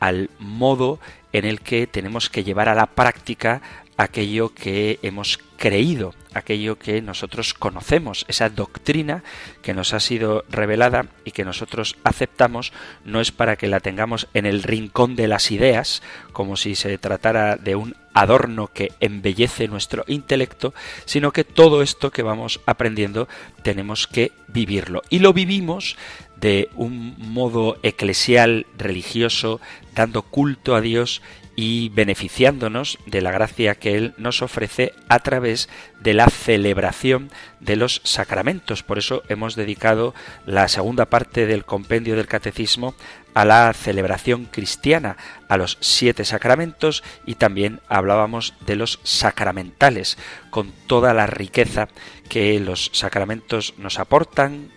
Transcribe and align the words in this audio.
al 0.00 0.30
modo 0.38 0.98
en 1.32 1.44
el 1.44 1.60
que 1.60 1.86
tenemos 1.86 2.30
que 2.30 2.44
llevar 2.44 2.68
a 2.68 2.74
la 2.74 2.86
práctica 2.86 3.62
aquello 3.98 4.54
que 4.54 5.00
hemos 5.02 5.38
creído, 5.58 6.14
aquello 6.32 6.78
que 6.78 7.02
nosotros 7.02 7.52
conocemos, 7.52 8.24
esa 8.28 8.48
doctrina 8.48 9.24
que 9.60 9.74
nos 9.74 9.92
ha 9.92 9.98
sido 9.98 10.44
revelada 10.48 11.06
y 11.24 11.32
que 11.32 11.44
nosotros 11.44 11.96
aceptamos, 12.04 12.72
no 13.04 13.20
es 13.20 13.32
para 13.32 13.56
que 13.56 13.66
la 13.66 13.80
tengamos 13.80 14.28
en 14.34 14.46
el 14.46 14.62
rincón 14.62 15.16
de 15.16 15.26
las 15.26 15.50
ideas, 15.50 16.00
como 16.32 16.56
si 16.56 16.76
se 16.76 16.96
tratara 16.96 17.56
de 17.56 17.74
un 17.74 17.96
adorno 18.14 18.68
que 18.68 18.92
embellece 19.00 19.66
nuestro 19.66 20.04
intelecto, 20.06 20.74
sino 21.04 21.32
que 21.32 21.42
todo 21.42 21.82
esto 21.82 22.12
que 22.12 22.22
vamos 22.22 22.60
aprendiendo 22.66 23.28
tenemos 23.62 24.06
que 24.06 24.30
vivirlo. 24.46 25.02
Y 25.10 25.18
lo 25.18 25.32
vivimos 25.32 25.96
de 26.40 26.68
un 26.76 27.14
modo 27.18 27.78
eclesial, 27.82 28.66
religioso, 28.76 29.60
dando 29.94 30.22
culto 30.22 30.74
a 30.74 30.80
Dios 30.80 31.22
y 31.60 31.88
beneficiándonos 31.88 32.98
de 33.06 33.20
la 33.20 33.32
gracia 33.32 33.74
que 33.74 33.96
Él 33.96 34.14
nos 34.16 34.42
ofrece 34.42 34.92
a 35.08 35.18
través 35.18 35.68
de 35.98 36.14
la 36.14 36.28
celebración 36.28 37.32
de 37.58 37.74
los 37.74 38.00
sacramentos. 38.04 38.84
Por 38.84 38.96
eso 38.96 39.24
hemos 39.28 39.56
dedicado 39.56 40.14
la 40.46 40.68
segunda 40.68 41.06
parte 41.06 41.46
del 41.46 41.64
compendio 41.64 42.14
del 42.14 42.28
catecismo 42.28 42.94
a 43.34 43.44
la 43.44 43.72
celebración 43.72 44.44
cristiana, 44.44 45.16
a 45.48 45.56
los 45.56 45.78
siete 45.80 46.24
sacramentos 46.24 47.02
y 47.26 47.34
también 47.34 47.80
hablábamos 47.88 48.54
de 48.64 48.76
los 48.76 49.00
sacramentales, 49.02 50.16
con 50.50 50.70
toda 50.86 51.12
la 51.12 51.26
riqueza 51.26 51.88
que 52.28 52.60
los 52.60 52.90
sacramentos 52.92 53.74
nos 53.78 53.98
aportan, 53.98 54.70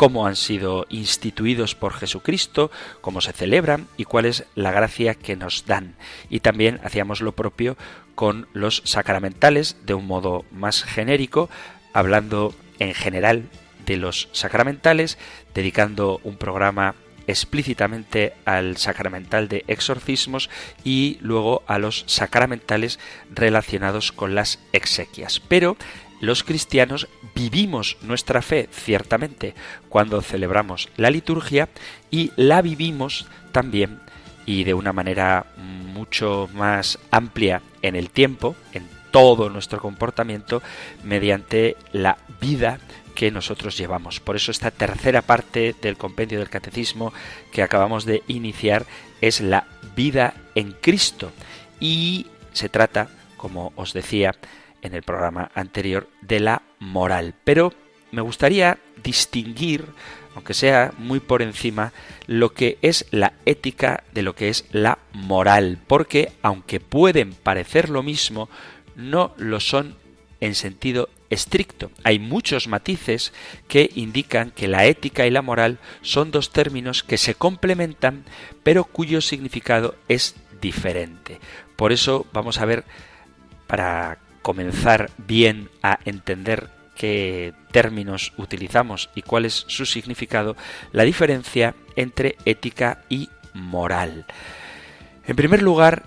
cómo 0.00 0.26
han 0.26 0.36
sido 0.36 0.86
instituidos 0.88 1.74
por 1.74 1.92
Jesucristo, 1.92 2.70
cómo 3.02 3.20
se 3.20 3.34
celebran 3.34 3.86
y 3.98 4.04
cuál 4.04 4.24
es 4.24 4.46
la 4.54 4.72
gracia 4.72 5.14
que 5.14 5.36
nos 5.36 5.66
dan. 5.66 5.94
Y 6.30 6.40
también 6.40 6.80
hacíamos 6.82 7.20
lo 7.20 7.32
propio 7.32 7.76
con 8.14 8.48
los 8.54 8.80
sacramentales 8.86 9.76
de 9.84 9.92
un 9.92 10.06
modo 10.06 10.46
más 10.52 10.84
genérico, 10.84 11.50
hablando 11.92 12.54
en 12.78 12.94
general 12.94 13.50
de 13.84 13.98
los 13.98 14.30
sacramentales, 14.32 15.18
dedicando 15.52 16.18
un 16.24 16.38
programa 16.38 16.94
explícitamente 17.26 18.32
al 18.46 18.78
sacramental 18.78 19.48
de 19.48 19.64
exorcismos 19.68 20.48
y 20.82 21.18
luego 21.20 21.62
a 21.66 21.78
los 21.78 22.04
sacramentales 22.06 22.98
relacionados 23.30 24.12
con 24.12 24.34
las 24.34 24.60
exequias. 24.72 25.40
Pero 25.40 25.76
los 26.20 26.44
cristianos 26.44 27.08
vivimos 27.34 27.96
nuestra 28.02 28.42
fe, 28.42 28.68
ciertamente, 28.70 29.54
cuando 29.88 30.20
celebramos 30.22 30.88
la 30.96 31.10
liturgia 31.10 31.68
y 32.10 32.32
la 32.36 32.62
vivimos 32.62 33.26
también 33.52 34.00
y 34.46 34.64
de 34.64 34.74
una 34.74 34.92
manera 34.92 35.46
mucho 35.56 36.48
más 36.54 36.98
amplia 37.10 37.62
en 37.82 37.96
el 37.96 38.10
tiempo, 38.10 38.56
en 38.72 38.88
todo 39.10 39.48
nuestro 39.48 39.80
comportamiento, 39.80 40.62
mediante 41.04 41.76
la 41.92 42.18
vida 42.40 42.78
que 43.14 43.30
nosotros 43.30 43.76
llevamos. 43.76 44.20
Por 44.20 44.36
eso 44.36 44.50
esta 44.50 44.70
tercera 44.70 45.22
parte 45.22 45.74
del 45.80 45.96
compendio 45.96 46.38
del 46.38 46.48
catecismo 46.48 47.12
que 47.52 47.62
acabamos 47.62 48.04
de 48.04 48.22
iniciar 48.28 48.86
es 49.20 49.40
la 49.40 49.66
vida 49.96 50.34
en 50.54 50.72
Cristo 50.72 51.32
y 51.80 52.26
se 52.52 52.68
trata, 52.68 53.08
como 53.36 53.72
os 53.76 53.92
decía, 53.92 54.34
en 54.82 54.94
el 54.94 55.02
programa 55.02 55.50
anterior 55.54 56.08
de 56.22 56.40
la 56.40 56.62
moral. 56.78 57.34
Pero 57.44 57.72
me 58.12 58.22
gustaría 58.22 58.78
distinguir, 59.02 59.86
aunque 60.34 60.54
sea 60.54 60.92
muy 60.98 61.20
por 61.20 61.42
encima, 61.42 61.92
lo 62.26 62.52
que 62.52 62.78
es 62.82 63.06
la 63.10 63.32
ética 63.46 64.04
de 64.12 64.22
lo 64.22 64.34
que 64.34 64.48
es 64.48 64.66
la 64.72 64.98
moral, 65.12 65.78
porque 65.86 66.32
aunque 66.42 66.80
pueden 66.80 67.32
parecer 67.34 67.88
lo 67.88 68.02
mismo, 68.02 68.48
no 68.96 69.34
lo 69.36 69.60
son 69.60 69.96
en 70.40 70.54
sentido 70.54 71.08
estricto. 71.28 71.90
Hay 72.02 72.18
muchos 72.18 72.66
matices 72.66 73.32
que 73.68 73.90
indican 73.94 74.50
que 74.50 74.68
la 74.68 74.84
ética 74.86 75.26
y 75.26 75.30
la 75.30 75.42
moral 75.42 75.78
son 76.02 76.30
dos 76.30 76.50
términos 76.50 77.02
que 77.02 77.18
se 77.18 77.34
complementan, 77.34 78.24
pero 78.62 78.84
cuyo 78.84 79.20
significado 79.20 79.94
es 80.08 80.34
diferente. 80.60 81.38
Por 81.76 81.92
eso 81.92 82.26
vamos 82.32 82.58
a 82.58 82.64
ver, 82.64 82.84
para 83.66 84.18
comenzar 84.42 85.10
bien 85.18 85.68
a 85.82 85.98
entender 86.04 86.68
qué 86.96 87.54
términos 87.72 88.32
utilizamos 88.36 89.10
y 89.14 89.22
cuál 89.22 89.46
es 89.46 89.64
su 89.68 89.86
significado, 89.86 90.56
la 90.92 91.04
diferencia 91.04 91.74
entre 91.96 92.36
ética 92.44 93.02
y 93.08 93.30
moral. 93.54 94.26
En 95.26 95.36
primer 95.36 95.62
lugar, 95.62 96.04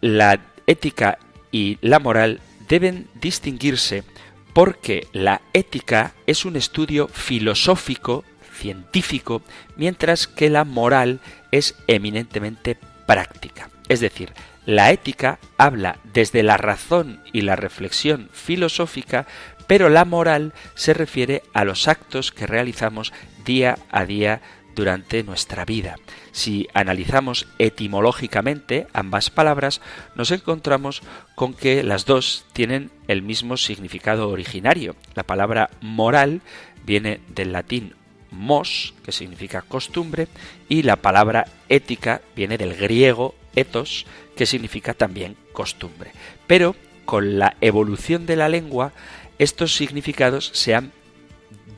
la 0.00 0.40
ética 0.66 1.18
y 1.50 1.78
la 1.80 1.98
moral 1.98 2.40
deben 2.68 3.08
distinguirse 3.14 4.04
porque 4.52 5.06
la 5.12 5.40
ética 5.52 6.12
es 6.26 6.44
un 6.44 6.56
estudio 6.56 7.08
filosófico, 7.08 8.24
científico, 8.54 9.42
mientras 9.76 10.26
que 10.26 10.50
la 10.50 10.64
moral 10.64 11.20
es 11.50 11.74
eminentemente 11.86 12.78
práctica. 13.06 13.70
Es 13.88 14.00
decir, 14.00 14.32
la 14.66 14.92
ética 14.92 15.38
habla 15.58 15.98
desde 16.04 16.42
la 16.42 16.56
razón 16.56 17.20
y 17.32 17.42
la 17.42 17.56
reflexión 17.56 18.28
filosófica, 18.32 19.26
pero 19.66 19.88
la 19.88 20.04
moral 20.04 20.52
se 20.74 20.94
refiere 20.94 21.42
a 21.52 21.64
los 21.64 21.88
actos 21.88 22.32
que 22.32 22.46
realizamos 22.46 23.12
día 23.44 23.78
a 23.90 24.04
día 24.04 24.40
durante 24.74 25.22
nuestra 25.22 25.64
vida. 25.64 25.96
Si 26.30 26.68
analizamos 26.72 27.46
etimológicamente 27.58 28.86
ambas 28.92 29.30
palabras, 29.30 29.80
nos 30.14 30.30
encontramos 30.30 31.02
con 31.34 31.54
que 31.54 31.82
las 31.82 32.06
dos 32.06 32.46
tienen 32.52 32.90
el 33.08 33.22
mismo 33.22 33.56
significado 33.56 34.30
originario. 34.30 34.96
La 35.14 35.24
palabra 35.24 35.70
moral 35.80 36.40
viene 36.84 37.20
del 37.28 37.52
latín 37.52 37.94
mos, 38.30 38.94
que 39.04 39.12
significa 39.12 39.60
costumbre, 39.62 40.28
y 40.68 40.82
la 40.82 40.96
palabra 40.96 41.46
ética 41.68 42.22
viene 42.34 42.56
del 42.56 42.74
griego 42.74 43.34
ethos, 43.56 44.06
que 44.36 44.46
significa 44.46 44.94
también 44.94 45.36
costumbre. 45.52 46.12
Pero 46.46 46.76
con 47.04 47.38
la 47.38 47.56
evolución 47.60 48.26
de 48.26 48.36
la 48.36 48.48
lengua, 48.48 48.92
estos 49.38 49.74
significados 49.74 50.50
se 50.54 50.74
han 50.74 50.92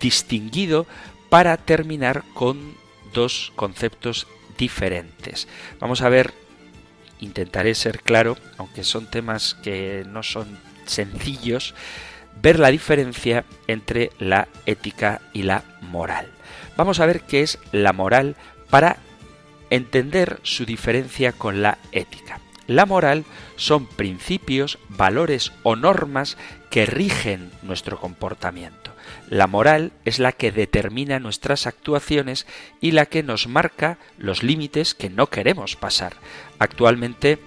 distinguido 0.00 0.86
para 1.28 1.56
terminar 1.56 2.24
con 2.34 2.74
dos 3.12 3.52
conceptos 3.56 4.26
diferentes. 4.58 5.48
Vamos 5.80 6.02
a 6.02 6.08
ver, 6.08 6.34
intentaré 7.20 7.74
ser 7.74 8.00
claro, 8.00 8.36
aunque 8.58 8.84
son 8.84 9.10
temas 9.10 9.54
que 9.54 10.04
no 10.06 10.22
son 10.22 10.58
sencillos, 10.84 11.74
ver 12.40 12.58
la 12.58 12.70
diferencia 12.70 13.44
entre 13.66 14.10
la 14.18 14.48
ética 14.66 15.20
y 15.32 15.42
la 15.42 15.64
moral. 15.80 16.28
Vamos 16.76 17.00
a 17.00 17.06
ver 17.06 17.22
qué 17.22 17.42
es 17.42 17.58
la 17.72 17.92
moral 17.92 18.36
para 18.70 18.98
entender 19.74 20.40
su 20.42 20.64
diferencia 20.64 21.32
con 21.32 21.62
la 21.62 21.78
ética. 21.92 22.40
La 22.66 22.86
moral 22.86 23.24
son 23.56 23.86
principios, 23.86 24.78
valores 24.88 25.52
o 25.62 25.76
normas 25.76 26.38
que 26.70 26.86
rigen 26.86 27.50
nuestro 27.62 28.00
comportamiento. 28.00 28.92
La 29.28 29.46
moral 29.46 29.92
es 30.04 30.18
la 30.18 30.32
que 30.32 30.50
determina 30.50 31.18
nuestras 31.18 31.66
actuaciones 31.66 32.46
y 32.80 32.92
la 32.92 33.06
que 33.06 33.22
nos 33.22 33.48
marca 33.48 33.98
los 34.16 34.42
límites 34.42 34.94
que 34.94 35.10
no 35.10 35.28
queremos 35.28 35.76
pasar. 35.76 36.14
Actualmente 36.58 37.38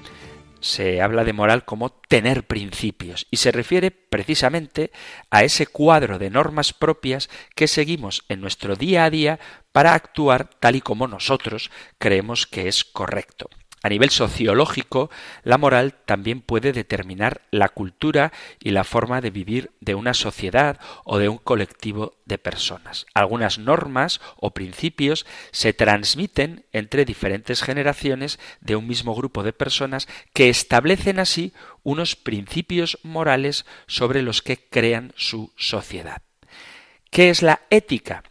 se 0.59 1.01
habla 1.01 1.23
de 1.23 1.33
moral 1.33 1.65
como 1.65 1.89
tener 1.89 2.45
principios 2.45 3.27
y 3.31 3.37
se 3.37 3.51
refiere 3.51 3.91
precisamente 3.91 4.91
a 5.29 5.43
ese 5.43 5.67
cuadro 5.67 6.19
de 6.19 6.29
normas 6.29 6.73
propias 6.73 7.29
que 7.55 7.67
seguimos 7.67 8.23
en 8.29 8.41
nuestro 8.41 8.75
día 8.75 9.05
a 9.05 9.09
día 9.09 9.39
para 9.71 9.93
actuar 9.93 10.49
tal 10.59 10.75
y 10.75 10.81
como 10.81 11.07
nosotros 11.07 11.71
creemos 11.97 12.47
que 12.47 12.67
es 12.67 12.83
correcto. 12.83 13.49
A 13.87 13.89
nivel 13.89 14.09
sociológico, 14.09 15.09
la 15.43 15.57
moral 15.57 15.93
también 15.93 16.41
puede 16.41 16.73
determinar 16.73 17.43
la 17.51 17.69
cultura 17.69 18.33
y 18.59 18.71
la 18.71 18.83
forma 18.83 19.21
de 19.21 19.29
vivir 19.29 19.71
de 19.79 19.95
una 19.95 20.13
sociedad 20.13 20.77
o 21.05 21.19
de 21.19 21.29
un 21.29 21.37
colectivo 21.37 22.17
de 22.25 22.37
personas. 22.37 23.05
Algunas 23.13 23.59
normas 23.59 24.19
o 24.35 24.51
principios 24.51 25.25
se 25.51 25.71
transmiten 25.71 26.65
entre 26.73 27.05
diferentes 27.05 27.63
generaciones 27.63 28.39
de 28.59 28.75
un 28.75 28.87
mismo 28.87 29.15
grupo 29.15 29.41
de 29.41 29.53
personas 29.53 30.09
que 30.33 30.49
establecen 30.49 31.17
así 31.17 31.53
unos 31.83 32.17
principios 32.17 32.99
morales 33.03 33.65
sobre 33.87 34.21
los 34.21 34.41
que 34.41 34.57
crean 34.57 35.13
su 35.15 35.53
sociedad. 35.55 36.23
¿Qué 37.09 37.29
es 37.29 37.41
la 37.41 37.61
ética? 37.69 38.23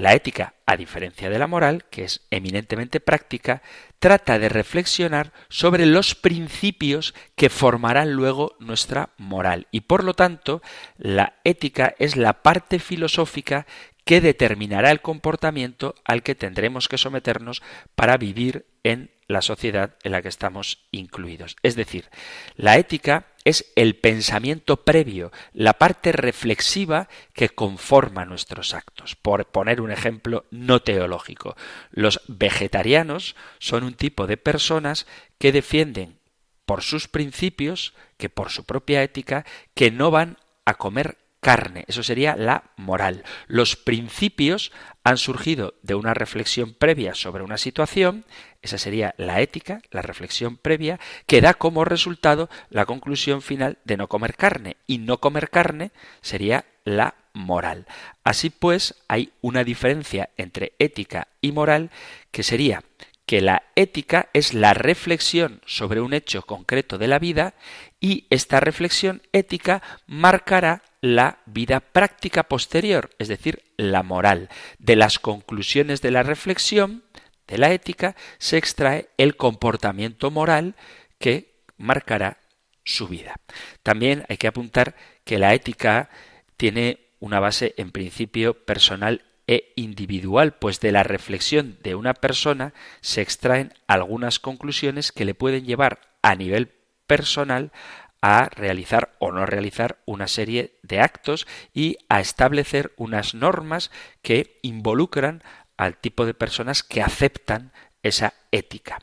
La 0.00 0.14
ética, 0.14 0.54
a 0.64 0.78
diferencia 0.78 1.28
de 1.28 1.38
la 1.38 1.46
moral, 1.46 1.84
que 1.90 2.04
es 2.04 2.22
eminentemente 2.30 3.00
práctica, 3.00 3.60
trata 4.00 4.38
de 4.38 4.48
reflexionar 4.48 5.32
sobre 5.48 5.86
los 5.86 6.14
principios 6.14 7.14
que 7.36 7.50
formarán 7.50 8.14
luego 8.14 8.56
nuestra 8.58 9.10
moral. 9.18 9.68
Y 9.70 9.82
por 9.82 10.02
lo 10.02 10.14
tanto, 10.14 10.62
la 10.96 11.34
ética 11.44 11.94
es 11.98 12.16
la 12.16 12.42
parte 12.42 12.78
filosófica 12.78 13.66
que 14.04 14.20
determinará 14.20 14.90
el 14.90 15.02
comportamiento 15.02 15.94
al 16.04 16.22
que 16.22 16.34
tendremos 16.34 16.88
que 16.88 16.98
someternos 16.98 17.62
para 17.94 18.16
vivir 18.16 18.66
en 18.82 19.10
la 19.30 19.42
sociedad 19.42 19.96
en 20.02 20.12
la 20.12 20.22
que 20.22 20.28
estamos 20.28 20.86
incluidos. 20.90 21.56
Es 21.62 21.76
decir, 21.76 22.10
la 22.56 22.76
ética 22.76 23.26
es 23.44 23.72
el 23.76 23.96
pensamiento 23.96 24.84
previo, 24.84 25.32
la 25.52 25.74
parte 25.74 26.12
reflexiva 26.12 27.08
que 27.32 27.48
conforma 27.48 28.24
nuestros 28.24 28.74
actos. 28.74 29.16
Por 29.16 29.46
poner 29.46 29.80
un 29.80 29.90
ejemplo 29.90 30.46
no 30.50 30.82
teológico, 30.82 31.56
los 31.90 32.20
vegetarianos 32.26 33.36
son 33.58 33.84
un 33.84 33.94
tipo 33.94 34.26
de 34.26 34.36
personas 34.36 35.06
que 35.38 35.52
defienden 35.52 36.18
por 36.66 36.82
sus 36.82 37.08
principios, 37.08 37.94
que 38.16 38.28
por 38.28 38.50
su 38.50 38.64
propia 38.64 39.02
ética, 39.02 39.44
que 39.74 39.90
no 39.90 40.10
van 40.10 40.38
a 40.64 40.74
comer 40.74 41.18
carne. 41.40 41.84
Eso 41.88 42.02
sería 42.02 42.36
la 42.36 42.64
moral. 42.76 43.24
Los 43.46 43.76
principios 43.76 44.72
han 45.02 45.16
surgido 45.16 45.74
de 45.82 45.94
una 45.94 46.14
reflexión 46.14 46.74
previa 46.74 47.14
sobre 47.14 47.42
una 47.42 47.58
situación, 47.58 48.24
esa 48.62 48.78
sería 48.78 49.14
la 49.16 49.40
ética, 49.40 49.80
la 49.90 50.02
reflexión 50.02 50.56
previa, 50.58 51.00
que 51.26 51.40
da 51.40 51.54
como 51.54 51.84
resultado 51.84 52.50
la 52.68 52.84
conclusión 52.84 53.40
final 53.42 53.78
de 53.84 53.96
no 53.96 54.08
comer 54.08 54.36
carne. 54.36 54.76
Y 54.86 54.98
no 54.98 55.18
comer 55.18 55.50
carne 55.50 55.92
sería 56.20 56.66
la 56.84 57.14
moral. 57.32 57.86
Así 58.24 58.50
pues, 58.50 58.94
hay 59.08 59.32
una 59.40 59.64
diferencia 59.64 60.30
entre 60.36 60.72
ética 60.78 61.28
y 61.40 61.52
moral 61.52 61.90
que 62.30 62.42
sería 62.42 62.82
que 63.24 63.40
la 63.40 63.62
ética 63.76 64.28
es 64.32 64.54
la 64.54 64.74
reflexión 64.74 65.60
sobre 65.64 66.00
un 66.00 66.12
hecho 66.14 66.42
concreto 66.42 66.98
de 66.98 67.06
la 67.06 67.20
vida 67.20 67.54
y 68.00 68.26
esta 68.28 68.58
reflexión 68.58 69.22
ética 69.32 69.82
marcará 70.08 70.82
la 71.00 71.38
vida 71.46 71.80
práctica 71.80 72.44
posterior, 72.44 73.10
es 73.18 73.28
decir, 73.28 73.62
la 73.76 74.02
moral. 74.02 74.48
De 74.78 74.96
las 74.96 75.18
conclusiones 75.18 76.02
de 76.02 76.10
la 76.10 76.22
reflexión, 76.22 77.04
de 77.46 77.58
la 77.58 77.72
ética, 77.72 78.16
se 78.38 78.58
extrae 78.58 79.08
el 79.16 79.36
comportamiento 79.36 80.30
moral 80.30 80.74
que 81.18 81.62
marcará 81.76 82.38
su 82.84 83.08
vida. 83.08 83.36
También 83.82 84.24
hay 84.28 84.36
que 84.36 84.46
apuntar 84.46 84.94
que 85.24 85.38
la 85.38 85.54
ética 85.54 86.10
tiene 86.56 87.00
una 87.18 87.40
base 87.40 87.74
en 87.76 87.90
principio 87.90 88.54
personal 88.64 89.22
e 89.46 89.72
individual, 89.76 90.54
pues 90.54 90.80
de 90.80 90.92
la 90.92 91.02
reflexión 91.02 91.78
de 91.82 91.94
una 91.94 92.14
persona 92.14 92.72
se 93.00 93.20
extraen 93.20 93.72
algunas 93.86 94.38
conclusiones 94.38 95.12
que 95.12 95.24
le 95.24 95.34
pueden 95.34 95.64
llevar 95.64 96.00
a 96.22 96.34
nivel 96.34 96.68
personal 97.06 97.72
a 98.22 98.48
realizar 98.50 99.16
o 99.18 99.32
no 99.32 99.46
realizar 99.46 99.98
una 100.04 100.28
serie 100.28 100.78
de 100.82 101.00
actos 101.00 101.46
y 101.72 101.98
a 102.08 102.20
establecer 102.20 102.92
unas 102.96 103.34
normas 103.34 103.90
que 104.22 104.58
involucran 104.62 105.42
al 105.76 105.96
tipo 105.96 106.26
de 106.26 106.34
personas 106.34 106.82
que 106.82 107.02
aceptan 107.02 107.72
esa 108.02 108.34
ética. 108.50 108.98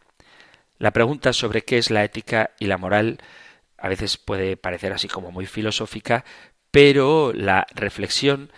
La 0.78 0.92
pregunta 0.92 1.34
sobre 1.34 1.64
qué 1.64 1.78
es 1.78 1.90
la 1.90 2.04
ética 2.04 2.52
y 2.60 2.66
la 2.68 2.78
moral 2.78 3.20
a 3.78 3.90
veces 3.90 4.18
puede 4.18 4.58
parecer 4.58 4.94
así 4.94 5.08
como 5.08 5.32
muy 5.32 5.46
filosófica, 5.48 6.24
pero 6.72 7.34
la 7.34 7.66
reflexión 7.74 8.52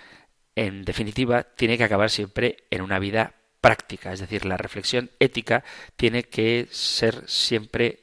en 0.60 0.84
definitiva, 0.84 1.44
tiene 1.44 1.78
que 1.78 1.86
acabar 1.86 2.10
siempre 2.10 2.58
en 2.70 2.82
una 2.82 3.00
vida 3.00 3.34
práctica, 3.62 4.12
es 4.12 4.20
decir, 4.20 4.44
la 4.44 4.58
reflexión 4.58 5.10
ética 5.20 5.64
tiene 5.96 6.24
que 6.24 6.68
ser 6.70 7.24
siempre 7.30 8.00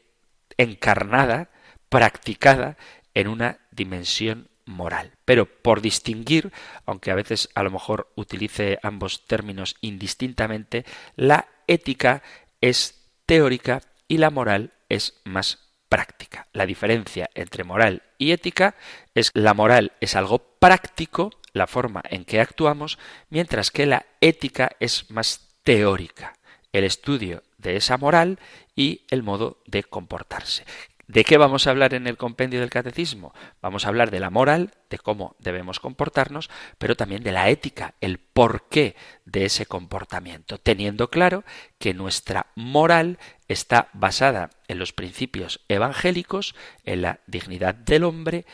encarnada, 0.56 1.50
practicada 1.88 2.77
en 3.15 3.29
una 3.29 3.59
dimensión 3.71 4.49
moral. 4.67 5.12
Pero 5.25 5.47
por 5.47 5.81
distinguir, 5.81 6.53
aunque 6.85 7.11
a 7.11 7.15
veces 7.15 7.49
a 7.55 7.62
lo 7.62 7.71
mejor 7.71 8.12
utilice 8.17 8.79
ambos 8.83 9.27
términos 9.27 9.77
indistintamente, 9.81 10.85
la 11.15 11.49
ética 11.67 12.23
es 12.61 13.03
teórica 13.27 13.81
y 14.09 14.19
la 14.19 14.31
moral 14.31 14.73
es 14.88 15.15
más 15.25 15.59
práctica. 15.88 16.49
La 16.53 16.67
diferencia 16.67 17.31
entre 17.35 17.65
moral 17.65 18.03
y 18.19 18.32
ética 18.32 18.75
es 19.15 19.31
la 19.35 19.55
moral 19.55 19.93
es 20.00 20.17
algo 20.17 20.39
práctico, 20.59 21.31
la 21.53 21.67
forma 21.67 22.03
en 22.11 22.25
que 22.25 22.41
actuamos, 22.41 22.99
mientras 23.31 23.71
que 23.71 23.87
la 23.87 24.05
ética 24.21 24.73
es 24.81 25.11
más 25.11 25.49
teórica, 25.62 26.35
el 26.73 26.85
estudio 26.85 27.43
de 27.59 27.77
esa 27.77 27.97
moral 27.97 28.39
y 28.75 29.06
el 29.11 29.23
modo 29.23 29.62
de 29.67 29.85
comportarse. 29.85 30.65
¿De 31.08 31.25
qué 31.25 31.38
vamos 31.38 31.67
a 31.67 31.70
hablar 31.70 31.94
en 31.94 32.06
el 32.06 32.17
compendio 32.17 32.61
del 32.61 32.70
catecismo? 32.70 33.32
Vamos 33.62 33.85
a 33.85 33.88
hablar 33.88 34.11
de 34.11 34.20
la 34.20 34.31
moral, 34.31 34.75
de 34.91 34.99
cómo 34.99 35.37
debemos 35.38 35.79
comportarnos, 35.79 36.50
pero 36.79 36.97
también 36.97 37.23
de 37.23 37.32
la 37.32 37.49
ética, 37.49 37.94
el 38.00 38.19
porqué 38.19 38.97
de 39.25 39.44
ese 39.44 39.67
comportamiento, 39.67 40.58
teniendo 40.58 41.08
claro 41.08 41.44
que 41.79 41.94
nuestra 41.94 42.47
moral 42.56 43.19
está 43.49 43.88
basada 43.93 44.51
en 44.69 44.79
los 44.79 44.93
principios 44.93 45.60
evangélicos, 45.69 46.55
en 46.84 47.03
la 47.03 47.20
dignidad 47.27 47.75
del 47.75 48.05
hombre, 48.05 48.44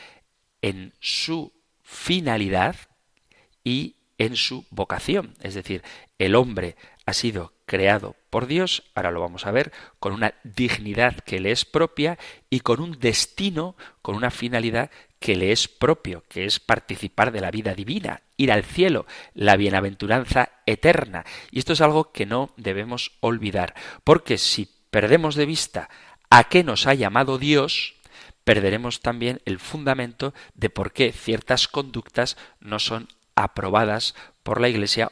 en 0.61 0.93
su 0.99 1.53
finalidad, 1.81 2.75
y 3.63 3.95
en 4.17 4.35
su 4.35 4.65
vocación. 4.69 5.35
Es 5.41 5.53
decir, 5.53 5.83
el 6.17 6.35
hombre 6.35 6.75
ha 7.05 7.13
sido 7.13 7.53
creado 7.65 8.15
por 8.29 8.47
Dios, 8.47 8.83
ahora 8.95 9.11
lo 9.11 9.21
vamos 9.21 9.45
a 9.45 9.51
ver, 9.51 9.71
con 9.99 10.13
una 10.13 10.33
dignidad 10.43 11.17
que 11.17 11.39
le 11.39 11.51
es 11.51 11.65
propia 11.65 12.17
y 12.49 12.61
con 12.61 12.79
un 12.79 12.99
destino, 12.99 13.75
con 14.01 14.15
una 14.15 14.31
finalidad 14.31 14.89
que 15.19 15.35
le 15.35 15.51
es 15.51 15.67
propio, 15.67 16.23
que 16.27 16.45
es 16.45 16.59
participar 16.59 17.31
de 17.31 17.41
la 17.41 17.51
vida 17.51 17.73
divina, 17.73 18.21
ir 18.37 18.51
al 18.51 18.63
cielo, 18.63 19.05
la 19.33 19.55
bienaventuranza 19.55 20.49
eterna. 20.65 21.25
Y 21.51 21.59
esto 21.59 21.73
es 21.73 21.81
algo 21.81 22.11
que 22.11 22.25
no 22.25 22.51
debemos 22.57 23.13
olvidar, 23.21 23.73
porque 24.03 24.37
si 24.37 24.69
perdemos 24.91 25.35
de 25.35 25.45
vista 25.45 25.89
a 26.29 26.43
qué 26.45 26.63
nos 26.63 26.87
ha 26.87 26.93
llamado 26.93 27.37
Dios, 27.37 27.95
perderemos 28.43 29.01
también 29.01 29.41
el 29.45 29.59
fundamento 29.59 30.33
de 30.55 30.69
por 30.69 30.91
qué 30.91 31.11
ciertas 31.11 31.67
conductas 31.67 32.37
no 32.59 32.79
son 32.79 33.07
aprobadas 33.35 34.15
por 34.43 34.59
la 34.59 34.69
Iglesia 34.69 35.11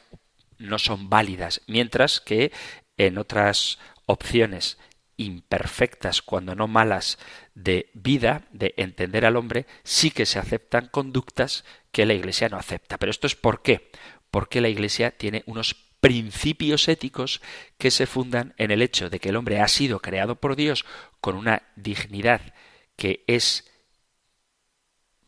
no 0.62 0.78
son 0.78 1.10
válidas, 1.10 1.60
mientras 1.66 2.20
que 2.20 2.52
en 2.96 3.18
otras 3.18 3.78
opciones 4.06 4.78
imperfectas, 5.16 6.22
cuando 6.22 6.54
no 6.54 6.68
malas, 6.68 7.18
de 7.54 7.90
vida, 7.94 8.48
de 8.50 8.74
entender 8.76 9.24
al 9.24 9.36
hombre, 9.36 9.66
sí 9.84 10.10
que 10.10 10.26
se 10.26 10.38
aceptan 10.38 10.88
conductas 10.88 11.64
que 11.92 12.06
la 12.06 12.14
Iglesia 12.14 12.48
no 12.48 12.56
acepta. 12.56 12.98
Pero 12.98 13.10
esto 13.10 13.26
es 13.26 13.36
por 13.36 13.62
qué? 13.62 13.90
Porque 14.30 14.60
la 14.60 14.68
Iglesia 14.68 15.10
tiene 15.10 15.42
unos 15.46 15.76
principios 16.00 16.88
éticos 16.88 17.40
que 17.78 17.90
se 17.90 18.06
fundan 18.06 18.54
en 18.56 18.70
el 18.70 18.82
hecho 18.82 19.10
de 19.10 19.20
que 19.20 19.28
el 19.28 19.36
hombre 19.36 19.60
ha 19.60 19.68
sido 19.68 20.00
creado 20.00 20.36
por 20.36 20.56
Dios 20.56 20.84
con 21.20 21.36
una 21.36 21.62
dignidad 21.76 22.54
que 22.96 23.22
es 23.26 23.70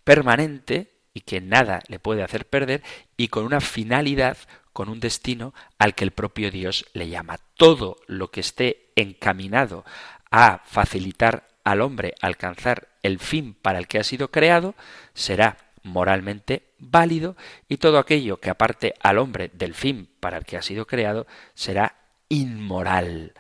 permanente, 0.03 0.95
y 1.15 1.21
que 1.21 1.41
nada 1.41 1.81
le 1.87 2.01
puede 2.01 2.23
hacer 2.23 2.47
perder 2.47 2.83
y 3.17 3.29
con 3.29 3.45
una 3.45 3.61
finalidad, 3.61 4.37
con 4.75 4.91
un 4.91 5.01
destino 5.01 5.55
al 5.79 5.95
que 5.95 6.05
el 6.05 6.11
propio 6.11 6.51
Dios 6.51 6.85
le 6.93 7.09
llama. 7.09 7.39
Todo 7.57 7.97
lo 8.07 8.31
que 8.31 8.41
esté 8.41 8.93
encaminado 8.97 9.87
a 10.31 10.61
facilitar 10.67 11.49
al 11.65 11.81
hombre 11.81 12.15
alcanzar 12.21 12.89
el 13.03 13.19
fin 13.19 13.55
para 13.55 13.79
el 13.79 13.87
que 13.87 13.99
ha 13.99 14.05
sido 14.05 14.31
creado 14.31 14.75
será 15.15 15.57
moralmente 15.83 16.75
válido 16.79 17.37
y 17.69 17.77
todo 17.77 17.99
aquello 17.99 18.41
que 18.41 18.51
aparte 18.51 18.95
al 19.01 19.19
hombre 19.19 19.51
del 19.55 19.75
fin 19.75 20.11
para 20.21 20.39
el 20.39 20.45
que 20.45 20.57
ha 20.57 20.63
sido 20.63 20.87
creado 20.87 21.27
será 21.55 21.95
inmoral. 22.29 23.33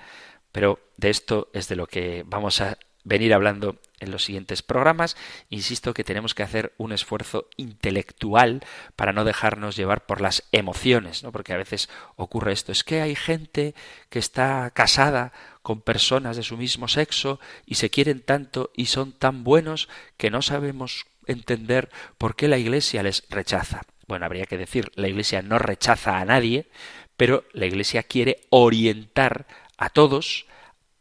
Pero 0.53 0.79
de 0.97 1.11
esto 1.11 1.51
es 1.53 1.69
de 1.69 1.77
lo 1.77 1.87
que 1.87 2.23
vamos 2.27 2.61
a 2.61 2.79
venir 3.03 3.35
hablando 3.35 3.81
en 4.05 4.13
los 4.13 4.25
siguientes 4.25 4.63
programas. 4.63 5.17
Insisto 5.51 5.95
que 5.95 6.05
tenemos 6.05 6.35
que 6.35 6.43
hacer 6.43 6.73
un 6.79 6.93
esfuerzo 6.93 7.49
intelectual 7.57 8.63
para 8.97 9.13
no 9.13 9.25
dejarnos 9.25 9.77
llevar 9.77 10.07
por 10.07 10.21
las 10.21 10.45
emociones, 10.53 11.23
¿no? 11.23 11.33
porque 11.33 11.53
a 11.53 11.59
veces 11.59 11.89
ocurre 12.17 12.53
esto, 12.53 12.73
es 12.73 12.85
que 12.85 13.03
hay 13.03 13.17
gente 13.17 13.75
que 14.09 14.19
está 14.19 14.71
casada 14.71 15.33
con 15.63 15.81
personas 15.81 16.37
de 16.37 16.43
su 16.43 16.57
mismo 16.57 16.89
sexo 16.89 17.41
y 17.67 17.77
se 17.77 17.91
quieren 17.91 18.21
tanto 18.21 18.71
y 18.75 18.87
son 18.87 19.13
tan 19.13 19.45
buenos 19.45 19.89
que 20.17 20.31
no 20.31 20.43
sabemos 20.43 21.07
entender 21.27 21.91
por 22.19 22.37
qué 22.37 22.49
la 22.49 22.59
Iglesia 22.59 23.03
les 23.03 23.25
rechaza. 23.31 23.83
Bueno, 24.07 24.27
habría 24.27 24.45
que 24.47 24.59
decir, 24.59 24.93
la 24.95 25.09
Iglesia 25.09 25.43
no 25.43 25.59
rechaza 25.59 26.19
a 26.19 26.25
nadie, 26.25 26.69
pero 27.17 27.45
la 27.53 27.67
Iglesia 27.67 28.03
quiere 28.03 28.41
orientar 28.51 29.47
a 29.79 29.89
todos 29.89 30.47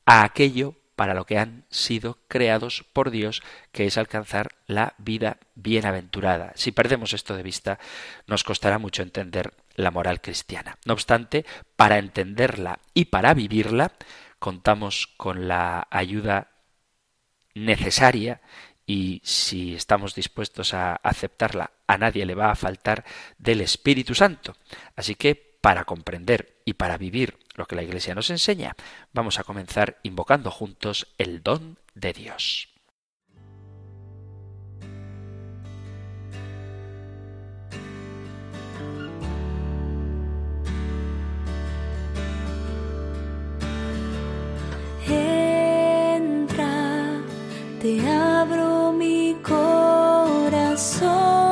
a 0.06 0.24
aquello 0.24 0.76
para 0.96 1.14
lo 1.14 1.26
que 1.26 1.38
han 1.38 1.66
sido 1.70 2.20
creados 2.28 2.86
por 2.94 3.12
Dios, 3.12 3.42
que 3.72 3.86
es 3.86 3.98
alcanzar 3.98 4.50
la 4.68 4.94
vida 4.98 5.38
bienaventurada. 5.56 6.54
Si 6.56 6.72
perdemos 6.72 7.14
esto 7.14 7.36
de 7.36 7.44
vista, 7.44 7.80
nos 8.28 8.44
costará 8.44 8.78
mucho 8.78 9.02
entender 9.02 9.54
la 9.76 9.92
moral 9.92 10.22
cristiana. 10.22 10.78
No 10.86 10.94
obstante, 10.94 11.46
para 11.76 11.98
entenderla 11.98 12.80
y 12.94 13.06
para 13.06 13.34
vivirla, 13.34 13.94
contamos 14.40 15.08
con 15.18 15.48
la 15.48 15.88
ayuda 15.90 16.50
necesaria 17.56 18.42
y 18.86 19.22
si 19.24 19.76
estamos 19.76 20.14
dispuestos 20.16 20.74
a 20.74 20.96
aceptarla, 20.96 21.72
a 21.88 21.98
nadie 21.98 22.26
le 22.26 22.36
va 22.36 22.52
a 22.52 22.56
faltar 22.56 23.06
del 23.38 23.62
Espíritu 23.62 24.14
Santo. 24.14 24.56
Así 24.96 25.16
que, 25.16 25.53
para 25.64 25.86
comprender 25.86 26.62
y 26.66 26.74
para 26.74 26.98
vivir 26.98 27.38
lo 27.56 27.68
que 27.68 27.78
la 27.78 27.84
Iglesia 27.84 28.14
nos 28.14 28.30
enseña, 28.30 28.76
vamos 29.14 29.40
a 29.40 29.46
comenzar 29.46 29.98
invocando 30.04 30.52
juntos 30.52 31.08
el 31.18 31.42
don 31.42 31.80
de 31.96 32.12
Dios. 32.12 32.68
Entra, 45.08 47.22
te 47.82 48.06
abro 48.06 48.92
mi 48.92 49.38
corazón. 49.42 51.43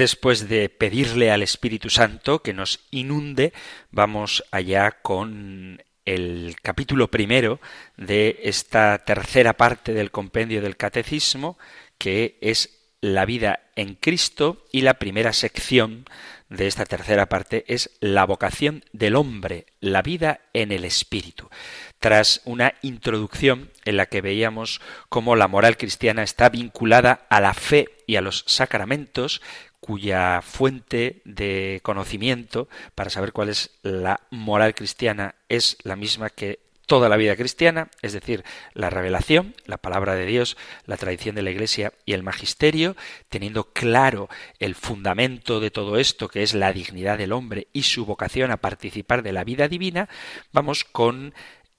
Después 0.00 0.48
de 0.48 0.70
pedirle 0.70 1.30
al 1.30 1.42
Espíritu 1.42 1.90
Santo 1.90 2.40
que 2.40 2.54
nos 2.54 2.80
inunde, 2.90 3.52
vamos 3.90 4.42
allá 4.50 4.92
con 5.02 5.82
el 6.06 6.56
capítulo 6.62 7.10
primero 7.10 7.60
de 7.98 8.40
esta 8.44 8.96
tercera 9.04 9.52
parte 9.58 9.92
del 9.92 10.10
compendio 10.10 10.62
del 10.62 10.78
Catecismo, 10.78 11.58
que 11.98 12.38
es 12.40 12.78
la 13.02 13.26
vida 13.26 13.60
en 13.76 13.94
Cristo 13.94 14.64
y 14.72 14.80
la 14.80 14.94
primera 14.94 15.34
sección 15.34 16.06
de 16.50 16.66
esta 16.66 16.84
tercera 16.84 17.28
parte 17.28 17.64
es 17.68 17.90
la 18.00 18.24
vocación 18.24 18.84
del 18.92 19.16
hombre, 19.16 19.66
la 19.80 20.02
vida 20.02 20.40
en 20.52 20.72
el 20.72 20.84
Espíritu. 20.84 21.48
Tras 21.98 22.40
una 22.44 22.74
introducción 22.82 23.70
en 23.84 23.96
la 23.96 24.06
que 24.06 24.20
veíamos 24.20 24.80
cómo 25.08 25.36
la 25.36 25.46
moral 25.46 25.76
cristiana 25.76 26.22
está 26.22 26.48
vinculada 26.48 27.26
a 27.30 27.40
la 27.40 27.54
fe 27.54 27.88
y 28.06 28.16
a 28.16 28.20
los 28.20 28.44
sacramentos, 28.48 29.40
cuya 29.80 30.42
fuente 30.42 31.22
de 31.24 31.80
conocimiento 31.82 32.68
para 32.94 33.10
saber 33.10 33.32
cuál 33.32 33.48
es 33.48 33.70
la 33.82 34.20
moral 34.30 34.74
cristiana 34.74 35.34
es 35.48 35.78
la 35.82 35.96
misma 35.96 36.30
que 36.30 36.60
toda 36.90 37.08
la 37.08 37.16
vida 37.16 37.36
cristiana, 37.36 37.88
es 38.02 38.12
decir, 38.12 38.42
la 38.74 38.90
revelación, 38.90 39.54
la 39.64 39.76
palabra 39.76 40.16
de 40.16 40.26
Dios, 40.26 40.56
la 40.86 40.96
tradición 40.96 41.36
de 41.36 41.42
la 41.42 41.52
Iglesia 41.52 41.92
y 42.04 42.14
el 42.14 42.24
magisterio, 42.24 42.96
teniendo 43.28 43.72
claro 43.72 44.28
el 44.58 44.74
fundamento 44.74 45.60
de 45.60 45.70
todo 45.70 45.98
esto, 45.98 46.26
que 46.26 46.42
es 46.42 46.52
la 46.52 46.72
dignidad 46.72 47.16
del 47.16 47.30
hombre 47.30 47.68
y 47.72 47.84
su 47.84 48.04
vocación 48.06 48.50
a 48.50 48.56
participar 48.56 49.22
de 49.22 49.32
la 49.32 49.44
vida 49.44 49.68
divina, 49.68 50.08
vamos 50.52 50.82
con 50.82 51.32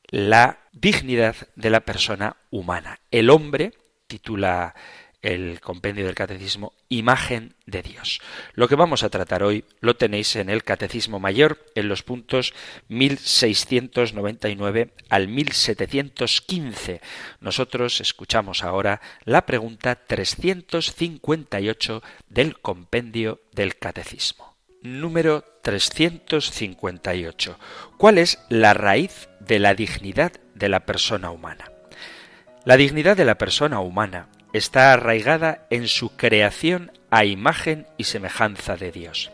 la 0.07 0.59
dignidad 0.71 1.35
de 1.57 1.69
la 1.71 1.81
persona 1.81 2.37
humana. 2.49 3.01
El 3.11 3.31
hombre, 3.31 3.73
titula 4.07 4.75
el 5.21 5.61
compendio 5.61 6.05
del 6.05 6.15
catecismo 6.15 6.73
Imagen 6.89 7.53
de 7.65 7.83
Dios. 7.83 8.19
Lo 8.53 8.67
que 8.67 8.75
vamos 8.75 9.03
a 9.03 9.09
tratar 9.09 9.43
hoy 9.43 9.63
lo 9.79 9.95
tenéis 9.95 10.35
en 10.35 10.49
el 10.49 10.63
Catecismo 10.63 11.19
Mayor 11.19 11.63
en 11.75 11.87
los 11.87 12.01
puntos 12.03 12.53
1699 12.89 14.89
al 15.09 15.27
1715. 15.27 17.01
Nosotros 17.39 18.01
escuchamos 18.01 18.63
ahora 18.63 19.01
la 19.23 19.45
pregunta 19.45 19.93
358 19.95 22.01
del 22.29 22.59
compendio 22.59 23.41
del 23.53 23.77
Catecismo. 23.77 24.55
Número 24.81 25.45
358. 25.61 27.59
¿Cuál 27.97 28.17
es 28.17 28.39
la 28.49 28.73
raíz 28.73 29.29
de 29.39 29.59
la 29.59 29.75
dignidad 29.75 30.31
de 30.55 30.69
la 30.69 30.87
persona 30.87 31.29
humana? 31.29 31.71
La 32.65 32.77
dignidad 32.77 33.17
de 33.17 33.25
la 33.25 33.39
persona 33.39 33.79
humana 33.79 34.27
está 34.53 34.93
arraigada 34.93 35.65
en 35.69 35.87
su 35.87 36.15
creación 36.15 36.91
a 37.09 37.25
imagen 37.25 37.87
y 37.97 38.05
semejanza 38.05 38.75
de 38.75 38.91
Dios, 38.91 39.31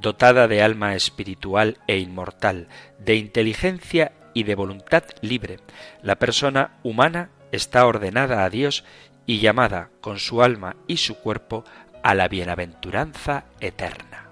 dotada 0.00 0.48
de 0.48 0.62
alma 0.62 0.94
espiritual 0.94 1.78
e 1.86 1.98
inmortal, 1.98 2.68
de 2.98 3.16
inteligencia 3.16 4.12
y 4.34 4.44
de 4.44 4.54
voluntad 4.54 5.04
libre. 5.20 5.58
La 6.02 6.16
persona 6.16 6.78
humana 6.82 7.30
está 7.52 7.86
ordenada 7.86 8.44
a 8.44 8.50
Dios 8.50 8.84
y 9.26 9.40
llamada 9.40 9.90
con 10.00 10.18
su 10.18 10.42
alma 10.42 10.76
y 10.86 10.98
su 10.98 11.16
cuerpo 11.16 11.64
a 12.02 12.14
la 12.14 12.28
bienaventuranza 12.28 13.44
eterna. 13.60 14.28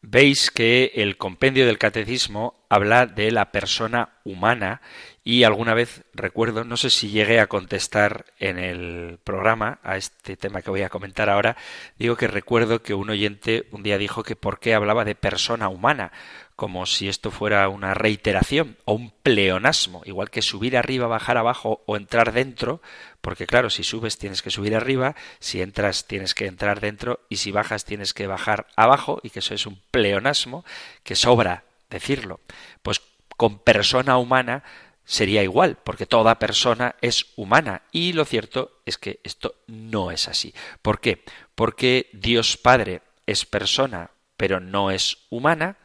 Veis 0.00 0.50
que 0.50 0.92
el 0.96 1.16
compendio 1.16 1.66
del 1.66 1.78
catecismo 1.78 2.61
habla 2.72 3.04
de 3.04 3.30
la 3.30 3.52
persona 3.52 4.08
humana 4.24 4.80
y 5.22 5.44
alguna 5.44 5.74
vez 5.74 6.04
recuerdo, 6.14 6.64
no 6.64 6.78
sé 6.78 6.88
si 6.88 7.10
llegué 7.10 7.38
a 7.38 7.46
contestar 7.46 8.24
en 8.38 8.58
el 8.58 9.18
programa 9.22 9.78
a 9.82 9.98
este 9.98 10.38
tema 10.38 10.62
que 10.62 10.70
voy 10.70 10.80
a 10.80 10.88
comentar 10.88 11.28
ahora, 11.28 11.58
digo 11.98 12.16
que 12.16 12.28
recuerdo 12.28 12.82
que 12.82 12.94
un 12.94 13.10
oyente 13.10 13.66
un 13.72 13.82
día 13.82 13.98
dijo 13.98 14.22
que 14.22 14.36
por 14.36 14.58
qué 14.58 14.72
hablaba 14.72 15.04
de 15.04 15.14
persona 15.14 15.68
humana, 15.68 16.12
como 16.56 16.86
si 16.86 17.10
esto 17.10 17.30
fuera 17.30 17.68
una 17.68 17.92
reiteración 17.92 18.78
o 18.86 18.94
un 18.94 19.10
pleonasmo, 19.22 20.00
igual 20.06 20.30
que 20.30 20.40
subir 20.40 20.78
arriba, 20.78 21.06
bajar 21.06 21.36
abajo 21.36 21.82
o 21.84 21.98
entrar 21.98 22.32
dentro, 22.32 22.80
porque 23.20 23.46
claro, 23.46 23.68
si 23.68 23.84
subes 23.84 24.16
tienes 24.16 24.40
que 24.40 24.50
subir 24.50 24.74
arriba, 24.74 25.14
si 25.40 25.60
entras 25.60 26.06
tienes 26.06 26.34
que 26.34 26.46
entrar 26.46 26.80
dentro 26.80 27.20
y 27.28 27.36
si 27.36 27.52
bajas 27.52 27.84
tienes 27.84 28.14
que 28.14 28.26
bajar 28.26 28.66
abajo 28.76 29.20
y 29.22 29.28
que 29.28 29.40
eso 29.40 29.52
es 29.52 29.66
un 29.66 29.78
pleonasmo 29.90 30.64
que 31.04 31.16
sobra 31.16 31.64
decirlo. 31.92 32.40
Pues 32.82 33.00
con 33.36 33.58
persona 33.60 34.18
humana 34.18 34.64
sería 35.04 35.42
igual, 35.42 35.78
porque 35.82 36.06
toda 36.06 36.38
persona 36.38 36.96
es 37.00 37.26
humana. 37.36 37.82
Y 37.92 38.12
lo 38.12 38.24
cierto 38.24 38.80
es 38.86 38.98
que 38.98 39.20
esto 39.24 39.56
no 39.66 40.10
es 40.10 40.28
así. 40.28 40.54
¿Por 40.80 41.00
qué? 41.00 41.24
Porque 41.54 42.10
Dios 42.12 42.56
Padre 42.56 43.02
es 43.26 43.46
persona, 43.46 44.10
pero 44.36 44.60
no 44.60 44.90
es 44.90 45.18
humana. 45.30 45.78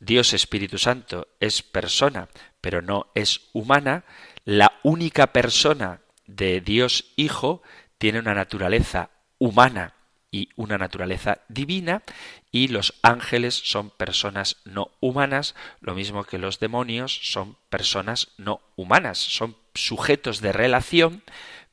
Dios 0.00 0.34
Espíritu 0.34 0.78
Santo 0.78 1.28
es 1.40 1.62
persona, 1.62 2.28
pero 2.60 2.82
no 2.82 3.06
es 3.14 3.48
humana. 3.52 4.04
La 4.44 4.80
única 4.82 5.28
persona 5.32 6.00
de 6.26 6.60
Dios 6.60 7.12
Hijo 7.16 7.62
tiene 7.98 8.18
una 8.18 8.34
naturaleza 8.34 9.10
humana 9.38 9.93
y 10.34 10.48
una 10.56 10.78
naturaleza 10.78 11.42
divina 11.48 12.02
y 12.50 12.66
los 12.66 12.94
ángeles 13.02 13.54
son 13.54 13.90
personas 13.90 14.56
no 14.64 14.90
humanas, 14.98 15.54
lo 15.80 15.94
mismo 15.94 16.24
que 16.24 16.38
los 16.38 16.58
demonios 16.58 17.20
son 17.22 17.56
personas 17.68 18.32
no 18.36 18.60
humanas, 18.74 19.16
son 19.18 19.56
sujetos 19.74 20.40
de 20.40 20.52
relación, 20.52 21.22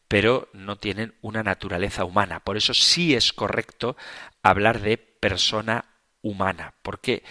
pero 0.07 0.47
no 0.53 0.77
tienen 0.77 1.15
una 1.21 1.41
naturaleza 1.41 2.05
humana. 2.05 2.41
Por 2.41 2.55
eso 2.55 2.75
sí 2.75 3.15
es 3.15 3.33
correcto 3.33 3.97
hablar 4.43 4.81
de 4.81 4.97
persona 4.97 5.85
humana, 6.21 6.75
porque 6.83 7.23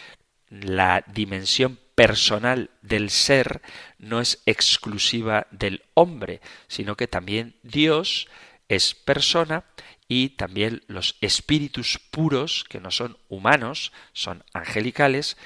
la 0.49 1.05
dimensión 1.07 1.79
personal 1.95 2.71
del 2.83 3.09
ser 3.09 3.63
no 3.99 4.21
es 4.21 4.43
exclusiva 4.47 5.47
del 5.53 5.85
hombre, 5.95 6.41
sino 6.67 6.97
que 6.97 7.07
también 7.07 7.55
Dios 7.63 8.27
es 8.69 8.95
persona 8.95 9.65
y 10.11 10.31
también 10.31 10.83
los 10.89 11.17
espíritus 11.21 12.01
puros, 12.11 12.65
que 12.69 12.81
no 12.81 12.91
son 12.91 13.17
humanos, 13.29 13.93
son 14.13 14.43
angelicales, 14.53 15.37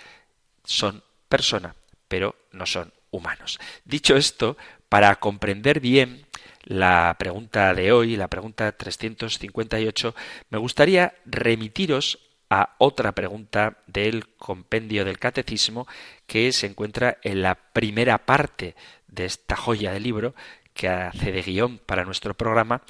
son 0.64 1.05
persona, 1.29 1.77
pero 2.09 2.35
no 2.50 2.64
son 2.64 2.90
humanos. 3.11 3.61
Dicho 3.85 4.16
esto, 4.16 4.57
para 4.88 5.16
comprender 5.16 5.81
bien 5.81 6.24
la 6.62 7.14
pregunta 7.18 7.74
de 7.74 7.92
hoy, 7.92 8.16
la 8.16 8.29
pregunta 8.29 8.72
358, 8.72 10.14
me 10.48 10.57
gustaría 10.57 11.12
remitiros 11.27 12.18
a 12.48 12.74
otra 12.79 13.12
pregunta 13.12 13.83
del 13.87 14.29
compendio 14.29 15.05
del 15.05 15.18
catecismo 15.18 15.87
que 16.27 16.50
se 16.53 16.68
encuentra 16.68 17.18
en 17.22 17.42
la 17.42 17.55
primera 17.55 18.16
parte 18.24 18.77
de 19.09 19.27
esta 19.27 19.57
joya 19.57 19.92
de 19.92 20.00
libro 20.00 20.35
que 20.72 20.88
hace 20.88 21.33
de 21.33 21.42
guion 21.42 21.77
para 21.85 22.07
nuestro 22.07 22.33
programa 22.33 22.83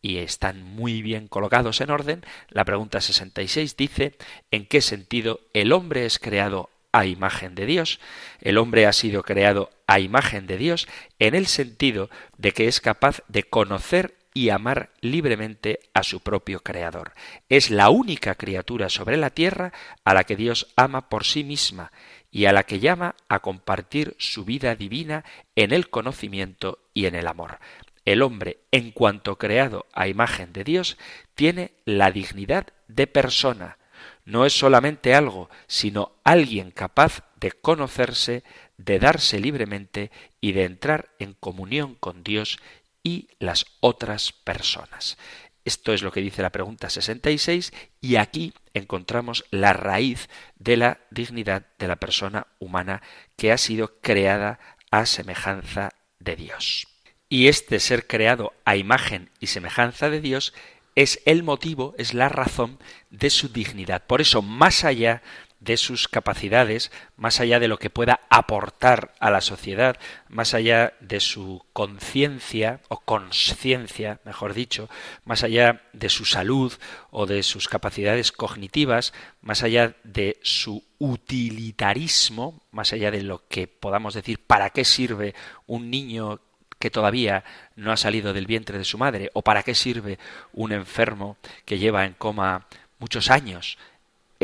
y 0.00 0.18
están 0.18 0.62
muy 0.62 1.02
bien 1.02 1.28
colocados 1.28 1.80
en 1.80 1.90
orden. 1.90 2.24
La 2.48 2.64
pregunta 2.64 3.00
66 3.00 3.76
dice 3.76 4.16
¿en 4.50 4.66
qué 4.66 4.80
sentido 4.80 5.40
el 5.54 5.72
hombre 5.72 6.04
es 6.04 6.18
creado 6.18 6.70
a 6.92 7.06
imagen 7.06 7.54
de 7.54 7.66
Dios. 7.66 8.00
El 8.40 8.58
hombre 8.58 8.86
ha 8.86 8.92
sido 8.92 9.22
creado 9.22 9.70
a 9.86 9.98
imagen 9.98 10.46
de 10.46 10.58
Dios 10.58 10.86
en 11.18 11.34
el 11.34 11.46
sentido 11.46 12.10
de 12.36 12.52
que 12.52 12.68
es 12.68 12.80
capaz 12.80 13.22
de 13.28 13.44
conocer 13.44 14.14
y 14.34 14.50
amar 14.50 14.90
libremente 15.00 15.80
a 15.94 16.02
su 16.02 16.20
propio 16.20 16.60
Creador. 16.60 17.12
Es 17.48 17.70
la 17.70 17.90
única 17.90 18.34
criatura 18.34 18.88
sobre 18.88 19.16
la 19.16 19.30
tierra 19.30 19.72
a 20.04 20.14
la 20.14 20.24
que 20.24 20.36
Dios 20.36 20.72
ama 20.76 21.08
por 21.08 21.24
sí 21.24 21.44
misma 21.44 21.92
y 22.30 22.46
a 22.46 22.52
la 22.52 22.64
que 22.64 22.80
llama 22.80 23.14
a 23.28 23.40
compartir 23.40 24.16
su 24.18 24.44
vida 24.44 24.74
divina 24.74 25.24
en 25.54 25.72
el 25.72 25.90
conocimiento 25.90 26.78
y 26.94 27.06
en 27.06 27.14
el 27.14 27.26
amor. 27.26 27.58
El 28.04 28.22
hombre, 28.22 28.58
en 28.72 28.90
cuanto 28.90 29.38
creado 29.38 29.86
a 29.92 30.08
imagen 30.08 30.52
de 30.52 30.64
Dios, 30.64 30.98
tiene 31.34 31.72
la 31.84 32.10
dignidad 32.10 32.66
de 32.88 33.06
persona. 33.06 33.78
No 34.24 34.46
es 34.46 34.52
solamente 34.52 35.14
algo, 35.14 35.50
sino 35.66 36.12
alguien 36.24 36.70
capaz 36.70 37.22
de 37.36 37.52
conocerse, 37.52 38.44
de 38.76 38.98
darse 38.98 39.38
libremente 39.38 40.10
y 40.40 40.52
de 40.52 40.64
entrar 40.64 41.10
en 41.18 41.34
comunión 41.34 41.94
con 41.94 42.24
Dios 42.24 42.58
y 43.02 43.28
las 43.38 43.66
otras 43.80 44.32
personas. 44.32 45.16
Esto 45.64 45.92
es 45.92 46.02
lo 46.02 46.10
que 46.10 46.20
dice 46.20 46.42
la 46.42 46.50
pregunta 46.50 46.90
66 46.90 47.72
y 48.00 48.16
aquí 48.16 48.52
encontramos 48.74 49.44
la 49.50 49.72
raíz 49.72 50.28
de 50.58 50.76
la 50.76 51.00
dignidad 51.10 51.66
de 51.78 51.88
la 51.88 51.96
persona 51.96 52.48
humana 52.58 53.00
que 53.36 53.52
ha 53.52 53.58
sido 53.58 54.00
creada 54.00 54.58
a 54.90 55.06
semejanza 55.06 55.90
de 56.18 56.36
Dios. 56.36 56.88
Y 57.28 57.48
este 57.48 57.80
ser 57.80 58.06
creado 58.06 58.52
a 58.64 58.76
imagen 58.76 59.30
y 59.40 59.46
semejanza 59.46 60.10
de 60.10 60.20
Dios 60.20 60.52
es 60.94 61.20
el 61.24 61.42
motivo, 61.42 61.94
es 61.96 62.12
la 62.12 62.28
razón 62.28 62.78
de 63.10 63.30
su 63.30 63.48
dignidad. 63.48 64.04
Por 64.06 64.20
eso, 64.20 64.42
más 64.42 64.84
allá 64.84 65.22
de 65.62 65.76
sus 65.76 66.08
capacidades, 66.08 66.90
más 67.16 67.38
allá 67.38 67.60
de 67.60 67.68
lo 67.68 67.78
que 67.78 67.90
pueda 67.90 68.20
aportar 68.30 69.14
a 69.20 69.30
la 69.30 69.40
sociedad, 69.40 69.96
más 70.28 70.54
allá 70.54 70.94
de 71.00 71.20
su 71.20 71.64
conciencia 71.72 72.80
o 72.88 72.98
conciencia, 72.98 74.18
mejor 74.24 74.54
dicho, 74.54 74.88
más 75.24 75.44
allá 75.44 75.82
de 75.92 76.08
su 76.08 76.24
salud 76.24 76.72
o 77.10 77.26
de 77.26 77.44
sus 77.44 77.68
capacidades 77.68 78.32
cognitivas, 78.32 79.12
más 79.40 79.62
allá 79.62 79.94
de 80.02 80.38
su 80.42 80.84
utilitarismo, 80.98 82.60
más 82.72 82.92
allá 82.92 83.12
de 83.12 83.22
lo 83.22 83.46
que 83.46 83.68
podamos 83.68 84.14
decir 84.14 84.40
para 84.44 84.70
qué 84.70 84.84
sirve 84.84 85.34
un 85.66 85.90
niño 85.90 86.40
que 86.80 86.90
todavía 86.90 87.44
no 87.76 87.92
ha 87.92 87.96
salido 87.96 88.32
del 88.32 88.46
vientre 88.46 88.78
de 88.78 88.84
su 88.84 88.98
madre 88.98 89.30
o 89.34 89.42
para 89.42 89.62
qué 89.62 89.76
sirve 89.76 90.18
un 90.52 90.72
enfermo 90.72 91.36
que 91.64 91.78
lleva 91.78 92.04
en 92.04 92.14
coma 92.14 92.66
muchos 92.98 93.30
años 93.30 93.78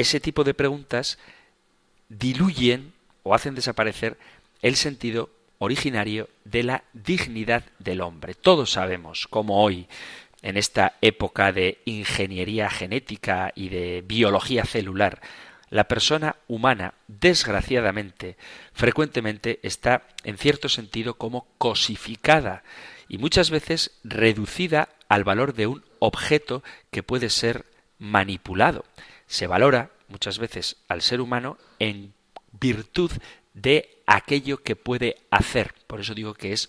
ese 0.00 0.20
tipo 0.20 0.44
de 0.44 0.54
preguntas 0.54 1.18
diluyen 2.08 2.92
o 3.24 3.34
hacen 3.34 3.56
desaparecer 3.56 4.16
el 4.62 4.76
sentido 4.76 5.28
originario 5.58 6.28
de 6.44 6.62
la 6.62 6.84
dignidad 6.92 7.64
del 7.80 8.00
hombre. 8.00 8.34
Todos 8.34 8.70
sabemos 8.70 9.26
cómo 9.28 9.60
hoy, 9.60 9.88
en 10.42 10.56
esta 10.56 10.94
época 11.00 11.50
de 11.50 11.78
ingeniería 11.84 12.70
genética 12.70 13.52
y 13.56 13.70
de 13.70 14.04
biología 14.06 14.64
celular, 14.64 15.20
la 15.68 15.88
persona 15.88 16.36
humana, 16.46 16.94
desgraciadamente, 17.08 18.36
frecuentemente 18.72 19.58
está, 19.64 20.04
en 20.22 20.38
cierto 20.38 20.68
sentido, 20.68 21.14
como 21.14 21.48
cosificada 21.58 22.62
y 23.08 23.18
muchas 23.18 23.50
veces 23.50 23.90
reducida 24.04 24.90
al 25.08 25.24
valor 25.24 25.54
de 25.54 25.66
un 25.66 25.84
objeto 25.98 26.62
que 26.92 27.02
puede 27.02 27.30
ser 27.30 27.66
manipulado 27.98 28.84
se 29.28 29.46
valora 29.46 29.90
muchas 30.08 30.38
veces 30.38 30.76
al 30.88 31.02
ser 31.02 31.20
humano 31.20 31.56
en 31.78 32.12
virtud 32.58 33.12
de 33.54 34.02
aquello 34.06 34.62
que 34.62 34.74
puede 34.74 35.18
hacer. 35.30 35.74
Por 35.86 36.00
eso 36.00 36.14
digo 36.14 36.34
que 36.34 36.52
es 36.52 36.68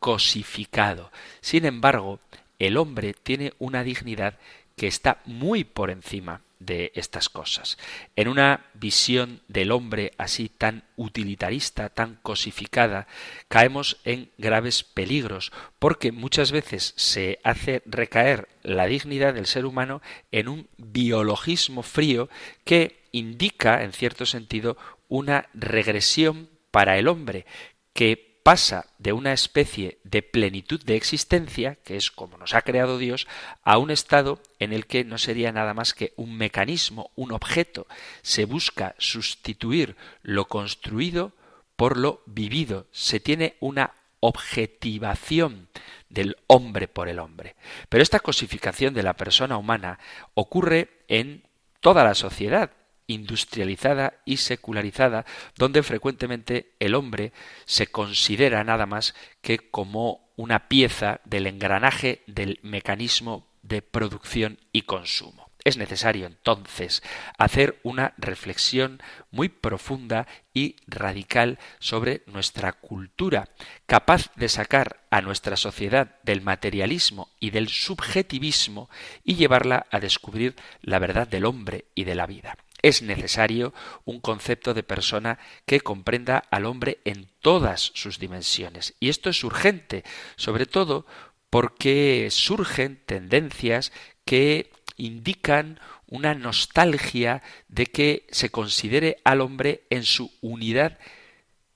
cosificado. 0.00 1.12
Sin 1.40 1.64
embargo, 1.64 2.18
el 2.58 2.76
hombre 2.76 3.14
tiene 3.14 3.52
una 3.58 3.84
dignidad 3.84 4.38
que 4.76 4.86
está 4.86 5.20
muy 5.24 5.64
por 5.64 5.90
encima 5.90 6.40
de 6.58 6.92
estas 6.94 7.28
cosas. 7.28 7.78
En 8.16 8.28
una 8.28 8.66
visión 8.74 9.40
del 9.48 9.70
hombre 9.70 10.12
así 10.18 10.48
tan 10.48 10.84
utilitarista, 10.96 11.88
tan 11.88 12.16
cosificada, 12.22 13.06
caemos 13.48 13.98
en 14.04 14.30
graves 14.38 14.82
peligros, 14.82 15.52
porque 15.78 16.12
muchas 16.12 16.52
veces 16.52 16.94
se 16.96 17.38
hace 17.44 17.82
recaer 17.86 18.48
la 18.62 18.86
dignidad 18.86 19.34
del 19.34 19.46
ser 19.46 19.66
humano 19.66 20.02
en 20.32 20.48
un 20.48 20.68
biologismo 20.76 21.82
frío 21.82 22.28
que 22.64 23.04
indica, 23.12 23.82
en 23.82 23.92
cierto 23.92 24.26
sentido, 24.26 24.76
una 25.08 25.48
regresión 25.54 26.50
para 26.70 26.98
el 26.98 27.08
hombre, 27.08 27.46
que 27.92 28.27
pasa 28.48 28.86
de 28.96 29.12
una 29.12 29.34
especie 29.34 29.98
de 30.04 30.22
plenitud 30.22 30.82
de 30.82 30.96
existencia, 30.96 31.74
que 31.84 31.96
es 31.96 32.10
como 32.10 32.38
nos 32.38 32.54
ha 32.54 32.62
creado 32.62 32.96
Dios, 32.96 33.28
a 33.62 33.76
un 33.76 33.90
estado 33.90 34.40
en 34.58 34.72
el 34.72 34.86
que 34.86 35.04
no 35.04 35.18
sería 35.18 35.52
nada 35.52 35.74
más 35.74 35.92
que 35.92 36.14
un 36.16 36.34
mecanismo, 36.34 37.10
un 37.14 37.32
objeto. 37.32 37.86
Se 38.22 38.46
busca 38.46 38.94
sustituir 38.96 39.96
lo 40.22 40.46
construido 40.46 41.34
por 41.76 41.98
lo 41.98 42.22
vivido. 42.24 42.86
Se 42.90 43.20
tiene 43.20 43.56
una 43.60 43.92
objetivación 44.20 45.68
del 46.08 46.38
hombre 46.46 46.88
por 46.88 47.10
el 47.10 47.18
hombre. 47.18 47.54
Pero 47.90 48.02
esta 48.02 48.18
cosificación 48.18 48.94
de 48.94 49.02
la 49.02 49.12
persona 49.12 49.58
humana 49.58 49.98
ocurre 50.32 51.02
en 51.08 51.42
toda 51.80 52.02
la 52.02 52.14
sociedad 52.14 52.70
industrializada 53.08 54.20
y 54.24 54.36
secularizada, 54.36 55.26
donde 55.56 55.82
frecuentemente 55.82 56.74
el 56.78 56.94
hombre 56.94 57.32
se 57.64 57.88
considera 57.88 58.62
nada 58.62 58.86
más 58.86 59.14
que 59.40 59.58
como 59.58 60.30
una 60.36 60.68
pieza 60.68 61.20
del 61.24 61.48
engranaje 61.48 62.22
del 62.28 62.60
mecanismo 62.62 63.48
de 63.62 63.82
producción 63.82 64.60
y 64.72 64.82
consumo. 64.82 65.48
Es 65.64 65.76
necesario 65.76 66.26
entonces 66.26 67.02
hacer 67.36 67.78
una 67.82 68.14
reflexión 68.16 69.02
muy 69.30 69.48
profunda 69.48 70.26
y 70.54 70.76
radical 70.86 71.58
sobre 71.78 72.22
nuestra 72.26 72.72
cultura, 72.72 73.48
capaz 73.86 74.30
de 74.36 74.48
sacar 74.48 75.00
a 75.10 75.20
nuestra 75.20 75.56
sociedad 75.56 76.16
del 76.22 76.40
materialismo 76.40 77.28
y 77.40 77.50
del 77.50 77.68
subjetivismo 77.68 78.88
y 79.24 79.34
llevarla 79.34 79.86
a 79.90 79.98
descubrir 80.00 80.54
la 80.80 81.00
verdad 81.00 81.26
del 81.26 81.44
hombre 81.44 81.86
y 81.94 82.04
de 82.04 82.14
la 82.14 82.26
vida. 82.26 82.56
Es 82.82 83.02
necesario 83.02 83.74
un 84.04 84.20
concepto 84.20 84.74
de 84.74 84.82
persona 84.82 85.38
que 85.66 85.80
comprenda 85.80 86.38
al 86.50 86.66
hombre 86.66 86.98
en 87.04 87.28
todas 87.40 87.90
sus 87.94 88.18
dimensiones. 88.18 88.94
Y 89.00 89.08
esto 89.08 89.30
es 89.30 89.42
urgente, 89.42 90.04
sobre 90.36 90.66
todo 90.66 91.06
porque 91.50 92.28
surgen 92.30 93.02
tendencias 93.04 93.92
que 94.24 94.70
indican 94.96 95.80
una 96.06 96.34
nostalgia 96.34 97.42
de 97.68 97.86
que 97.86 98.26
se 98.30 98.50
considere 98.50 99.18
al 99.24 99.40
hombre 99.40 99.84
en 99.90 100.04
su 100.04 100.32
unidad 100.40 100.98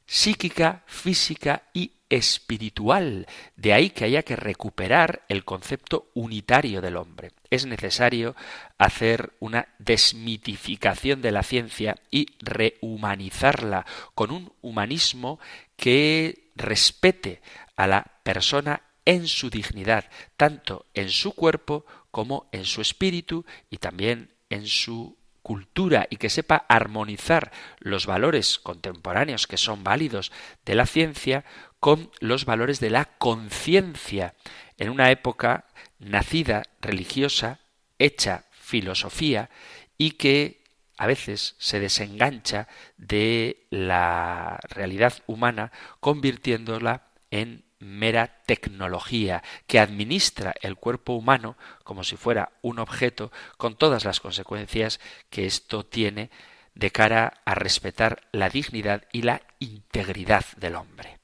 psíquica, 0.07 0.83
física 0.87 1.63
y 1.73 1.93
espiritual. 2.13 3.27
De 3.57 3.73
ahí 3.73 3.89
que 3.89 4.05
haya 4.05 4.23
que 4.23 4.37
recuperar 4.37 5.25
el 5.29 5.45
concepto 5.45 6.11
unitario 6.13 6.83
del 6.83 6.99
hombre. 6.99 7.33
Es 7.51 7.65
necesario 7.65 8.37
hacer 8.77 9.33
una 9.41 9.69
desmitificación 9.79 11.23
de 11.23 11.33
la 11.33 11.43
ciencia 11.43 11.97
y 12.11 12.27
rehumanizarla 12.41 13.87
con 14.15 14.31
un 14.31 14.53
humanismo 14.61 15.41
que 15.77 16.51
respete 16.55 17.41
a 17.77 17.87
la 17.87 18.05
persona 18.23 18.83
en 19.07 19.27
su 19.27 19.49
dignidad, 19.49 20.05
tanto 20.37 20.85
en 20.93 21.09
su 21.09 21.33
cuerpo 21.33 21.87
como 22.11 22.51
en 22.53 22.67
su 22.67 22.83
espíritu 22.83 23.47
y 23.71 23.79
también 23.79 24.35
en 24.51 24.67
su 24.67 25.17
cultura 25.43 26.07
y 26.09 26.17
que 26.17 26.31
sepa 26.31 26.67
armonizar 26.69 27.53
los 27.79 28.07
valores 28.07 28.59
contemporáneos 28.59 29.47
que 29.47 29.57
son 29.57 29.83
válidos 29.83 30.31
de 30.65 30.75
la 30.75 30.87
ciencia 30.87 31.45
con 31.83 32.13
los 32.21 32.45
valores 32.45 32.79
de 32.79 32.91
la 32.91 33.07
conciencia 33.07 34.37
en 34.79 34.89
una 34.89 35.11
época 35.11 35.65
nacida 35.99 36.63
religiosa, 36.81 37.59
hecha 37.99 38.45
filosofía 38.53 39.51
y 39.99 40.13
que 40.13 40.63
a 40.97 41.09
veces 41.09 41.57
se 41.59 41.81
desengancha 41.81 42.69
de 42.99 43.67
la 43.71 44.61
realidad 44.69 45.15
humana 45.27 45.73
convirtiéndola 45.99 47.09
en 47.33 47.65
mera 47.81 48.43
tecnología 48.47 49.43
que 49.67 49.81
administra 49.81 50.55
el 50.63 50.77
cuerpo 50.77 51.15
humano 51.15 51.57
como 51.83 52.05
si 52.05 52.17
fuera 52.17 52.53
un 52.63 52.79
objeto 52.79 53.33
con 53.57 53.75
todas 53.75 54.05
las 54.05 54.21
consecuencias 54.21 55.01
que 55.31 55.47
esto 55.47 55.85
tiene 55.85 56.31
de 56.77 56.93
cara 56.93 57.41
a 57.45 57.57
respetar 57.57 58.23
la 58.31 58.51
dignidad 58.51 59.03
y 59.11 59.23
la 59.23 59.43
integridad 59.59 60.45
del 60.59 60.77
hombre. 60.77 61.22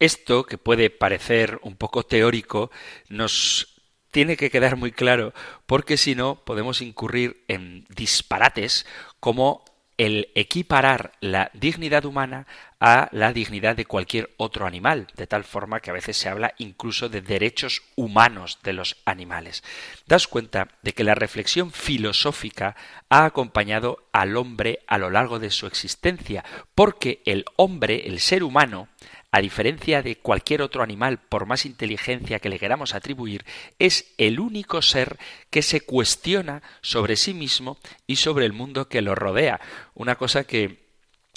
Esto, 0.00 0.44
que 0.44 0.58
puede 0.58 0.90
parecer 0.90 1.60
un 1.62 1.76
poco 1.76 2.02
teórico, 2.02 2.70
nos 3.08 3.80
tiene 4.10 4.36
que 4.36 4.50
quedar 4.50 4.76
muy 4.76 4.92
claro, 4.92 5.32
porque 5.66 5.96
si 5.96 6.14
no 6.14 6.42
podemos 6.44 6.80
incurrir 6.80 7.44
en 7.48 7.86
disparates 7.90 8.86
como 9.20 9.64
el 10.00 10.30
equiparar 10.34 11.12
la 11.20 11.50
dignidad 11.52 12.06
humana 12.06 12.46
a 12.80 13.10
la 13.12 13.34
dignidad 13.34 13.76
de 13.76 13.84
cualquier 13.84 14.30
otro 14.38 14.66
animal, 14.66 15.08
de 15.14 15.26
tal 15.26 15.44
forma 15.44 15.80
que 15.80 15.90
a 15.90 15.92
veces 15.92 16.16
se 16.16 16.30
habla 16.30 16.54
incluso 16.56 17.10
de 17.10 17.20
derechos 17.20 17.82
humanos 17.96 18.58
de 18.62 18.72
los 18.72 18.96
animales. 19.04 19.62
Das 20.06 20.26
cuenta 20.26 20.68
de 20.80 20.94
que 20.94 21.04
la 21.04 21.14
reflexión 21.14 21.70
filosófica 21.70 22.76
ha 23.10 23.26
acompañado 23.26 24.08
al 24.10 24.38
hombre 24.38 24.78
a 24.86 24.96
lo 24.96 25.10
largo 25.10 25.38
de 25.38 25.50
su 25.50 25.66
existencia, 25.66 26.46
porque 26.74 27.20
el 27.26 27.44
hombre, 27.56 28.06
el 28.06 28.20
ser 28.20 28.42
humano, 28.42 28.88
a 29.32 29.40
diferencia 29.40 30.02
de 30.02 30.16
cualquier 30.16 30.62
otro 30.62 30.82
animal, 30.82 31.18
por 31.18 31.46
más 31.46 31.64
inteligencia 31.64 32.40
que 32.40 32.48
le 32.48 32.58
queramos 32.58 32.94
atribuir, 32.94 33.44
es 33.78 34.12
el 34.18 34.40
único 34.40 34.82
ser 34.82 35.18
que 35.50 35.62
se 35.62 35.80
cuestiona 35.82 36.62
sobre 36.80 37.16
sí 37.16 37.32
mismo 37.32 37.78
y 38.06 38.16
sobre 38.16 38.46
el 38.46 38.52
mundo 38.52 38.88
que 38.88 39.02
lo 39.02 39.14
rodea. 39.14 39.60
Una 39.94 40.16
cosa 40.16 40.44
que 40.44 40.80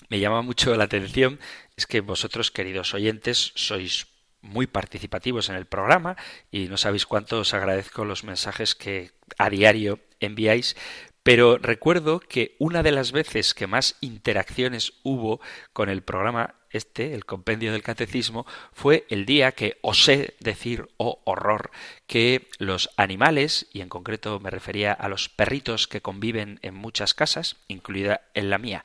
me 0.09 0.19
llama 0.19 0.41
mucho 0.41 0.75
la 0.75 0.85
atención 0.85 1.39
es 1.77 1.85
que 1.85 2.01
vosotros, 2.01 2.51
queridos 2.51 2.93
oyentes, 2.93 3.51
sois 3.55 4.07
muy 4.41 4.67
participativos 4.67 5.49
en 5.49 5.55
el 5.55 5.65
programa 5.65 6.17
y 6.51 6.67
no 6.67 6.77
sabéis 6.77 7.05
cuánto 7.05 7.39
os 7.39 7.53
agradezco 7.53 8.05
los 8.05 8.23
mensajes 8.23 8.75
que 8.75 9.11
a 9.37 9.49
diario 9.49 9.99
enviáis, 10.19 10.75
pero 11.23 11.57
recuerdo 11.57 12.19
que 12.19 12.55
una 12.59 12.83
de 12.83 12.91
las 12.91 13.13
veces 13.13 13.53
que 13.53 13.67
más 13.67 13.95
interacciones 14.01 14.93
hubo 15.03 15.39
con 15.71 15.89
el 15.89 16.03
programa 16.03 16.55
este, 16.73 17.13
el 17.13 17.25
compendio 17.25 17.71
del 17.71 17.83
catecismo, 17.83 18.45
fue 18.73 19.05
el 19.09 19.25
día 19.25 19.53
que 19.53 19.77
osé 19.81 20.35
decir, 20.39 20.89
oh 20.97 21.21
horror, 21.23 21.71
que 22.07 22.49
los 22.57 22.89
animales, 22.97 23.67
y 23.71 23.81
en 23.81 23.89
concreto 23.89 24.39
me 24.39 24.49
refería 24.49 24.91
a 24.91 25.07
los 25.07 25.29
perritos 25.29 25.87
que 25.87 26.01
conviven 26.01 26.59
en 26.61 26.75
muchas 26.75 27.13
casas, 27.13 27.55
incluida 27.67 28.21
en 28.33 28.49
la 28.49 28.57
mía, 28.57 28.83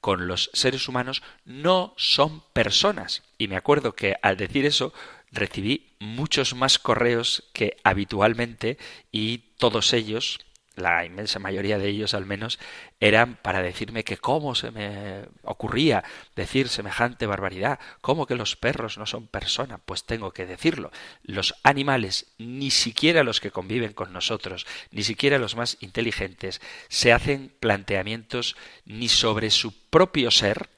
con 0.00 0.28
los 0.28 0.50
seres 0.52 0.88
humanos, 0.88 1.22
no 1.44 1.94
son 1.96 2.42
personas. 2.52 3.22
Y 3.38 3.48
me 3.48 3.56
acuerdo 3.56 3.94
que 3.94 4.16
al 4.22 4.36
decir 4.36 4.66
eso 4.66 4.92
recibí 5.32 5.94
muchos 5.98 6.54
más 6.54 6.78
correos 6.78 7.44
que 7.52 7.76
habitualmente 7.84 8.78
y 9.10 9.38
todos 9.58 9.92
ellos 9.92 10.38
la 10.78 11.04
inmensa 11.04 11.38
mayoría 11.38 11.78
de 11.78 11.88
ellos 11.88 12.14
al 12.14 12.26
menos, 12.26 12.58
eran 13.00 13.36
para 13.36 13.62
decirme 13.62 14.04
que 14.04 14.16
cómo 14.16 14.54
se 14.54 14.70
me 14.70 15.24
ocurría 15.42 16.04
decir 16.36 16.68
semejante 16.68 17.26
barbaridad, 17.26 17.78
cómo 18.00 18.26
que 18.26 18.34
los 18.34 18.56
perros 18.56 18.98
no 18.98 19.06
son 19.06 19.26
personas, 19.26 19.80
pues 19.84 20.04
tengo 20.04 20.32
que 20.32 20.46
decirlo. 20.46 20.90
Los 21.22 21.54
animales, 21.62 22.32
ni 22.38 22.70
siquiera 22.70 23.22
los 23.22 23.40
que 23.40 23.50
conviven 23.50 23.92
con 23.92 24.12
nosotros, 24.12 24.66
ni 24.90 25.02
siquiera 25.02 25.38
los 25.38 25.56
más 25.56 25.76
inteligentes, 25.80 26.60
se 26.88 27.12
hacen 27.12 27.52
planteamientos 27.60 28.56
ni 28.84 29.08
sobre 29.08 29.50
su 29.50 29.72
propio 29.90 30.30
ser, 30.30 30.68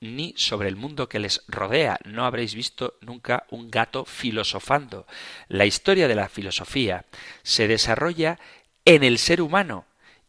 ni 0.00 0.32
sobre 0.36 0.68
el 0.68 0.76
mundo 0.76 1.08
que 1.08 1.18
les 1.18 1.42
rodea. 1.46 1.98
No 2.04 2.24
habréis 2.24 2.54
visto 2.54 2.94
nunca 3.02 3.44
un 3.50 3.70
gato 3.70 4.04
filosofando. 4.04 5.06
La 5.48 5.66
historia 5.66 6.08
de 6.08 6.14
la 6.14 6.28
filosofía 6.28 7.04
se 7.42 7.68
desarrolla 7.68 8.38
en 8.84 9.04
el 9.04 9.18
ser 9.18 9.42
humano 9.42 9.86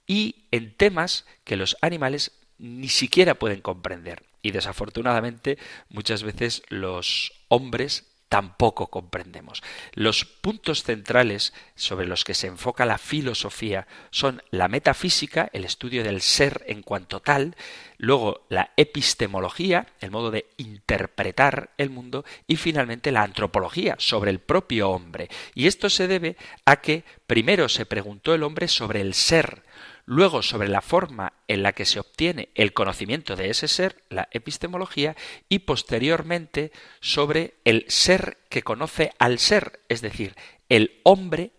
y 0.08 0.46
en 0.52 0.76
temas 0.76 1.26
que 1.44 1.56
los 1.56 1.78
animales 1.82 2.32
ni 2.58 2.90
siquiera 2.90 3.36
pueden 3.36 3.62
comprender. 3.62 4.24
Y 4.42 4.52
desafortunadamente 4.52 5.58
muchas 5.90 6.24
veces 6.24 6.64
los 6.70 7.34
hombres 7.48 8.11
tampoco 8.32 8.88
comprendemos. 8.88 9.62
Los 9.94 10.24
puntos 10.24 10.84
centrales 10.84 11.52
sobre 11.76 12.08
los 12.08 12.24
que 12.24 12.34
se 12.34 12.48
enfoca 12.48 12.86
la 12.86 12.98
filosofía 12.98 13.88
son 14.10 14.42
la 14.52 14.70
metafísica, 14.70 15.50
el 15.52 15.66
estudio 15.66 16.02
del 16.02 16.22
ser 16.22 16.64
en 16.68 16.82
cuanto 16.82 17.20
tal, 17.20 17.58
luego 17.98 18.46
la 18.48 18.72
epistemología, 18.78 19.88
el 20.00 20.12
modo 20.12 20.32
de 20.32 20.46
interpretar 20.56 21.72
el 21.78 21.90
mundo, 21.90 22.24
y 22.48 22.56
finalmente 22.56 23.12
la 23.12 23.24
antropología, 23.24 23.96
sobre 23.98 24.32
el 24.32 24.40
propio 24.40 24.92
hombre. 24.92 25.28
Y 25.54 25.68
esto 25.68 25.90
se 25.90 26.08
debe 26.08 26.38
a 26.64 26.78
que 26.78 27.04
primero 27.28 27.68
se 27.68 27.86
preguntó 27.86 28.34
el 28.34 28.44
hombre 28.44 28.70
sobre 28.70 29.02
el 29.02 29.14
ser, 29.14 29.64
luego 30.12 30.42
sobre 30.42 30.68
la 30.68 30.82
forma 30.82 31.32
en 31.48 31.64
la 31.64 31.72
que 31.72 31.86
se 31.86 31.98
obtiene 31.98 32.50
el 32.56 32.74
conocimiento 32.74 33.38
de 33.38 33.50
ese 33.50 33.70
ser, 33.70 34.04
la 34.10 34.28
epistemología, 34.32 35.16
y 35.48 35.60
posteriormente 35.60 36.74
sobre 37.00 37.54
el 37.64 37.86
ser 37.88 38.40
que 38.50 38.62
conoce 38.62 39.14
al 39.20 39.40
ser, 39.40 39.80
es 39.88 40.02
decir, 40.02 40.36
el 40.68 41.00
hombre 41.04 41.52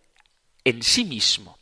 en 0.64 0.82
sí 0.82 1.06
mismo. 1.06 1.58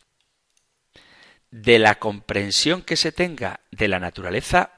De 1.53 1.79
la 1.79 2.01
comprensión 2.01 2.83
que 2.83 2.97
se 2.97 3.13
tenga 3.13 3.61
de 3.71 3.87
la 3.87 4.01
naturaleza 4.01 4.73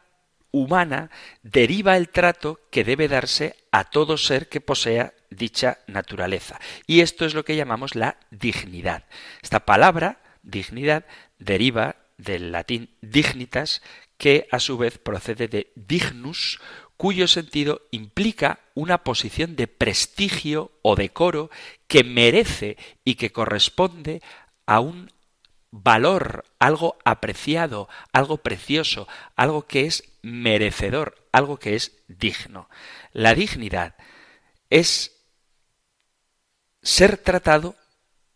humana 0.50 1.10
deriva 1.42 1.96
el 1.96 2.10
trato 2.10 2.60
que 2.70 2.84
debe 2.84 3.08
darse 3.08 3.56
a 3.70 3.84
todo 3.84 4.18
ser 4.18 4.50
que 4.50 4.60
posea 4.60 5.14
dicha 5.30 5.78
naturaleza. 5.86 6.60
Y 6.86 7.00
esto 7.00 7.24
es 7.24 7.32
lo 7.32 7.46
que 7.46 7.56
llamamos 7.56 7.94
la 7.94 8.18
dignidad. 8.30 9.06
Esta 9.40 9.60
palabra, 9.60 10.20
dignidad, 10.42 11.06
deriva 11.38 12.01
del 12.18 12.52
latín 12.52 12.90
dignitas, 13.00 13.82
que 14.16 14.46
a 14.52 14.60
su 14.60 14.78
vez 14.78 14.98
procede 14.98 15.48
de 15.48 15.72
dignus, 15.74 16.60
cuyo 16.96 17.26
sentido 17.26 17.82
implica 17.90 18.60
una 18.74 19.02
posición 19.02 19.56
de 19.56 19.66
prestigio 19.66 20.70
o 20.82 20.94
decoro 20.94 21.50
que 21.88 22.04
merece 22.04 22.76
y 23.04 23.16
que 23.16 23.32
corresponde 23.32 24.22
a 24.66 24.78
un 24.80 25.10
valor, 25.72 26.44
algo 26.60 26.98
apreciado, 27.04 27.88
algo 28.12 28.36
precioso, 28.36 29.08
algo 29.34 29.66
que 29.66 29.86
es 29.86 30.04
merecedor, 30.22 31.26
algo 31.32 31.58
que 31.58 31.74
es 31.74 31.92
digno. 32.06 32.68
La 33.12 33.34
dignidad 33.34 33.96
es 34.70 35.16
ser 36.82 37.16
tratado 37.16 37.74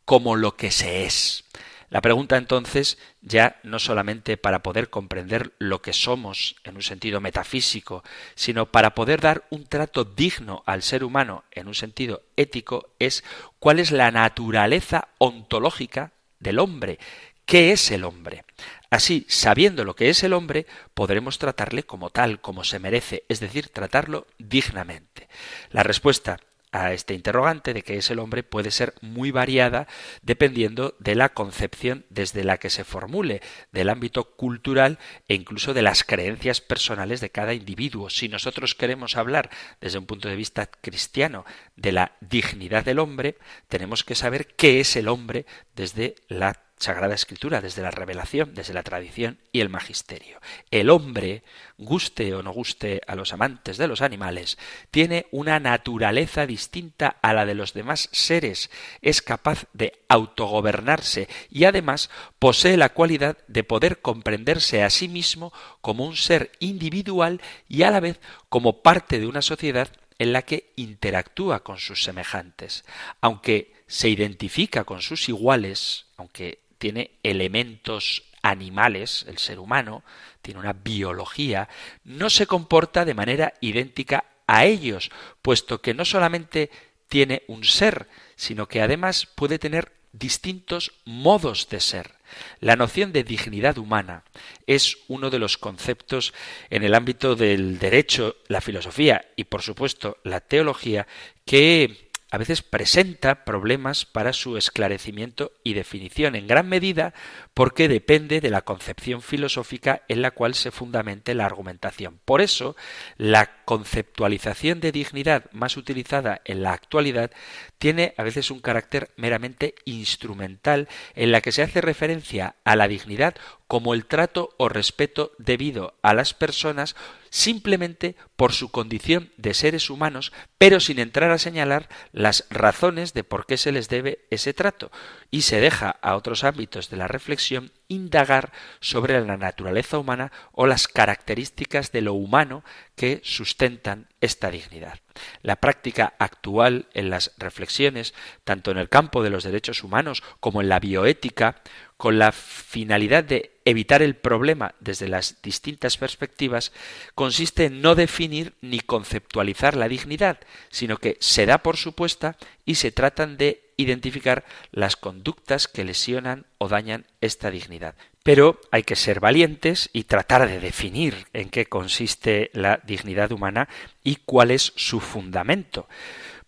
como 0.05 0.35
lo 0.35 0.57
que 0.57 0.71
se 0.71 1.05
es. 1.05 1.45
La 1.89 2.01
pregunta 2.01 2.37
entonces, 2.37 2.99
ya 3.21 3.61
no 3.63 3.79
solamente 3.79 4.37
para 4.37 4.63
poder 4.63 4.91
comprender 4.91 5.53
lo 5.59 5.83
que 5.83 5.93
somos 5.93 6.57
en 6.65 6.77
un 6.77 6.83
sentido 6.83 7.21
metafísico, 7.21 8.03
sino 8.35 8.67
para 8.67 8.95
poder 8.95 9.21
dar 9.21 9.45
un 9.51 9.67
trato 9.67 10.05
digno 10.05 10.63
al 10.67 10.83
ser 10.83 11.05
humano 11.05 11.45
en 11.53 11.69
un 11.69 11.75
sentido 11.75 12.23
ético, 12.37 12.91
es 12.99 13.25
cuál 13.59 13.79
es 13.79 13.93
la 13.93 14.11
naturaleza 14.11 15.09
ontológica 15.19 16.13
del 16.41 16.59
hombre, 16.59 16.99
qué 17.45 17.73
es 17.73 17.91
el 17.93 18.05
hombre. 18.05 18.45
Así, 18.91 19.25
sabiendo 19.29 19.85
lo 19.85 19.95
que 19.95 20.09
es 20.11 20.23
el 20.25 20.33
hombre, 20.33 20.67
podremos 20.95 21.39
tratarle 21.39 21.85
como 21.85 22.11
tal, 22.11 22.41
como 22.41 22.65
se 22.65 22.79
merece, 22.79 23.25
es 23.29 23.41
decir, 23.41 23.69
tratarlo 23.69 24.27
dignamente. 24.39 25.29
La 25.71 25.83
respuesta 25.83 26.41
a 26.73 26.93
este 26.93 27.15
interrogante 27.15 27.73
de 27.73 27.83
qué 27.83 27.97
es 27.97 28.11
el 28.11 28.19
hombre 28.19 28.43
puede 28.43 28.71
ser 28.71 28.95
muy 29.01 29.31
variada 29.31 29.87
dependiendo 30.23 30.95
de 30.99 31.15
la 31.15 31.31
concepción 31.31 32.05
desde 32.11 32.45
la 32.45 32.59
que 32.59 32.71
se 32.71 32.85
formule, 32.85 33.41
del 33.73 33.89
ámbito 33.89 34.37
cultural 34.37 34.99
e 35.29 35.35
incluso 35.35 35.75
de 35.75 35.83
las 35.83 36.05
creencias 36.05 36.61
personales 36.61 37.21
de 37.21 37.31
cada 37.31 37.55
individuo. 37.55 38.11
Si 38.11 38.29
nosotros 38.29 38.75
queremos 38.75 39.17
hablar 39.17 39.51
desde 39.81 39.99
un 39.99 40.07
punto 40.07 40.29
de 40.29 40.37
vista 40.37 40.67
cristiano 40.67 41.45
de 41.77 41.93
la 41.93 42.17
dignidad 42.21 42.85
del 42.85 42.99
hombre, 42.99 43.37
tenemos 43.69 44.05
que 44.05 44.15
saber 44.15 44.49
qué 44.55 44.81
es 44.81 44.97
el 44.97 45.09
hombre 45.09 45.47
desde 45.75 46.17
la 46.29 46.66
Sagrada 46.79 47.15
Escritura, 47.15 47.63
desde 47.63 47.81
la 47.81 47.91
revelación, 47.91 48.53
desde 48.55 48.75
la 48.75 48.83
tradición 48.83 49.39
y 49.51 49.61
el 49.61 49.71
magisterio. 49.71 50.41
El 50.71 50.91
hombre, 50.91 51.43
guste 51.79 52.35
o 52.35 52.43
no 52.43 52.53
guste 52.53 53.01
a 53.07 53.15
los 53.15 53.33
amantes 53.33 53.79
de 53.79 53.89
los 53.89 54.03
animales, 54.03 54.59
tiene 54.91 55.27
una 55.31 55.59
naturaleza 55.59 56.47
distinta 56.47 57.17
a 57.23 57.33
la 57.33 57.47
de 57.47 57.55
los 57.55 57.73
demás 57.73 58.11
seres, 58.13 58.71
es 59.01 59.23
capaz 59.23 59.65
de 59.73 59.95
autogobernarse 60.09 61.29
y 61.51 61.65
además 61.65 62.11
posee 62.39 62.77
la 62.77 62.91
cualidad 62.91 63.39
de 63.49 63.65
poder 63.65 64.03
comprenderse 64.03 64.83
a 64.83 64.91
sí 64.91 65.09
mismo 65.09 65.55
como 65.81 66.05
un 66.05 66.17
ser 66.17 66.53
individual 66.59 67.41
y 67.69 67.85
a 67.85 67.91
la 67.91 68.01
vez 68.01 68.21
como 68.51 68.83
parte 68.83 69.19
de 69.19 69.27
una 69.27 69.41
sociedad 69.41 69.89
en 70.19 70.33
la 70.33 70.43
que 70.43 70.73
interactúa 70.77 71.63
con 71.63 71.79
sus 71.79 72.03
semejantes. 72.03 72.85
Aunque 73.21 73.73
se 73.87 74.09
identifica 74.09 74.85
con 74.85 75.01
sus 75.03 75.29
iguales, 75.29 76.07
aunque 76.17 76.66
tiene 76.79 77.19
elementos 77.23 78.25
animales, 78.43 79.25
el 79.29 79.39
ser 79.39 79.59
humano, 79.59 80.05
tiene 80.43 80.61
una 80.61 80.73
biología, 80.73 81.69
no 82.05 82.31
se 82.31 82.47
comporta 82.47 83.05
de 83.05 83.15
manera 83.15 83.55
idéntica 83.61 84.25
a 84.47 84.65
ellos, 84.65 85.11
puesto 85.43 85.81
que 85.81 85.95
no 85.95 86.05
solamente 86.05 86.71
tiene 87.09 87.43
un 87.49 87.65
ser, 87.65 88.09
sino 88.37 88.69
que 88.69 88.83
además 88.83 89.27
puede 89.27 89.59
tener 89.59 89.93
distintos 90.13 90.93
modos 91.05 91.69
de 91.69 91.81
ser. 91.81 92.13
La 92.61 92.77
noción 92.77 93.13
de 93.13 93.23
dignidad 93.23 93.79
humana 93.79 94.25
es 94.67 94.99
uno 95.09 95.31
de 95.31 95.39
los 95.39 95.59
conceptos 95.59 96.33
en 96.71 96.83
el 96.83 96.95
ámbito 96.95 97.37
del 97.37 97.79
derecho, 97.79 98.37
la 98.49 98.61
filosofía 98.61 99.27
y 99.37 99.45
por 99.45 99.63
supuesto 99.63 100.19
la 100.25 100.41
teología 100.41 101.07
que 101.45 102.06
a 102.37 102.39
veces 102.39 102.61
presenta 102.61 103.47
problemas 103.47 104.05
para 104.05 104.35
su 104.35 104.59
esclarecimiento 104.59 105.53
y 105.65 105.73
definición, 105.73 106.35
en 106.35 106.47
gran 106.47 106.69
medida 106.69 107.15
porque 107.55 107.89
depende 107.89 108.43
de 108.43 108.51
la 108.51 108.61
concepción 108.61 109.23
filosófica 109.23 110.03
en 110.07 110.21
la 110.21 110.33
cual 110.33 110.55
se 110.55 110.71
fundamente 110.71 111.33
la 111.35 111.47
argumentación. 111.47 112.21
Por 112.27 112.43
eso, 112.43 112.77
la 113.17 113.56
conceptualización 113.67 114.81
de 114.81 114.93
dignidad 114.93 115.51
más 115.51 115.77
utilizada 115.77 116.41
en 116.45 116.63
la 116.63 116.73
actualidad 116.73 117.33
tiene 117.79 118.15
a 118.17 118.23
veces 118.23 118.53
un 118.53 118.61
carácter 118.61 119.11
meramente 119.17 119.75
instrumental 119.85 120.89
en 121.17 121.33
la 121.33 121.41
que 121.41 121.51
se 121.51 121.63
hace 121.63 121.81
referencia 121.81 122.55
a 122.65 122.77
la 122.77 122.87
dignidad 122.87 123.35
como 123.67 123.93
el 123.93 124.07
trato 124.07 124.55
o 124.57 124.69
respeto 124.69 125.33
debido 125.39 125.95
a 126.03 126.15
las 126.15 126.33
personas 126.33 126.95
simplemente 127.29 128.15
por 128.37 128.53
su 128.53 128.71
condición 128.71 129.33
de 129.37 129.53
seres 129.53 129.91
humanos, 129.91 130.33
pero 130.59 130.79
sin 130.79 131.01
entrar 131.01 131.33
a 131.33 131.39
señalar 131.39 131.89
las 132.13 132.47
razones 132.49 133.15
de 133.15 133.25
por 133.25 133.47
qué 133.47 133.57
se 133.57 133.73
les 133.73 133.89
debe 133.89 134.21
ese 134.31 134.55
trato, 134.55 134.93
y 135.33 135.43
se 135.43 135.61
deja 135.61 135.91
a 135.91 136.15
otros 136.15 136.45
ámbitos 136.45 136.89
de 136.89 136.99
la 136.99 137.09
reflexión 137.09 137.73
indagar 137.89 138.53
sobre 138.81 139.21
la 139.21 139.37
naturaleza 139.37 139.99
humana 139.99 140.33
o 140.53 140.67
las 140.67 140.89
características 140.89 141.93
de 141.93 142.01
lo 142.01 142.15
humano 142.15 142.65
que 142.95 143.21
sustentan 143.25 144.09
esta 144.21 144.51
dignidad. 144.51 144.99
La 145.43 145.57
práctica 145.57 146.15
actual 146.19 146.87
en 146.95 147.11
las 147.11 147.33
reflexiones, 147.39 148.15
tanto 148.45 148.71
en 148.71 148.79
el 148.79 148.89
campo 148.89 149.23
de 149.23 149.31
los 149.31 149.45
derechos 149.45 149.85
humanos 149.85 150.23
como 150.41 150.61
en 150.61 150.69
la 150.69 150.81
bioética, 150.81 151.63
con 151.97 152.19
la 152.19 152.33
finalidad 152.33 153.25
de 153.25 153.59
evitar 153.65 154.03
el 154.03 154.17
problema 154.17 154.75
desde 154.81 155.09
las 155.09 155.43
distintas 155.43 155.97
perspectivas, 155.97 156.73
consiste 157.15 157.67
en 157.67 157.81
no 157.81 157.95
definir 157.95 158.55
ni 158.61 158.81
conceptualizar 158.81 159.77
la 159.77 159.89
dignidad, 159.89 160.39
sino 160.71 160.99
que 160.99 161.17
se 161.21 161.47
da 161.47 161.59
por 161.59 161.77
supuesta 161.77 162.37
y 162.65 162.77
se 162.77 162.93
tratan 162.93 163.37
de 163.37 163.73
identificar 163.77 164.45
las 164.73 164.97
conductas 164.97 165.69
que 165.69 165.85
lesionan 165.85 166.47
o 166.59 166.69
dañan 166.69 167.07
esta 167.21 167.51
dignidad. 167.51 167.95
Pero 168.27 168.61
hay 168.73 168.83
que 168.83 168.97
ser 168.97 169.21
valientes 169.21 169.89
y 169.93 170.03
tratar 170.03 170.49
de 170.49 170.59
definir 170.59 171.29
en 171.33 171.49
qué 171.49 171.67
consiste 171.67 172.51
la 172.55 172.81
dignidad 172.85 173.31
humana 173.31 173.69
y 174.03 174.17
cuál 174.17 174.51
es 174.51 174.73
su 174.75 174.99
fundamento. 174.99 175.89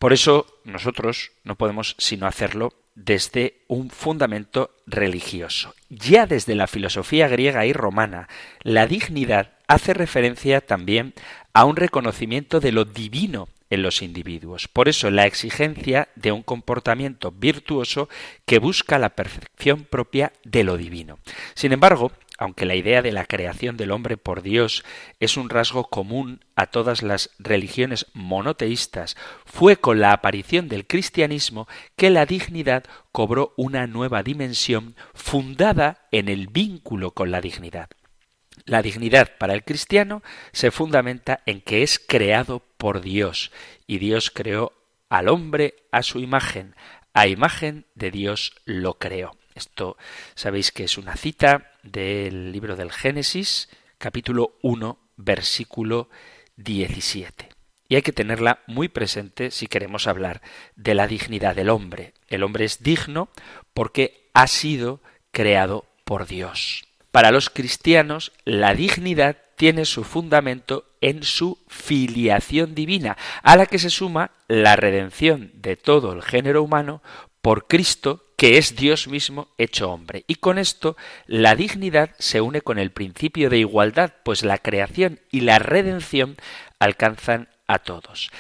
Por 0.00 0.12
eso 0.12 0.46
nosotros 0.64 1.30
no 1.44 1.54
podemos 1.54 1.94
sino 1.96 2.26
hacerlo 2.26 2.74
desde 2.96 3.62
un 3.68 3.90
fundamento 3.90 4.72
religioso. 4.86 5.72
Ya 5.88 6.26
desde 6.26 6.56
la 6.56 6.66
filosofía 6.66 7.28
griega 7.28 7.64
y 7.64 7.72
romana, 7.72 8.28
la 8.62 8.88
dignidad 8.88 9.52
hace 9.68 9.94
referencia 9.94 10.60
también 10.60 11.14
a 11.52 11.64
un 11.64 11.76
reconocimiento 11.76 12.58
de 12.58 12.72
lo 12.72 12.86
divino 12.86 13.48
en 13.70 13.82
los 13.82 14.02
individuos. 14.02 14.68
Por 14.68 14.88
eso 14.88 15.10
la 15.10 15.26
exigencia 15.26 16.08
de 16.14 16.32
un 16.32 16.42
comportamiento 16.42 17.32
virtuoso 17.32 18.08
que 18.46 18.58
busca 18.58 18.98
la 18.98 19.10
perfección 19.10 19.84
propia 19.84 20.32
de 20.44 20.64
lo 20.64 20.76
divino. 20.76 21.18
Sin 21.54 21.72
embargo, 21.72 22.12
aunque 22.38 22.66
la 22.66 22.76
idea 22.76 23.02
de 23.02 23.10
la 23.10 23.26
creación 23.26 23.76
del 23.76 23.90
hombre 23.90 24.16
por 24.16 24.42
Dios 24.42 24.84
es 25.18 25.36
un 25.36 25.50
rasgo 25.50 25.84
común 25.84 26.44
a 26.54 26.66
todas 26.66 27.02
las 27.02 27.30
religiones 27.40 28.06
monoteístas, 28.14 29.16
fue 29.44 29.76
con 29.76 29.98
la 29.98 30.12
aparición 30.12 30.68
del 30.68 30.86
cristianismo 30.86 31.66
que 31.96 32.10
la 32.10 32.26
dignidad 32.26 32.84
cobró 33.10 33.54
una 33.56 33.88
nueva 33.88 34.22
dimensión 34.22 34.94
fundada 35.14 36.06
en 36.12 36.28
el 36.28 36.46
vínculo 36.46 37.10
con 37.10 37.32
la 37.32 37.40
dignidad. 37.40 37.90
La 38.68 38.82
dignidad 38.82 39.38
para 39.38 39.54
el 39.54 39.64
cristiano 39.64 40.22
se 40.52 40.70
fundamenta 40.70 41.40
en 41.46 41.62
que 41.62 41.82
es 41.82 41.98
creado 41.98 42.62
por 42.76 43.00
Dios 43.00 43.50
y 43.86 43.96
Dios 43.96 44.30
creó 44.30 44.74
al 45.08 45.28
hombre 45.28 45.86
a 45.90 46.02
su 46.02 46.20
imagen, 46.20 46.76
a 47.14 47.28
imagen 47.28 47.86
de 47.94 48.10
Dios 48.10 48.52
lo 48.66 48.98
creó. 48.98 49.34
Esto 49.54 49.96
sabéis 50.34 50.70
que 50.70 50.84
es 50.84 50.98
una 50.98 51.16
cita 51.16 51.72
del 51.82 52.52
libro 52.52 52.76
del 52.76 52.92
Génesis, 52.92 53.70
capítulo 53.96 54.58
1, 54.60 54.98
versículo 55.16 56.10
17. 56.56 57.48
Y 57.88 57.94
hay 57.94 58.02
que 58.02 58.12
tenerla 58.12 58.64
muy 58.66 58.88
presente 58.88 59.50
si 59.50 59.66
queremos 59.66 60.06
hablar 60.06 60.42
de 60.76 60.94
la 60.94 61.06
dignidad 61.06 61.56
del 61.56 61.70
hombre. 61.70 62.12
El 62.28 62.42
hombre 62.42 62.66
es 62.66 62.82
digno 62.82 63.30
porque 63.72 64.28
ha 64.34 64.46
sido 64.46 65.00
creado 65.30 65.86
por 66.04 66.26
Dios. 66.26 66.87
Para 67.10 67.30
los 67.30 67.50
cristianos, 67.50 68.32
la 68.44 68.74
dignidad 68.74 69.36
tiene 69.56 69.84
su 69.84 70.04
fundamento 70.04 70.84
en 71.00 71.22
su 71.22 71.58
filiación 71.68 72.74
divina, 72.74 73.16
a 73.42 73.56
la 73.56 73.66
que 73.66 73.78
se 73.78 73.90
suma 73.90 74.30
la 74.46 74.76
redención 74.76 75.50
de 75.54 75.76
todo 75.76 76.12
el 76.12 76.22
género 76.22 76.62
humano 76.62 77.02
por 77.42 77.66
Cristo, 77.66 78.24
que 78.36 78.58
es 78.58 78.76
Dios 78.76 79.08
mismo 79.08 79.48
hecho 79.58 79.90
hombre. 79.90 80.24
Y 80.28 80.36
con 80.36 80.58
esto 80.58 80.96
la 81.26 81.56
dignidad 81.56 82.14
se 82.18 82.40
une 82.40 82.60
con 82.60 82.78
el 82.78 82.92
principio 82.92 83.50
de 83.50 83.58
igualdad, 83.58 84.12
pues 84.22 84.44
la 84.44 84.58
creación 84.58 85.20
y 85.30 85.40
la 85.40 85.58
redención 85.58 86.36
alcanzan 86.78 87.48
a 87.66 87.80
todos. 87.80 88.30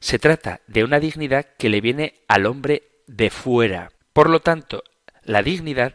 Se 0.00 0.18
trata 0.18 0.60
de 0.66 0.84
una 0.84 1.00
dignidad 1.00 1.46
que 1.58 1.68
le 1.68 1.80
viene 1.80 2.20
al 2.28 2.46
hombre 2.46 2.82
de 3.06 3.30
fuera. 3.30 3.90
Por 4.12 4.28
lo 4.28 4.40
tanto, 4.40 4.84
la 5.22 5.42
dignidad 5.42 5.94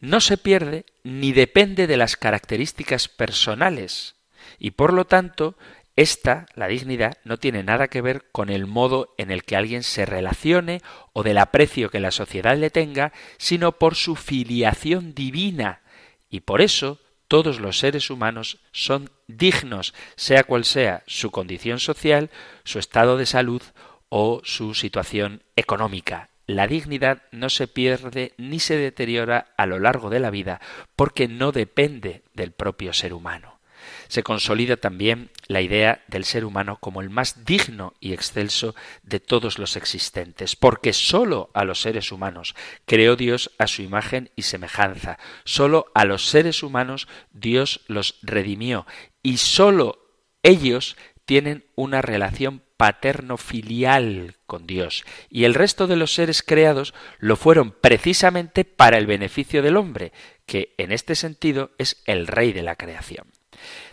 no 0.00 0.20
se 0.20 0.36
pierde 0.36 0.86
ni 1.04 1.32
depende 1.32 1.86
de 1.86 1.96
las 1.96 2.16
características 2.16 3.08
personales 3.08 4.16
y 4.58 4.72
por 4.72 4.92
lo 4.92 5.04
tanto 5.04 5.56
esta, 5.96 6.46
la 6.54 6.66
dignidad, 6.66 7.18
no 7.24 7.36
tiene 7.36 7.62
nada 7.62 7.88
que 7.88 8.00
ver 8.00 8.30
con 8.32 8.48
el 8.48 8.66
modo 8.66 9.14
en 9.18 9.30
el 9.30 9.44
que 9.44 9.54
alguien 9.54 9.82
se 9.82 10.06
relacione 10.06 10.80
o 11.12 11.22
del 11.22 11.36
aprecio 11.36 11.90
que 11.90 12.00
la 12.00 12.10
sociedad 12.10 12.56
le 12.56 12.70
tenga, 12.70 13.12
sino 13.36 13.72
por 13.72 13.96
su 13.96 14.16
filiación 14.16 15.14
divina. 15.14 15.82
Y 16.30 16.40
por 16.40 16.62
eso 16.62 17.00
todos 17.28 17.60
los 17.60 17.78
seres 17.78 18.08
humanos 18.08 18.60
son 18.72 19.10
dignos, 19.26 19.92
sea 20.16 20.44
cual 20.44 20.64
sea 20.64 21.02
su 21.06 21.30
condición 21.30 21.78
social, 21.78 22.30
su 22.64 22.78
estado 22.78 23.18
de 23.18 23.26
salud 23.26 23.62
o 24.08 24.40
su 24.42 24.72
situación 24.72 25.42
económica. 25.54 26.29
La 26.50 26.66
dignidad 26.66 27.22
no 27.30 27.48
se 27.48 27.68
pierde 27.68 28.34
ni 28.36 28.58
se 28.58 28.76
deteriora 28.76 29.54
a 29.56 29.66
lo 29.66 29.78
largo 29.78 30.10
de 30.10 30.18
la 30.18 30.30
vida 30.30 30.60
porque 30.96 31.28
no 31.28 31.52
depende 31.52 32.24
del 32.34 32.50
propio 32.50 32.92
ser 32.92 33.14
humano. 33.14 33.60
Se 34.08 34.24
consolida 34.24 34.76
también 34.76 35.30
la 35.46 35.60
idea 35.60 36.02
del 36.08 36.24
ser 36.24 36.44
humano 36.44 36.78
como 36.80 37.02
el 37.02 37.08
más 37.08 37.44
digno 37.44 37.94
y 38.00 38.14
excelso 38.14 38.74
de 39.04 39.20
todos 39.20 39.60
los 39.60 39.76
existentes, 39.76 40.56
porque 40.56 40.92
sólo 40.92 41.50
a 41.54 41.62
los 41.62 41.82
seres 41.82 42.10
humanos 42.10 42.56
creó 42.84 43.14
Dios 43.14 43.52
a 43.58 43.68
su 43.68 43.82
imagen 43.82 44.32
y 44.34 44.42
semejanza, 44.42 45.20
sólo 45.44 45.86
a 45.94 46.04
los 46.04 46.26
seres 46.26 46.64
humanos 46.64 47.06
Dios 47.30 47.82
los 47.86 48.18
redimió 48.22 48.88
y 49.22 49.36
sólo 49.36 50.00
ellos 50.42 50.96
tienen 51.26 51.64
una 51.76 52.02
relación 52.02 52.64
paterno-filial 52.80 54.36
con 54.46 54.66
Dios, 54.66 55.04
y 55.28 55.44
el 55.44 55.52
resto 55.52 55.86
de 55.86 55.96
los 55.96 56.14
seres 56.14 56.42
creados 56.42 56.94
lo 57.18 57.36
fueron 57.36 57.72
precisamente 57.72 58.64
para 58.64 58.96
el 58.96 59.06
beneficio 59.06 59.60
del 59.60 59.76
hombre, 59.76 60.14
que 60.46 60.72
en 60.78 60.90
este 60.90 61.14
sentido 61.14 61.72
es 61.76 62.02
el 62.06 62.26
rey 62.26 62.54
de 62.54 62.62
la 62.62 62.76
creación. 62.76 63.26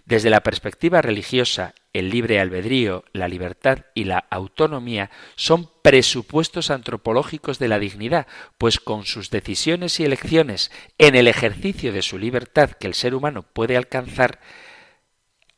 Desde 0.06 0.30
la 0.30 0.40
perspectiva 0.40 1.02
religiosa, 1.02 1.76
el 1.92 2.10
libre 2.10 2.40
albedrío, 2.40 3.04
la 3.12 3.28
libertad 3.28 3.80
y 3.94 4.06
la 4.06 4.20
autonomía 4.30 5.12
son 5.36 5.70
presupuestos 5.82 6.72
antropológicos 6.72 7.60
de 7.60 7.68
la 7.68 7.80
dignidad, 7.80 8.26
pues 8.58 8.80
con 8.80 9.06
sus 9.06 9.30
decisiones 9.32 10.00
y 10.00 10.06
elecciones 10.06 10.72
en 10.98 11.16
el 11.16 11.28
ejercicio 11.28 11.92
de 11.92 12.04
su 12.04 12.18
libertad 12.18 12.72
que 12.72 12.88
el 12.88 12.94
ser 12.94 13.16
humano 13.16 13.44
puede 13.44 13.76
alcanzar, 13.76 14.40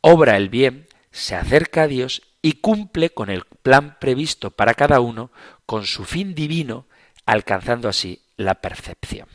obra 0.01 0.35
el 0.35 0.49
bien, 0.49 0.87
se 1.11 1.35
acerca 1.35 1.83
a 1.83 1.87
Dios 1.87 2.23
y 2.41 2.53
cumple 2.53 3.09
con 3.11 3.29
el 3.29 3.43
plan 3.61 3.97
previsto 3.99 4.51
para 4.51 4.73
cada 4.73 4.99
uno, 4.99 5.31
con 5.65 5.85
su 5.85 6.05
fin 6.05 6.35
divino, 6.35 6.85
alcanzando 7.25 7.89
así 7.89 8.21
la 8.37 8.55
percepción. 8.55 9.27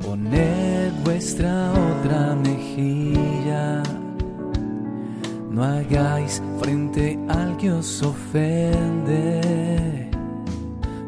poned 0.01 0.93
vuestra 1.03 1.73
otra 1.73 2.37
mejilla, 2.37 3.83
no 5.51 5.65
hagáis 5.65 6.41
frente 6.61 7.19
al 7.29 7.57
que 7.57 7.73
os 7.73 8.01
ofende, 8.01 9.41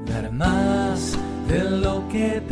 dar 0.04 0.32
más 0.32 1.16
de 1.46 1.62
lo 1.70 2.08
que 2.08 2.42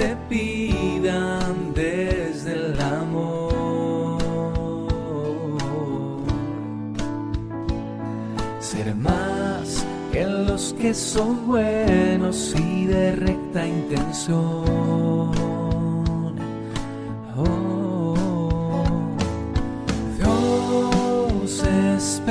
que 10.81 10.95
son 10.95 11.47
buenos 11.47 12.55
y 12.59 12.87
de 12.87 13.15
recta 13.15 13.67
intención. 13.67 14.41
Oh, 17.37 18.15
Dios 20.17 21.65
es 21.65 22.23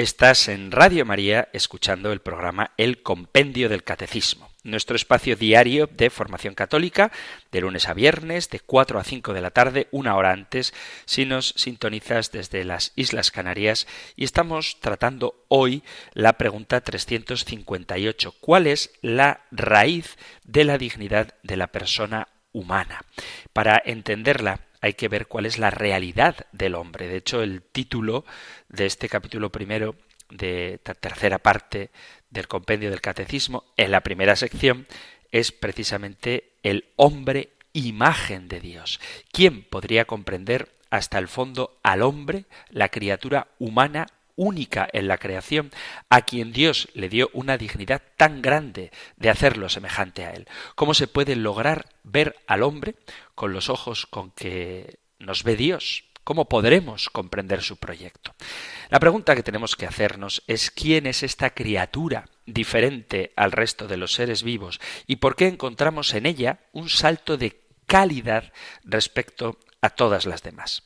Estás 0.00 0.48
en 0.48 0.72
Radio 0.72 1.04
María 1.04 1.50
escuchando 1.52 2.10
el 2.10 2.20
programa 2.20 2.72
El 2.78 3.02
Compendio 3.02 3.68
del 3.68 3.84
Catecismo, 3.84 4.48
nuestro 4.64 4.96
espacio 4.96 5.36
diario 5.36 5.90
de 5.92 6.08
formación 6.08 6.54
católica, 6.54 7.12
de 7.52 7.60
lunes 7.60 7.86
a 7.86 7.92
viernes, 7.92 8.48
de 8.48 8.60
4 8.60 8.98
a 8.98 9.04
5 9.04 9.34
de 9.34 9.42
la 9.42 9.50
tarde, 9.50 9.88
una 9.90 10.16
hora 10.16 10.32
antes, 10.32 10.72
si 11.04 11.26
nos 11.26 11.48
sintonizas 11.48 12.32
desde 12.32 12.64
las 12.64 12.94
Islas 12.96 13.30
Canarias, 13.30 13.86
y 14.16 14.24
estamos 14.24 14.80
tratando 14.80 15.44
hoy 15.48 15.82
la 16.14 16.32
pregunta 16.38 16.80
358. 16.80 18.36
¿Cuál 18.40 18.68
es 18.68 18.92
la 19.02 19.42
raíz 19.50 20.16
de 20.44 20.64
la 20.64 20.78
dignidad 20.78 21.34
de 21.42 21.58
la 21.58 21.66
persona 21.66 22.28
humana? 22.52 23.04
Para 23.52 23.82
entenderla, 23.84 24.60
hay 24.80 24.94
que 24.94 25.08
ver 25.08 25.26
cuál 25.26 25.46
es 25.46 25.58
la 25.58 25.70
realidad 25.70 26.46
del 26.52 26.74
hombre. 26.74 27.08
De 27.08 27.16
hecho, 27.16 27.42
el 27.42 27.62
título 27.62 28.24
de 28.68 28.86
este 28.86 29.08
capítulo 29.08 29.50
primero 29.50 29.94
de 30.30 30.74
esta 30.74 30.94
tercera 30.94 31.38
parte 31.38 31.90
del 32.30 32.48
compendio 32.48 32.90
del 32.90 33.00
catecismo, 33.00 33.64
en 33.76 33.90
la 33.90 34.02
primera 34.02 34.36
sección, 34.36 34.86
es 35.32 35.52
precisamente 35.52 36.52
el 36.62 36.86
hombre 36.96 37.50
imagen 37.72 38.48
de 38.48 38.60
Dios. 38.60 39.00
¿Quién 39.32 39.62
podría 39.64 40.04
comprender 40.04 40.68
hasta 40.90 41.18
el 41.18 41.28
fondo 41.28 41.78
al 41.82 42.02
hombre, 42.02 42.44
la 42.68 42.88
criatura 42.88 43.48
humana 43.58 44.08
única 44.40 44.88
en 44.92 45.06
la 45.06 45.18
creación, 45.18 45.70
a 46.08 46.22
quien 46.22 46.50
Dios 46.50 46.88
le 46.94 47.10
dio 47.10 47.28
una 47.34 47.58
dignidad 47.58 48.00
tan 48.16 48.40
grande 48.40 48.90
de 49.16 49.28
hacerlo 49.28 49.68
semejante 49.68 50.24
a 50.24 50.30
él. 50.30 50.48
¿Cómo 50.74 50.94
se 50.94 51.06
puede 51.06 51.36
lograr 51.36 51.90
ver 52.04 52.36
al 52.46 52.62
hombre 52.62 52.94
con 53.34 53.52
los 53.52 53.68
ojos 53.68 54.06
con 54.06 54.30
que 54.30 54.98
nos 55.18 55.44
ve 55.44 55.56
Dios? 55.56 56.04
¿Cómo 56.24 56.48
podremos 56.48 57.10
comprender 57.10 57.62
su 57.62 57.76
proyecto? 57.76 58.34
La 58.88 58.98
pregunta 58.98 59.36
que 59.36 59.42
tenemos 59.42 59.76
que 59.76 59.86
hacernos 59.86 60.42
es 60.46 60.70
quién 60.70 61.06
es 61.06 61.22
esta 61.22 61.50
criatura 61.50 62.24
diferente 62.46 63.34
al 63.36 63.52
resto 63.52 63.88
de 63.88 63.98
los 63.98 64.14
seres 64.14 64.42
vivos 64.42 64.80
y 65.06 65.16
por 65.16 65.36
qué 65.36 65.48
encontramos 65.48 66.14
en 66.14 66.24
ella 66.24 66.60
un 66.72 66.88
salto 66.88 67.36
de 67.36 67.60
calidad 67.86 68.52
respecto 68.84 69.58
a 69.82 69.90
todas 69.90 70.24
las 70.24 70.42
demás. 70.42 70.82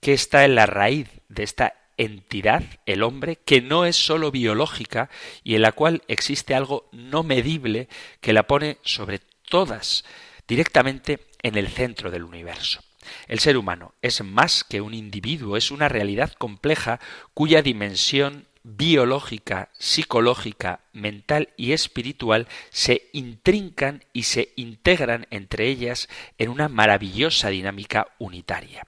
¿Qué 0.00 0.12
está 0.12 0.44
en 0.44 0.56
la 0.56 0.66
raíz 0.66 1.08
de 1.28 1.44
esta 1.44 1.85
entidad, 1.96 2.62
el 2.86 3.02
hombre, 3.02 3.36
que 3.36 3.60
no 3.60 3.84
es 3.84 3.96
sólo 3.96 4.30
biológica 4.30 5.10
y 5.44 5.54
en 5.54 5.62
la 5.62 5.72
cual 5.72 6.02
existe 6.08 6.54
algo 6.54 6.88
no 6.92 7.22
medible 7.22 7.88
que 8.20 8.32
la 8.32 8.46
pone 8.46 8.78
sobre 8.82 9.20
todas, 9.48 10.04
directamente 10.46 11.20
en 11.42 11.56
el 11.56 11.68
centro 11.68 12.10
del 12.10 12.24
universo. 12.24 12.82
El 13.28 13.38
ser 13.38 13.56
humano 13.56 13.94
es 14.02 14.22
más 14.22 14.64
que 14.64 14.80
un 14.80 14.94
individuo, 14.94 15.56
es 15.56 15.70
una 15.70 15.88
realidad 15.88 16.32
compleja 16.32 17.00
cuya 17.34 17.62
dimensión 17.62 18.46
biológica, 18.68 19.68
psicológica, 19.78 20.80
mental 20.92 21.50
y 21.56 21.70
espiritual 21.70 22.48
se 22.70 23.08
intrincan 23.12 24.04
y 24.12 24.24
se 24.24 24.52
integran 24.56 25.28
entre 25.30 25.68
ellas 25.68 26.08
en 26.36 26.48
una 26.48 26.68
maravillosa 26.68 27.48
dinámica 27.50 28.08
unitaria. 28.18 28.84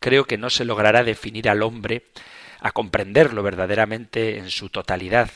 Creo 0.00 0.26
que 0.26 0.36
no 0.36 0.50
se 0.50 0.66
logrará 0.66 1.02
definir 1.02 1.48
al 1.48 1.62
hombre 1.62 2.08
a 2.62 2.70
comprenderlo 2.70 3.42
verdaderamente 3.42 4.38
en 4.38 4.48
su 4.50 4.70
totalidad. 4.70 5.30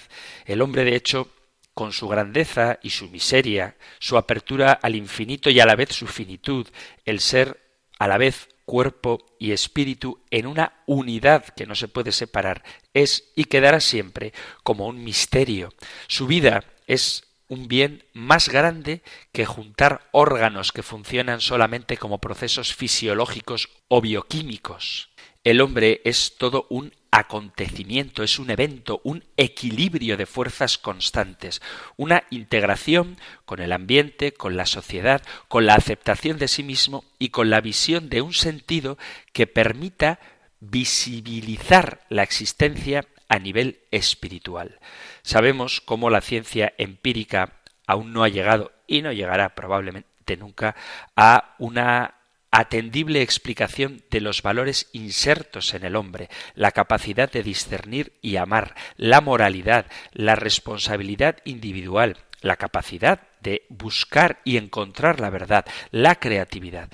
El 0.47 0.63
hombre, 0.63 0.85
de 0.85 0.95
hecho, 0.97 1.29
con 1.75 1.93
su 1.93 2.09
grandeza 2.09 2.79
y 2.83 2.91
su 2.91 3.09
miseria, 3.11 3.77
su 3.99 4.17
apertura 4.17 4.73
al 4.73 4.95
infinito 4.95 5.51
y 5.51 5.61
a 5.61 5.67
la 5.67 5.77
vez 5.77 5.91
su 5.91 6.07
finitud, 6.07 6.67
el 7.05 7.21
ser 7.21 7.61
a 7.99 8.09
la 8.09 8.17
vez 8.17 8.49
cuerpo 8.65 9.27
y 9.39 9.53
espíritu 9.53 10.21
en 10.31 10.47
una 10.47 10.73
unidad 10.87 11.45
que 11.45 11.67
no 11.67 11.75
se 11.75 11.89
puede 11.89 12.13
separar, 12.13 12.63
es 12.95 13.33
y 13.35 13.45
quedará 13.45 13.81
siempre 13.81 14.33
como 14.63 14.87
un 14.87 15.05
misterio. 15.05 15.73
Su 16.09 16.27
vida 16.27 16.65
es 16.87 17.25
un 17.49 17.69
bien 17.69 18.05
más 18.13 18.49
grande 18.49 19.03
que 19.33 19.47
juntar 19.47 20.09
órganos 20.13 20.73
que 20.73 20.83
funcionan 20.83 21.41
solamente 21.41 21.97
como 21.97 22.19
procesos 22.19 22.75
fisiológicos 22.75 23.69
o 23.89 24.01
bioquímicos. 24.01 25.11
El 25.47 25.61
hombre 25.61 26.01
es 26.05 26.39
todo 26.39 26.67
un 26.71 26.93
acontecimiento, 27.13 28.25
es 28.25 28.41
un 28.41 28.51
evento, 28.51 29.01
un 29.05 29.23
equilibrio 29.37 30.17
de 30.17 30.27
fuerzas 30.27 30.77
constantes, 30.77 31.63
una 31.97 32.25
integración 32.31 33.17
con 33.45 33.61
el 33.61 33.71
ambiente, 33.71 34.33
con 34.33 34.57
la 34.57 34.67
sociedad, 34.67 35.23
con 35.47 35.65
la 35.65 35.77
aceptación 35.77 36.37
de 36.39 36.49
sí 36.49 36.65
mismo 36.65 37.05
y 37.21 37.29
con 37.29 37.49
la 37.49 37.61
visión 37.61 38.09
de 38.09 38.23
un 38.23 38.35
sentido 38.35 38.99
que 39.33 39.47
permita 39.47 40.19
visibilizar 40.59 42.01
la 42.09 42.25
existencia 42.25 43.07
a 43.29 43.39
nivel 43.39 43.79
espiritual. 43.93 44.81
Sabemos 45.23 45.81
cómo 45.81 46.11
la 46.11 46.23
ciencia 46.23 46.75
empírica 46.77 47.53
aún 47.87 48.13
no 48.13 48.25
ha 48.25 48.29
llegado 48.29 48.73
y 48.89 49.01
no 49.01 49.13
llegará 49.13 49.55
probablemente 49.55 50.37
nunca 50.37 50.75
a 51.15 51.55
una 51.61 52.16
atendible 52.51 53.23
explicación 53.23 54.03
de 54.11 54.21
los 54.21 54.43
valores 54.43 54.89
insertos 54.93 55.75
en 55.75 55.85
el 55.85 55.97
hombre, 55.97 56.29
la 56.55 56.73
capacidad 56.73 57.31
de 57.31 57.43
discernir 57.43 58.15
y 58.23 58.37
amar, 58.37 58.75
la 58.97 59.21
moralidad, 59.21 59.87
la 60.13 60.37
responsabilidad 60.37 61.39
individual, 61.45 62.19
la 62.41 62.57
capacidad 62.57 63.23
de 63.41 63.67
buscar 63.69 64.41
y 64.45 64.57
encontrar 64.57 65.21
la 65.21 65.31
verdad, 65.31 65.67
la 65.91 66.17
creatividad. 66.17 66.91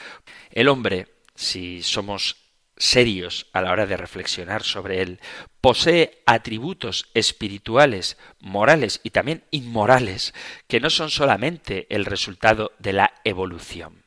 El 0.50 0.68
hombre, 0.68 1.08
si 1.34 1.82
somos 1.82 2.36
serios 2.76 3.46
a 3.52 3.62
la 3.62 3.70
hora 3.70 3.86
de 3.86 3.96
reflexionar 3.96 4.62
sobre 4.62 5.02
él, 5.02 5.20
posee 5.60 6.22
atributos 6.26 7.08
espirituales, 7.14 8.18
morales 8.40 9.00
y 9.04 9.10
también 9.10 9.44
inmorales, 9.50 10.34
que 10.66 10.80
no 10.80 10.90
son 10.90 11.10
solamente 11.10 11.86
el 11.90 12.04
resultado 12.04 12.72
de 12.78 12.92
la 12.94 13.14
evolución. 13.24 14.01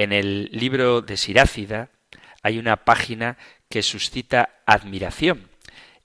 En 0.00 0.14
el 0.14 0.48
libro 0.50 1.02
de 1.02 1.18
Sirácida 1.18 1.90
hay 2.42 2.58
una 2.58 2.86
página 2.86 3.36
que 3.68 3.82
suscita 3.82 4.62
admiración. 4.64 5.50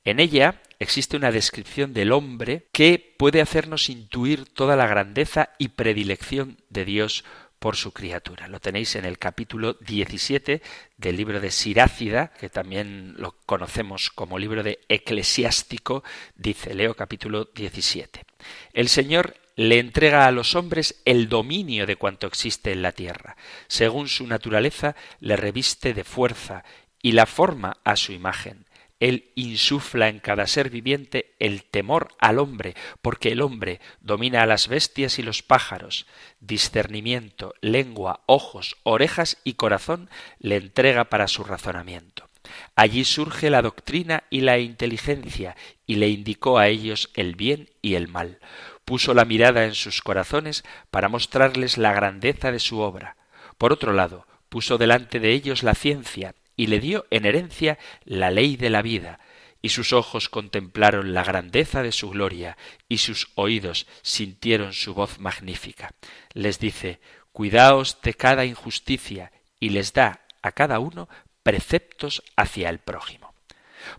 En 0.04 0.20
ella 0.20 0.62
existe 0.80 1.16
una 1.16 1.32
descripción 1.32 1.94
del 1.94 2.12
hombre 2.12 2.68
que 2.74 3.16
puede 3.18 3.40
hacernos 3.40 3.90
intuir 3.90 4.54
toda 4.54 4.76
la 4.76 4.86
grandeza 4.86 5.52
y 5.60 5.70
predilección 5.70 6.58
de 6.68 6.84
Dios 6.84 7.24
por 7.58 7.78
su 7.78 7.94
criatura. 7.94 8.50
Lo 8.50 8.60
tenéis 8.60 8.98
en 8.98 9.06
el 9.06 9.18
capítulo 9.18 9.76
17 9.76 10.62
del 10.98 11.16
libro 11.16 11.40
de 11.40 11.52
Sirácida, 11.52 12.34
que 12.38 12.50
también 12.50 13.16
lo 13.18 13.38
conocemos 13.46 14.10
como 14.10 14.38
libro 14.38 14.62
de 14.62 14.82
eclesiástico, 14.90 16.04
dice 16.36 16.74
Leo 16.74 16.96
capítulo 16.96 17.46
17. 17.56 18.26
El 18.74 18.90
Señor 18.90 19.38
le 19.56 19.80
entrega 19.80 20.28
a 20.28 20.32
los 20.32 20.56
hombres 20.56 21.02
el 21.06 21.30
dominio 21.30 21.86
de 21.86 21.96
cuanto 21.96 22.28
existe 22.28 22.72
en 22.72 22.82
la 22.82 22.92
tierra. 22.92 23.38
Según 23.68 24.08
su 24.08 24.28
naturaleza, 24.28 24.96
le 25.20 25.38
reviste 25.38 25.94
de 25.94 26.04
fuerza 26.04 26.64
y 27.02 27.14
la 27.14 27.26
forma 27.26 27.78
a 27.84 27.96
su 27.96 28.12
imagen. 28.12 28.66
Él 29.00 29.32
insufla 29.36 30.08
en 30.08 30.20
cada 30.20 30.48
ser 30.48 30.70
viviente 30.70 31.36
el 31.40 31.64
temor 31.64 32.10
al 32.20 32.40
hombre, 32.40 32.76
porque 33.02 33.32
el 33.32 33.42
hombre 33.42 33.82
domina 34.00 34.42
a 34.42 34.46
las 34.46 34.68
bestias 34.68 35.20
y 35.20 35.24
los 35.24 35.44
pájaros. 35.44 36.06
Discernimiento, 36.40 37.54
lengua, 37.62 38.22
ojos, 38.26 38.78
orejas 38.84 39.38
y 39.44 39.54
corazón 39.54 40.10
le 40.40 40.56
entrega 40.56 41.06
para 41.06 41.28
su 41.28 41.44
razonamiento. 41.44 42.30
Allí 42.76 43.04
surge 43.06 43.50
la 43.50 43.62
doctrina 43.62 44.24
y 44.30 44.42
la 44.42 44.60
inteligencia, 44.60 45.56
y 45.86 45.96
le 45.96 46.10
indicó 46.10 46.58
a 46.58 46.68
ellos 46.68 47.10
el 47.16 47.36
bien 47.36 47.70
y 47.82 47.96
el 47.96 48.08
mal 48.08 48.40
puso 48.86 49.14
la 49.14 49.26
mirada 49.26 49.66
en 49.66 49.74
sus 49.74 50.02
corazones 50.02 50.64
para 50.92 51.10
mostrarles 51.10 51.78
la 51.78 51.94
grandeza 51.94 52.52
de 52.52 52.60
su 52.60 52.80
obra. 52.80 53.18
Por 53.58 53.74
otro 53.74 53.94
lado, 53.94 54.28
puso 54.50 54.78
delante 54.78 55.20
de 55.20 55.32
ellos 55.32 55.64
la 55.64 55.76
ciencia 55.76 56.36
y 56.56 56.68
le 56.68 56.80
dio 56.80 57.06
en 57.10 57.26
herencia 57.26 57.78
la 58.06 58.32
ley 58.32 58.56
de 58.56 58.70
la 58.70 58.82
vida, 58.82 59.20
y 59.62 59.70
sus 59.70 59.94
ojos 59.94 60.30
contemplaron 60.30 61.14
la 61.14 61.24
grandeza 61.24 61.82
de 61.82 61.92
su 61.92 62.12
gloria, 62.12 62.56
y 62.88 63.00
sus 63.00 63.30
oídos 63.36 63.88
sintieron 64.04 64.74
su 64.74 64.94
voz 64.94 65.20
magnífica. 65.20 65.92
Les 66.34 66.60
dice, 66.60 67.02
Cuidaos 67.32 68.02
de 68.02 68.14
cada 68.14 68.46
injusticia, 68.46 69.32
y 69.60 69.70
les 69.70 69.92
da 69.92 70.22
a 70.42 70.52
cada 70.52 70.80
uno 70.80 71.10
preceptos 71.44 72.24
hacia 72.36 72.70
el 72.70 72.80
prójimo. 72.80 73.34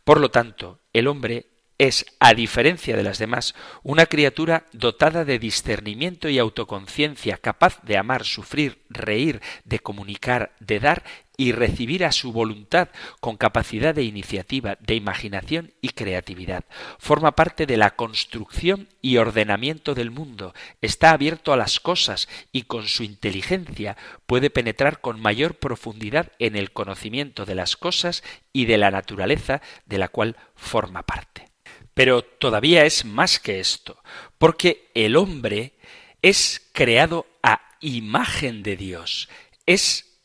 Por 0.05 0.21
lo 0.21 0.31
tanto, 0.31 0.81
el 0.93 1.09
hombre 1.09 1.47
es, 1.79 2.07
a 2.21 2.35
diferencia 2.35 2.97
de 2.97 3.03
las 3.03 3.19
demás, 3.19 3.55
una 3.83 4.07
criatura 4.07 4.67
dotada 4.73 5.25
de 5.25 5.39
discernimiento 5.39 6.29
y 6.29 6.39
autoconciencia, 6.39 7.37
capaz 7.37 7.83
de 7.83 7.97
amar, 7.99 8.25
sufrir, 8.25 8.83
reír, 8.89 9.41
de 9.65 9.79
comunicar, 9.81 10.53
de 10.61 10.81
dar 10.81 11.03
y 11.37 11.53
recibir 11.53 12.05
a 12.05 12.13
su 12.13 12.33
voluntad 12.33 12.89
con 13.21 13.37
capacidad 13.37 13.95
de 13.95 14.05
iniciativa, 14.05 14.79
de 14.81 14.95
imaginación 14.95 15.73
y 15.81 15.91
creatividad. 15.91 16.65
Forma 16.99 17.33
parte 17.33 17.67
de 17.67 17.77
la 17.77 17.91
construcción 17.91 18.89
y 19.03 19.19
ordenamiento 19.19 19.95
del 19.95 20.11
mundo, 20.11 20.55
está 20.81 21.11
abierto 21.11 21.53
a 21.53 21.57
las 21.57 21.79
cosas 21.79 22.29
y 22.53 22.63
con 22.63 22.89
su 22.89 23.03
inteligencia 23.03 23.97
puede 24.27 24.51
penetrar 24.51 25.01
con 25.01 25.21
mayor 25.21 25.57
profundidad 25.57 26.33
en 26.39 26.57
el 26.57 26.73
conocimiento 26.73 27.45
de 27.45 27.55
las 27.55 27.77
cosas 27.77 28.23
y 28.53 28.65
de 28.65 28.79
la 28.79 28.91
naturaleza 28.91 29.61
de 29.85 29.99
la 29.99 30.09
cual 30.09 30.37
forma 30.55 31.03
parte. 31.03 31.56
Pero 31.97 32.23
todavía 32.23 32.85
es 32.85 33.07
más 33.07 33.41
que 33.41 33.59
esto, 33.59 34.03
porque 34.37 34.91
el 34.93 35.17
hombre 35.17 35.73
es 36.21 36.69
creado 36.75 37.25
a 37.43 37.63
imagen 37.81 38.63
de 38.63 38.77
Dios, 38.77 39.31
es 39.65 40.21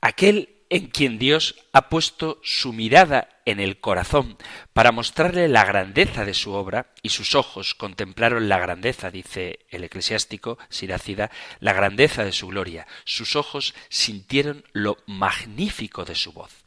aquel 0.00 0.64
en 0.68 0.88
quien 0.88 1.20
Dios 1.20 1.54
ha 1.72 1.88
puesto 1.88 2.40
su 2.42 2.72
mirada 2.72 3.28
en 3.44 3.60
el 3.60 3.78
corazón 3.78 4.36
para 4.72 4.90
mostrarle 4.90 5.46
la 5.46 5.64
grandeza 5.64 6.24
de 6.24 6.34
su 6.34 6.54
obra, 6.54 6.92
y 7.02 7.10
sus 7.10 7.36
ojos 7.36 7.76
contemplaron 7.76 8.48
la 8.48 8.58
grandeza, 8.58 9.12
dice 9.12 9.60
el 9.70 9.84
eclesiástico 9.84 10.58
Siracida, 10.70 11.30
la 11.60 11.72
grandeza 11.72 12.24
de 12.24 12.32
su 12.32 12.48
gloria, 12.48 12.88
sus 13.04 13.36
ojos 13.36 13.76
sintieron 13.90 14.64
lo 14.72 14.98
magnífico 15.06 16.04
de 16.04 16.16
su 16.16 16.32
voz. 16.32 16.61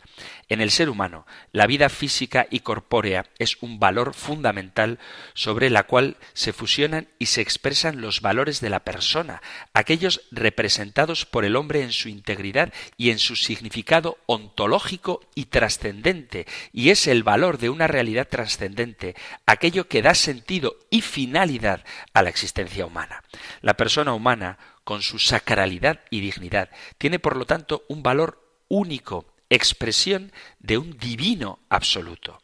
En 0.48 0.62
el 0.62 0.70
ser 0.70 0.90
humano, 0.90 1.26
la 1.52 1.66
vida 1.66 1.90
física 1.90 2.48
y 2.50 2.60
corpórea 2.60 3.26
es 3.40 3.58
un 3.62 3.80
valor 3.80 4.14
fundamental 4.14 5.00
sobre 5.34 5.70
la 5.70 5.84
cual 5.84 6.18
se 6.34 6.54
fusionan 6.54 7.08
y 7.18 7.28
se 7.28 7.42
expresan 7.42 8.02
los 8.02 8.22
valores 8.22 8.62
de 8.62 8.70
la 8.70 8.82
persona, 8.82 9.42
aquellos 9.74 10.22
representados 10.32 11.26
por 11.26 11.46
el 11.46 11.56
hombre 11.56 11.82
en 11.82 11.92
su 11.92 12.10
integridad 12.10 12.72
y 12.96 13.10
en 13.10 13.20
su 13.20 13.36
significado 13.36 14.18
ontológico 14.28 15.22
y 15.34 15.46
trascendente, 15.46 16.46
y 16.72 16.92
es 16.92 17.08
el 17.08 17.24
valor 17.24 17.58
de 17.58 17.70
una 17.70 17.88
realidad 17.88 18.28
trascendente, 18.30 19.16
aquello 19.46 19.88
que 19.88 20.02
da 20.02 20.14
sentido 20.14 20.78
y 20.90 21.02
finalidad 21.02 21.84
a 22.14 22.22
la 22.22 22.30
existencia 22.30 22.86
humana. 22.86 23.24
La 23.62 23.76
persona 23.76 24.14
humana, 24.14 24.60
con 24.84 25.02
su 25.02 25.18
sacralidad 25.18 26.02
y 26.12 26.20
dignidad, 26.20 26.70
tiene 27.00 27.18
por 27.18 27.36
lo 27.36 27.46
tanto 27.46 27.84
un 27.90 28.04
valor 28.04 28.42
único 28.68 29.35
expresión 29.50 30.32
de 30.60 30.78
un 30.78 30.98
divino 30.98 31.60
absoluto. 31.70 32.42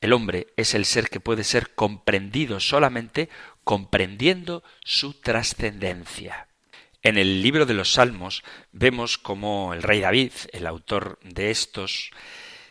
El 0.00 0.12
hombre 0.12 0.48
es 0.56 0.74
el 0.74 0.84
ser 0.84 1.08
que 1.08 1.20
puede 1.20 1.44
ser 1.44 1.74
comprendido 1.74 2.60
solamente 2.60 3.28
comprendiendo 3.64 4.62
su 4.84 5.14
trascendencia. 5.14 6.48
En 7.02 7.18
el 7.18 7.42
libro 7.42 7.66
de 7.66 7.74
los 7.74 7.92
Salmos 7.92 8.44
vemos 8.72 9.18
como 9.18 9.74
el 9.74 9.82
rey 9.82 10.00
David, 10.00 10.32
el 10.52 10.66
autor 10.66 11.18
de 11.22 11.50
estos, 11.50 12.10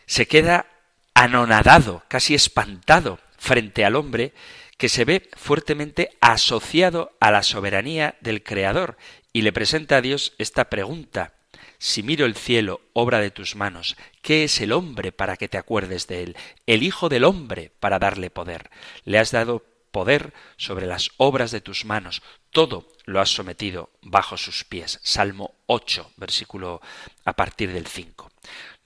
se 0.06 0.26
queda 0.26 0.66
anonadado, 1.14 2.04
casi 2.08 2.34
espantado 2.34 3.18
frente 3.36 3.84
al 3.84 3.96
hombre 3.96 4.32
que 4.78 4.88
se 4.88 5.04
ve 5.04 5.28
fuertemente 5.36 6.10
asociado 6.20 7.16
a 7.20 7.30
la 7.30 7.42
soberanía 7.42 8.16
del 8.20 8.42
Creador 8.42 8.96
y 9.32 9.42
le 9.42 9.52
presenta 9.52 9.96
a 9.96 10.02
Dios 10.02 10.34
esta 10.38 10.70
pregunta 10.70 11.35
Si 11.78 12.02
miro 12.02 12.26
el 12.26 12.34
cielo, 12.34 12.80
obra 12.92 13.20
de 13.20 13.30
tus 13.30 13.56
manos, 13.56 13.96
¿qué 14.22 14.44
es 14.44 14.60
el 14.60 14.72
hombre 14.72 15.12
para 15.12 15.36
que 15.36 15.48
te 15.48 15.58
acuerdes 15.58 16.06
de 16.06 16.22
él? 16.22 16.36
El 16.66 16.82
Hijo 16.82 17.08
del 17.08 17.24
hombre 17.24 17.72
para 17.80 17.98
darle 17.98 18.30
poder. 18.30 18.70
Le 19.04 19.18
has 19.18 19.30
dado 19.30 19.64
poder 19.96 20.34
sobre 20.56 20.86
las 20.86 21.10
obras 21.16 21.50
de 21.50 21.60
tus 21.60 21.84
manos. 21.84 22.22
Todo 22.50 22.86
lo 23.04 23.20
has 23.20 23.30
sometido 23.30 23.90
bajo 24.02 24.36
sus 24.36 24.64
pies. 24.64 25.00
Salmo 25.02 25.54
8, 25.66 26.12
versículo 26.16 26.80
a 27.24 27.32
partir 27.34 27.72
del 27.72 27.86
5. 27.86 28.30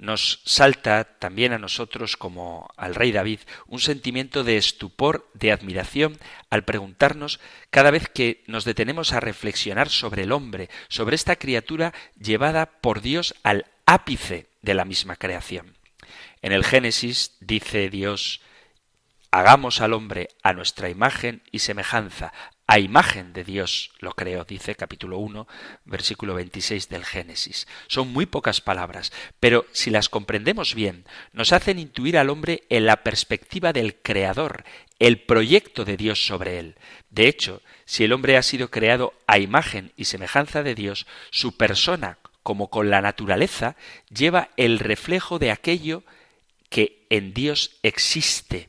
Nos 0.00 0.40
salta 0.46 1.04
también 1.18 1.52
a 1.52 1.58
nosotros, 1.58 2.16
como 2.16 2.70
al 2.78 2.94
rey 2.94 3.12
David, 3.12 3.40
un 3.66 3.80
sentimiento 3.80 4.44
de 4.44 4.56
estupor, 4.56 5.28
de 5.34 5.52
admiración, 5.52 6.18
al 6.48 6.64
preguntarnos 6.64 7.38
cada 7.68 7.90
vez 7.90 8.08
que 8.08 8.42
nos 8.46 8.64
detenemos 8.64 9.12
a 9.12 9.20
reflexionar 9.20 9.90
sobre 9.90 10.22
el 10.22 10.32
hombre, 10.32 10.70
sobre 10.88 11.16
esta 11.16 11.36
criatura 11.36 11.92
llevada 12.18 12.80
por 12.80 13.02
Dios 13.02 13.34
al 13.42 13.66
ápice 13.84 14.46
de 14.62 14.72
la 14.72 14.86
misma 14.86 15.16
creación. 15.16 15.76
En 16.40 16.52
el 16.52 16.64
Génesis 16.64 17.36
dice 17.40 17.90
Dios, 17.90 18.40
hagamos 19.30 19.82
al 19.82 19.92
hombre 19.92 20.28
a 20.42 20.54
nuestra 20.54 20.88
imagen 20.88 21.42
y 21.52 21.58
semejanza, 21.58 22.32
a 22.70 22.78
imagen 22.78 23.32
de 23.32 23.42
Dios 23.42 23.90
lo 23.98 24.12
creó, 24.12 24.44
dice 24.44 24.76
capítulo 24.76 25.18
1, 25.18 25.48
versículo 25.86 26.34
26 26.34 26.88
del 26.88 27.04
Génesis. 27.04 27.66
Son 27.88 28.12
muy 28.12 28.26
pocas 28.26 28.60
palabras, 28.60 29.10
pero 29.40 29.66
si 29.72 29.90
las 29.90 30.08
comprendemos 30.08 30.76
bien, 30.76 31.04
nos 31.32 31.52
hacen 31.52 31.80
intuir 31.80 32.16
al 32.16 32.30
hombre 32.30 32.62
en 32.68 32.86
la 32.86 33.02
perspectiva 33.02 33.72
del 33.72 33.96
Creador, 33.96 34.62
el 35.00 35.20
proyecto 35.20 35.84
de 35.84 35.96
Dios 35.96 36.24
sobre 36.24 36.60
él. 36.60 36.76
De 37.10 37.26
hecho, 37.26 37.60
si 37.86 38.04
el 38.04 38.12
hombre 38.12 38.36
ha 38.36 38.42
sido 38.44 38.70
creado 38.70 39.14
a 39.26 39.40
imagen 39.40 39.90
y 39.96 40.04
semejanza 40.04 40.62
de 40.62 40.76
Dios, 40.76 41.08
su 41.30 41.56
persona, 41.56 42.18
como 42.44 42.70
con 42.70 42.88
la 42.88 43.02
naturaleza, 43.02 43.74
lleva 44.10 44.50
el 44.56 44.78
reflejo 44.78 45.40
de 45.40 45.50
aquello 45.50 46.04
que 46.68 47.04
en 47.10 47.34
Dios 47.34 47.72
existe, 47.82 48.68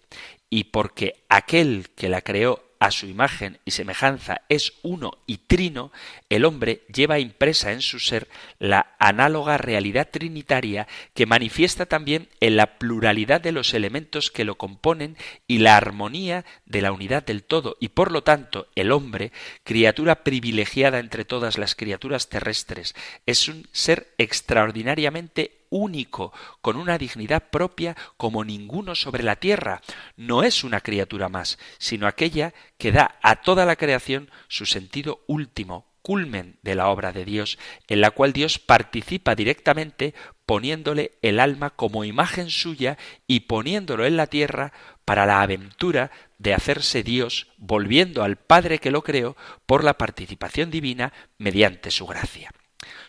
y 0.49 0.63
porque 0.63 1.23
aquel 1.29 1.89
que 1.95 2.09
la 2.09 2.23
creó 2.23 2.70
a 2.81 2.89
su 2.89 3.05
imagen 3.05 3.59
y 3.63 3.71
semejanza 3.71 4.41
es 4.49 4.73
uno 4.81 5.19
y 5.27 5.37
trino, 5.37 5.91
el 6.29 6.45
hombre 6.45 6.81
lleva 6.91 7.19
impresa 7.19 7.73
en 7.73 7.81
su 7.81 7.99
ser 7.99 8.27
la 8.57 8.95
análoga 8.97 9.59
realidad 9.59 10.09
trinitaria 10.09 10.87
que 11.13 11.27
manifiesta 11.27 11.85
también 11.85 12.27
en 12.39 12.55
la 12.55 12.79
pluralidad 12.79 13.39
de 13.39 13.51
los 13.51 13.75
elementos 13.75 14.31
que 14.31 14.45
lo 14.45 14.55
componen 14.55 15.15
y 15.45 15.59
la 15.59 15.77
armonía 15.77 16.43
de 16.65 16.81
la 16.81 16.91
unidad 16.91 17.23
del 17.23 17.43
todo, 17.43 17.77
y 17.79 17.89
por 17.89 18.11
lo 18.11 18.23
tanto 18.23 18.67
el 18.73 18.91
hombre, 18.91 19.31
criatura 19.63 20.23
privilegiada 20.23 20.97
entre 20.97 21.23
todas 21.23 21.59
las 21.59 21.75
criaturas 21.75 22.29
terrestres, 22.29 22.95
es 23.27 23.47
un 23.47 23.67
ser 23.71 24.11
extraordinariamente 24.17 25.60
único, 25.71 26.31
con 26.61 26.75
una 26.75 26.99
dignidad 26.99 27.49
propia 27.49 27.97
como 28.17 28.43
ninguno 28.43 28.93
sobre 28.93 29.23
la 29.23 29.37
tierra. 29.37 29.81
No 30.15 30.43
es 30.43 30.63
una 30.63 30.81
criatura 30.81 31.29
más, 31.29 31.57
sino 31.79 32.05
aquella 32.05 32.53
que 32.77 32.91
da 32.91 33.17
a 33.23 33.37
toda 33.41 33.65
la 33.65 33.77
creación 33.77 34.29
su 34.47 34.67
sentido 34.67 35.23
último, 35.25 35.87
culmen 36.01 36.57
de 36.61 36.75
la 36.75 36.89
obra 36.89 37.11
de 37.13 37.25
Dios, 37.25 37.57
en 37.87 38.01
la 38.01 38.11
cual 38.11 38.33
Dios 38.33 38.59
participa 38.59 39.35
directamente 39.35 40.13
poniéndole 40.45 41.13
el 41.21 41.39
alma 41.39 41.69
como 41.71 42.03
imagen 42.03 42.49
suya 42.49 42.97
y 43.27 43.41
poniéndolo 43.41 44.05
en 44.05 44.17
la 44.17 44.27
tierra 44.27 44.73
para 45.05 45.25
la 45.25 45.41
aventura 45.41 46.11
de 46.39 46.53
hacerse 46.53 47.03
Dios, 47.03 47.47
volviendo 47.57 48.23
al 48.23 48.35
Padre 48.35 48.79
que 48.79 48.91
lo 48.91 49.03
creó 49.03 49.37
por 49.65 49.83
la 49.83 49.97
participación 49.97 50.71
divina 50.71 51.13
mediante 51.37 51.91
su 51.91 52.05
gracia. 52.07 52.51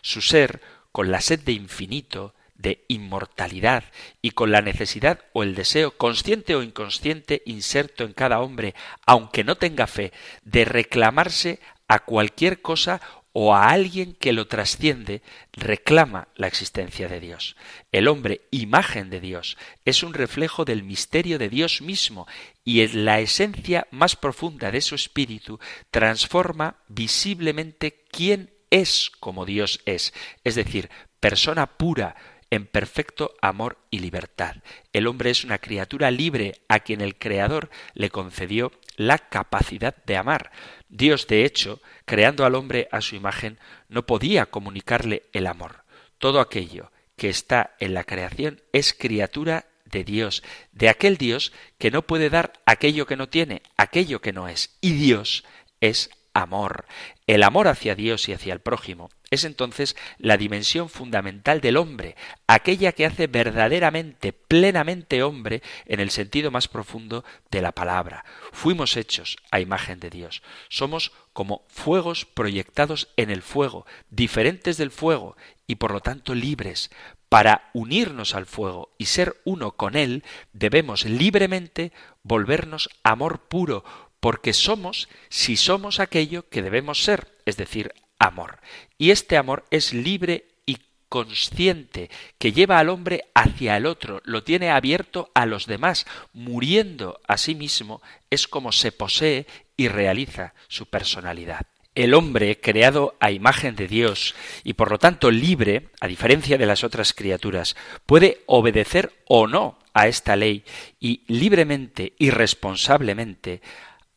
Su 0.01 0.21
ser, 0.21 0.61
con 0.91 1.11
la 1.11 1.21
sed 1.21 1.39
de 1.39 1.53
infinito, 1.53 2.35
de 2.63 2.85
inmortalidad 2.87 3.83
y 4.23 4.31
con 4.31 4.51
la 4.51 4.61
necesidad 4.61 5.19
o 5.33 5.43
el 5.43 5.53
deseo 5.53 5.95
consciente 5.97 6.55
o 6.55 6.63
inconsciente 6.63 7.43
inserto 7.45 8.03
en 8.03 8.13
cada 8.13 8.39
hombre, 8.39 8.73
aunque 9.05 9.43
no 9.43 9.55
tenga 9.55 9.85
fe, 9.85 10.11
de 10.43 10.65
reclamarse 10.65 11.59
a 11.87 11.99
cualquier 11.99 12.61
cosa 12.61 13.01
o 13.33 13.55
a 13.55 13.69
alguien 13.69 14.13
que 14.13 14.31
lo 14.31 14.47
trasciende, 14.47 15.21
reclama 15.51 16.27
la 16.35 16.47
existencia 16.47 17.07
de 17.07 17.19
Dios. 17.19 17.55
El 17.91 18.07
hombre, 18.07 18.41
imagen 18.51 19.09
de 19.09 19.19
Dios, 19.19 19.57
es 19.85 20.03
un 20.03 20.13
reflejo 20.13 20.65
del 20.65 20.83
misterio 20.83 21.39
de 21.39 21.49
Dios 21.49 21.81
mismo 21.81 22.27
y 22.63 22.81
en 22.81 23.05
la 23.05 23.19
esencia 23.19 23.87
más 23.91 24.15
profunda 24.15 24.71
de 24.71 24.81
su 24.81 24.95
espíritu 24.95 25.59
transforma 25.91 26.77
visiblemente 26.87 28.05
quién 28.11 28.53
es 28.69 29.11
como 29.19 29.45
Dios 29.45 29.81
es, 29.85 30.13
es 30.43 30.55
decir, 30.55 30.89
persona 31.19 31.77
pura, 31.77 32.15
en 32.53 32.67
perfecto 32.67 33.33
amor 33.41 33.79
y 33.89 33.97
libertad. 33.97 34.57
El 34.91 35.07
hombre 35.07 35.31
es 35.31 35.43
una 35.43 35.57
criatura 35.57 36.11
libre 36.11 36.61
a 36.67 36.81
quien 36.81 37.01
el 37.01 37.17
Creador 37.17 37.71
le 37.95 38.11
concedió 38.11 38.71
la 38.95 39.17
capacidad 39.17 39.95
de 40.05 40.17
amar. 40.17 40.51
Dios, 40.87 41.25
de 41.25 41.45
hecho, 41.45 41.81
creando 42.05 42.45
al 42.45 42.53
hombre 42.53 42.87
a 42.91 43.01
su 43.01 43.15
imagen, 43.15 43.57
no 43.89 44.05
podía 44.05 44.45
comunicarle 44.45 45.23
el 45.33 45.47
amor. 45.47 45.83
Todo 46.19 46.39
aquello 46.39 46.91
que 47.15 47.29
está 47.29 47.75
en 47.79 47.95
la 47.95 48.03
creación 48.03 48.61
es 48.71 48.93
criatura 48.93 49.65
de 49.85 50.03
Dios, 50.03 50.43
de 50.71 50.89
aquel 50.89 51.17
Dios 51.17 51.53
que 51.79 51.89
no 51.89 52.03
puede 52.03 52.29
dar 52.29 52.53
aquello 52.67 53.07
que 53.07 53.17
no 53.17 53.29
tiene, 53.29 53.63
aquello 53.77 54.21
que 54.21 54.31
no 54.31 54.47
es. 54.47 54.77
Y 54.79 54.93
Dios 54.93 55.43
es 55.81 56.11
amor. 56.35 56.85
El 57.25 57.41
amor 57.41 57.67
hacia 57.67 57.95
Dios 57.95 58.29
y 58.29 58.33
hacia 58.33 58.53
el 58.53 58.59
prójimo 58.59 59.09
es 59.33 59.43
entonces 59.43 59.95
la 60.17 60.37
dimensión 60.37 60.89
fundamental 60.89 61.61
del 61.61 61.77
hombre, 61.77 62.15
aquella 62.47 62.91
que 62.91 63.05
hace 63.05 63.27
verdaderamente, 63.27 64.33
plenamente 64.33 65.23
hombre 65.23 65.61
en 65.85 65.99
el 65.99 66.11
sentido 66.11 66.51
más 66.51 66.67
profundo 66.67 67.23
de 67.51 67.61
la 67.61 67.71
palabra. 67.71 68.25
Fuimos 68.51 68.97
hechos 68.97 69.37
a 69.51 69.59
imagen 69.59 69.99
de 69.99 70.09
Dios. 70.09 70.43
Somos 70.69 71.11
como 71.33 71.65
fuegos 71.67 72.25
proyectados 72.25 73.09
en 73.17 73.29
el 73.29 73.41
fuego, 73.41 73.85
diferentes 74.09 74.77
del 74.77 74.91
fuego 74.91 75.35
y 75.67 75.75
por 75.75 75.91
lo 75.91 75.99
tanto 75.99 76.35
libres. 76.35 76.91
Para 77.29 77.71
unirnos 77.73 78.35
al 78.35 78.45
fuego 78.45 78.93
y 78.99 79.05
ser 79.05 79.41
uno 79.43 79.71
con 79.71 79.95
él, 79.95 80.23
debemos 80.53 81.05
libremente 81.05 81.91
volvernos 82.21 82.89
amor 83.03 83.47
puro, 83.47 83.83
porque 84.19 84.53
somos 84.53 85.09
si 85.29 85.57
somos 85.57 85.99
aquello 85.99 86.47
que 86.47 86.61
debemos 86.61 87.03
ser, 87.03 87.35
es 87.45 87.57
decir, 87.57 87.93
amor. 88.23 88.59
Y 88.97 89.11
este 89.11 89.37
amor 89.37 89.65
es 89.69 89.93
libre 89.93 90.45
y 90.65 90.77
consciente, 91.09 92.09
que 92.37 92.53
lleva 92.53 92.79
al 92.79 92.89
hombre 92.89 93.25
hacia 93.35 93.77
el 93.77 93.85
otro, 93.85 94.21
lo 94.23 94.43
tiene 94.43 94.71
abierto 94.71 95.29
a 95.33 95.45
los 95.45 95.67
demás, 95.67 96.05
muriendo 96.31 97.19
a 97.27 97.37
sí 97.37 97.53
mismo, 97.53 98.01
es 98.29 98.47
como 98.47 98.71
se 98.71 98.91
posee 98.91 99.45
y 99.75 99.89
realiza 99.89 100.53
su 100.67 100.85
personalidad. 100.85 101.67
El 101.95 102.15
hombre, 102.15 102.59
creado 102.59 103.15
a 103.19 103.29
imagen 103.29 103.75
de 103.75 103.87
Dios 103.87 104.33
y 104.63 104.73
por 104.73 104.89
lo 104.89 104.97
tanto 104.97 105.29
libre, 105.29 105.89
a 105.99 106.07
diferencia 106.07 106.57
de 106.57 106.65
las 106.65 106.83
otras 106.83 107.13
criaturas, 107.13 107.75
puede 108.07 108.41
obedecer 108.47 109.13
o 109.27 109.45
no 109.47 109.77
a 109.93 110.07
esta 110.07 110.35
ley 110.35 110.63
y 110.99 111.21
libremente 111.27 112.13
y 112.17 112.31
responsablemente 112.31 113.61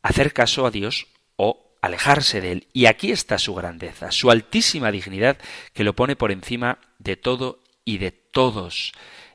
hacer 0.01 0.33
caso 0.33 0.65
a 0.65 0.71
Dios 0.71 1.05
o 1.35 1.66
alejarse 1.81 2.41
de 2.41 2.51
él. 2.51 2.67
Y 2.73 2.85
aquí 2.85 3.11
está 3.11 3.37
su 3.37 3.53
grandeza, 3.55 4.11
su 4.11 4.31
altísima 4.31 4.91
dignidad 4.91 5.37
que 5.73 5.83
lo 5.83 5.95
pone 5.95 6.15
por 6.15 6.31
encima 6.31 6.79
de 6.99 7.17
todo 7.17 7.61
y 7.85 7.97
de 7.97 8.11
todos. 8.11 8.91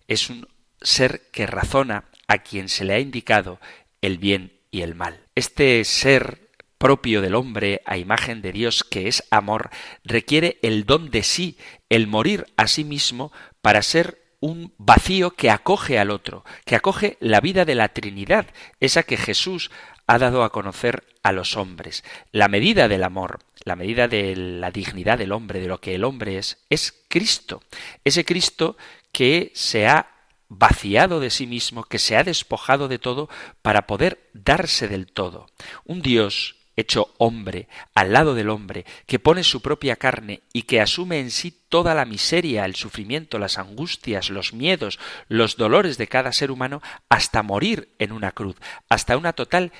Es 0.08 0.30
un 0.30 0.48
ser 0.80 1.22
que 1.30 1.46
razona 1.46 2.04
a 2.26 2.38
quien 2.38 2.68
se 2.68 2.84
le 2.84 2.94
ha 2.94 3.00
indicado 3.00 3.60
el 4.00 4.18
bien 4.18 4.52
y 4.70 4.82
el 4.82 4.94
mal. 4.94 5.20
Este 5.34 5.84
ser 5.84 6.50
propio 6.78 7.20
del 7.20 7.36
hombre 7.36 7.80
a 7.86 7.96
imagen 7.96 8.42
de 8.42 8.50
Dios 8.50 8.82
que 8.82 9.06
es 9.06 9.22
amor 9.30 9.70
requiere 10.02 10.58
el 10.62 10.84
don 10.84 11.10
de 11.10 11.22
sí, 11.22 11.56
el 11.88 12.08
morir 12.08 12.46
a 12.56 12.66
sí 12.66 12.82
mismo 12.82 13.32
para 13.60 13.82
ser 13.82 14.18
un 14.40 14.74
vacío 14.76 15.30
que 15.30 15.50
acoge 15.50 16.00
al 16.00 16.10
otro, 16.10 16.44
que 16.64 16.74
acoge 16.74 17.16
la 17.20 17.40
vida 17.40 17.64
de 17.64 17.76
la 17.76 17.90
Trinidad, 17.90 18.46
esa 18.80 19.04
que 19.04 19.16
Jesús 19.16 19.70
ha 20.06 20.18
dado 20.18 20.44
a 20.44 20.50
conocer 20.50 21.04
a 21.22 21.32
los 21.32 21.56
hombres. 21.56 22.04
La 22.32 22.48
medida 22.48 22.88
del 22.88 23.04
amor, 23.04 23.40
la 23.64 23.76
medida 23.76 24.08
de 24.08 24.34
la 24.36 24.70
dignidad 24.70 25.18
del 25.18 25.32
hombre, 25.32 25.60
de 25.60 25.68
lo 25.68 25.80
que 25.80 25.94
el 25.94 26.04
hombre 26.04 26.38
es, 26.38 26.58
es 26.68 27.04
Cristo. 27.08 27.62
Ese 28.04 28.24
Cristo 28.24 28.76
que 29.12 29.52
se 29.54 29.86
ha 29.86 30.08
vaciado 30.48 31.20
de 31.20 31.30
sí 31.30 31.46
mismo, 31.46 31.84
que 31.84 31.98
se 31.98 32.16
ha 32.16 32.24
despojado 32.24 32.88
de 32.88 32.98
todo 32.98 33.28
para 33.62 33.86
poder 33.86 34.28
darse 34.34 34.88
del 34.88 35.06
todo. 35.06 35.46
Un 35.84 36.02
Dios 36.02 36.56
hecho 36.76 37.14
hombre, 37.18 37.68
al 37.94 38.12
lado 38.12 38.34
del 38.34 38.48
hombre, 38.48 38.84
que 39.06 39.18
pone 39.18 39.44
su 39.44 39.60
propia 39.60 39.96
carne 39.96 40.42
y 40.52 40.62
que 40.62 40.80
asume 40.80 41.20
en 41.20 41.30
sí 41.30 41.50
toda 41.68 41.94
la 41.94 42.04
miseria, 42.04 42.64
el 42.64 42.74
sufrimiento, 42.74 43.38
las 43.38 43.58
angustias, 43.58 44.30
los 44.30 44.52
miedos, 44.52 44.98
los 45.28 45.56
dolores 45.56 45.98
de 45.98 46.08
cada 46.08 46.32
ser 46.32 46.50
humano, 46.50 46.82
hasta 47.08 47.42
morir 47.42 47.94
en 47.98 48.12
una 48.12 48.32
cruz, 48.32 48.56
hasta 48.88 49.16
una 49.16 49.32
total 49.32 49.72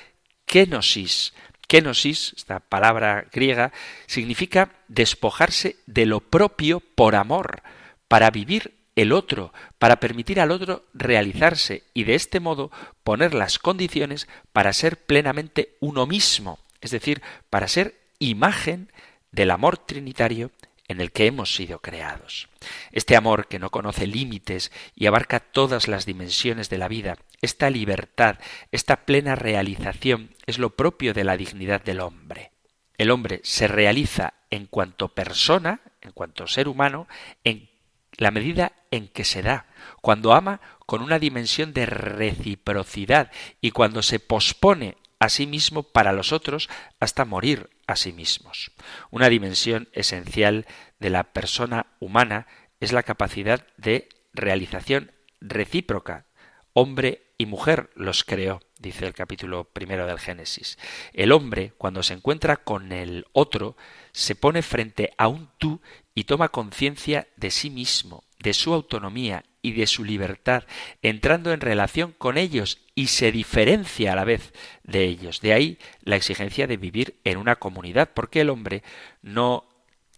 kenosis, 0.47 1.33
kenosis, 1.67 2.35
esta 2.37 2.61
palabra 2.61 3.27
griega, 3.33 3.73
significa 4.07 4.73
despojarse 4.89 5.77
de 5.87 6.07
lo 6.07 6.21
propio 6.21 6.81
por 6.81 7.15
amor, 7.15 7.63
para 8.09 8.31
vivir 8.31 8.75
el 8.95 9.13
otro, 9.13 9.53
para 9.79 9.97
permitir 9.97 10.41
al 10.41 10.51
otro 10.51 10.85
realizarse 10.93 11.85
y 11.95 12.05
de 12.05 12.15
este 12.15 12.41
modo 12.41 12.71
poner 13.05 13.33
las 13.33 13.59
condiciones 13.59 14.29
para 14.53 14.73
ser 14.73 14.99
plenamente 14.99 15.77
uno 15.81 16.07
mismo, 16.07 16.59
es 16.81 16.91
decir, 16.91 17.23
para 17.49 17.69
ser 17.69 17.95
imagen 18.19 18.93
del 19.31 19.51
amor 19.51 19.79
trinitario 19.79 20.51
en 20.93 21.01
el 21.01 21.11
que 21.11 21.27
hemos 21.27 21.55
sido 21.55 21.81
creados. 21.81 22.49
Este 22.93 23.17
amor 23.17 23.49
que 23.49 23.59
no 23.59 23.71
conoce 23.71 24.07
límites 24.07 24.71
y 24.95 25.07
abarca 25.07 25.41
todas 25.41 25.89
las 25.89 26.07
dimensiones 26.07 26.71
de 26.71 26.79
la 26.79 26.89
vida, 26.89 27.19
esta 27.41 27.71
libertad, 27.71 28.39
esta 28.71 29.05
plena 29.05 29.35
realización 29.35 30.31
es 30.47 30.59
lo 30.59 30.71
propio 30.71 31.13
de 31.13 31.25
la 31.25 31.37
dignidad 31.37 31.83
del 31.83 32.01
hombre. 32.01 32.53
El 32.97 33.11
hombre 33.11 33.41
se 33.43 33.67
realiza 33.67 34.35
en 34.51 34.67
cuanto 34.67 35.09
persona, 35.09 35.81
en 36.03 36.13
cuanto 36.13 36.47
ser 36.47 36.69
humano, 36.69 37.09
en 37.43 37.71
la 38.17 38.31
medida 38.31 38.73
en 38.91 39.09
que 39.09 39.25
se 39.25 39.43
da, 39.43 39.67
cuando 40.01 40.35
ama 40.35 40.61
con 40.87 41.03
una 41.03 41.19
dimensión 41.19 41.73
de 41.73 41.87
reciprocidad 41.87 43.33
y 43.61 43.71
cuando 43.71 44.03
se 44.03 44.21
pospone 44.21 44.97
a 45.19 45.29
sí 45.29 45.47
mismo 45.47 45.85
para 45.85 46.13
los 46.13 46.33
otros 46.33 46.69
hasta 47.01 47.25
morir 47.25 47.71
a 47.93 47.97
sí 47.97 48.13
mismos. 48.13 48.73
Una 49.11 49.29
dimensión 49.29 49.89
esencial 49.93 50.67
de 50.99 51.11
la 51.11 51.33
persona 51.33 51.87
humana 52.01 52.47
es 52.81 52.93
la 52.93 53.03
capacidad 53.03 53.67
de 53.77 54.09
realización 54.33 55.13
recíproca. 55.41 56.27
Hombre 56.73 57.35
y 57.39 57.47
mujer 57.47 57.91
los 57.95 58.25
creó, 58.25 58.61
dice 58.79 59.07
el 59.07 59.15
capítulo 59.15 59.65
primero 59.65 60.07
del 60.07 60.19
Génesis. 60.19 60.79
El 61.13 61.33
hombre, 61.33 61.75
cuando 61.77 62.03
se 62.03 62.15
encuentra 62.15 62.57
con 62.57 62.93
el 62.93 63.27
otro, 63.33 63.77
se 64.13 64.35
pone 64.35 64.63
frente 64.63 65.13
a 65.19 65.29
un 65.29 65.51
tú 65.59 65.81
y 66.15 66.25
toma 66.25 66.49
conciencia 66.49 67.29
de 67.37 67.51
sí 67.51 67.71
mismo, 67.71 68.25
de 68.43 68.53
su 68.55 68.75
autonomía 68.75 69.45
y 69.63 69.73
de 69.73 69.87
su 69.87 70.05
libertad, 70.05 70.65
entrando 71.01 71.53
en 71.53 71.61
relación 71.61 72.13
con 72.19 72.37
ellos 72.37 72.79
y 72.95 73.07
se 73.07 73.31
diferencia 73.31 74.13
a 74.13 74.17
la 74.17 74.25
vez 74.25 74.53
de 74.83 75.05
ellos. 75.05 75.41
De 75.41 75.53
ahí 75.53 75.79
la 76.03 76.17
exigencia 76.17 76.67
de 76.67 76.77
vivir 76.77 77.17
en 77.25 77.39
una 77.39 77.57
comunidad, 77.57 78.11
porque 78.13 78.41
el 78.41 78.51
hombre 78.51 78.83
no 79.23 79.65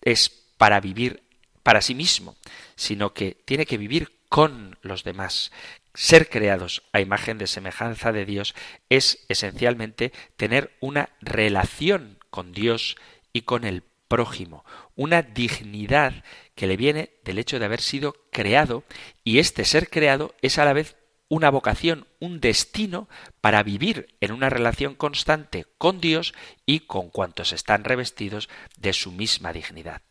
es 0.01 0.31
para 0.57 0.81
vivir 0.81 1.23
para 1.63 1.83
sí 1.83 1.95
mismo, 1.95 2.37
sino 2.77 3.13
que 3.13 3.37
tiene 3.45 3.67
que 3.67 3.79
vivir 3.79 4.13
con 4.29 4.79
los 4.83 5.05
demás. 5.05 5.53
Ser 5.95 6.29
creados 6.29 6.83
a 6.93 7.01
imagen 7.01 7.39
de 7.39 7.47
semejanza 7.47 8.13
de 8.13 8.25
Dios 8.25 8.55
es 8.89 9.25
esencialmente 9.29 10.13
tener 10.37 10.77
una 10.81 11.11
relación 11.21 12.19
con 12.31 12.53
Dios 12.53 12.97
y 13.33 13.43
con 13.43 13.65
el 13.65 13.83
prójimo, 14.09 14.65
una 14.97 15.23
dignidad 15.23 16.25
que 16.55 16.67
le 16.67 16.77
viene 16.77 17.11
del 17.25 17.39
hecho 17.39 17.59
de 17.59 17.65
haber 17.65 17.81
sido 17.81 18.15
creado 18.31 18.85
y 19.23 19.39
este 19.39 19.65
ser 19.65 19.91
creado 19.91 20.35
es 20.43 20.59
a 20.59 20.65
la 20.65 20.73
vez 20.73 20.97
una 21.29 21.51
vocación, 21.51 22.07
un 22.21 22.41
destino 22.41 23.09
para 23.41 23.63
vivir 23.63 24.15
en 24.21 24.33
una 24.33 24.51
relación 24.51 24.95
constante 24.95 25.67
con 25.79 26.01
Dios 26.01 26.35
y 26.67 26.81
con 26.81 27.11
cuantos 27.11 27.53
están 27.53 27.85
revestidos 27.85 28.49
de 28.77 28.93
su 28.93 29.11
misma 29.11 29.53
dignidad. 29.53 30.03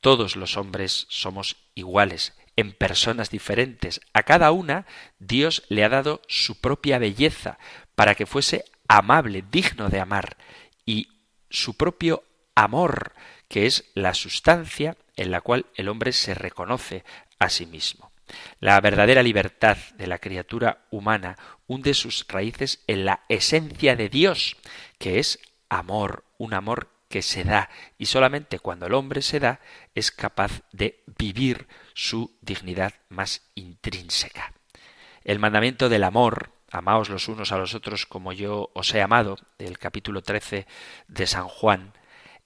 Todos 0.00 0.36
los 0.36 0.56
hombres 0.56 1.06
somos 1.10 1.56
iguales, 1.74 2.32
en 2.56 2.72
personas 2.72 3.30
diferentes. 3.30 4.00
A 4.12 4.22
cada 4.22 4.50
una 4.52 4.86
Dios 5.18 5.64
le 5.68 5.84
ha 5.84 5.88
dado 5.88 6.22
su 6.28 6.60
propia 6.60 6.98
belleza 6.98 7.58
para 7.94 8.14
que 8.14 8.26
fuese 8.26 8.64
amable, 8.88 9.44
digno 9.50 9.88
de 9.88 10.00
amar, 10.00 10.36
y 10.84 11.08
su 11.48 11.76
propio 11.76 12.24
amor 12.54 13.12
que 13.50 13.66
es 13.66 13.90
la 13.94 14.14
sustancia 14.14 14.96
en 15.16 15.32
la 15.32 15.40
cual 15.40 15.66
el 15.74 15.88
hombre 15.88 16.12
se 16.12 16.34
reconoce 16.34 17.04
a 17.40 17.50
sí 17.50 17.66
mismo. 17.66 18.12
La 18.60 18.80
verdadera 18.80 19.24
libertad 19.24 19.76
de 19.96 20.06
la 20.06 20.18
criatura 20.18 20.86
humana 20.90 21.36
hunde 21.66 21.92
sus 21.94 22.24
raíces 22.28 22.84
en 22.86 23.04
la 23.04 23.24
esencia 23.28 23.96
de 23.96 24.08
Dios, 24.08 24.56
que 24.98 25.18
es 25.18 25.40
amor, 25.68 26.24
un 26.38 26.54
amor 26.54 26.88
que 27.08 27.22
se 27.22 27.42
da, 27.42 27.70
y 27.98 28.06
solamente 28.06 28.60
cuando 28.60 28.86
el 28.86 28.94
hombre 28.94 29.20
se 29.20 29.40
da 29.40 29.58
es 29.96 30.12
capaz 30.12 30.62
de 30.70 31.02
vivir 31.18 31.66
su 31.92 32.38
dignidad 32.40 32.94
más 33.08 33.42
intrínseca. 33.56 34.54
El 35.24 35.40
mandamiento 35.40 35.88
del 35.88 36.04
amor, 36.04 36.52
amaos 36.70 37.08
los 37.08 37.26
unos 37.26 37.50
a 37.50 37.58
los 37.58 37.74
otros 37.74 38.06
como 38.06 38.32
yo 38.32 38.70
os 38.74 38.94
he 38.94 39.02
amado, 39.02 39.38
del 39.58 39.76
capítulo 39.76 40.22
13 40.22 40.68
de 41.08 41.26
San 41.26 41.48
Juan, 41.48 41.94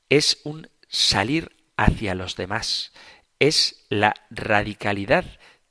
es 0.09 0.41
un 0.45 0.69
salir 0.95 1.57
hacia 1.77 2.15
los 2.15 2.37
demás, 2.37 2.93
es 3.41 3.85
la 3.89 4.15
radicalidad 4.31 5.25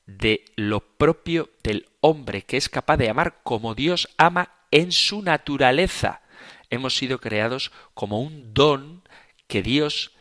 de 0.06 0.44
lo 0.58 0.82
propio 0.82 1.50
del 1.64 1.88
hombre, 2.02 2.42
que 2.42 2.58
es 2.58 2.68
capaz 2.68 2.98
de 2.98 3.10
amar 3.10 3.40
como 3.44 3.74
Dios 3.74 4.10
ama 4.18 4.52
en 4.70 4.92
su 4.92 5.22
naturaleza. 5.22 6.22
Hemos 6.70 6.98
sido 6.98 7.20
creados 7.20 7.72
como 7.94 8.22
un 8.22 8.54
don 8.54 9.08
que 9.48 9.64
Dios 9.64 10.12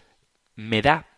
me 0.55 0.83
da 0.83 1.09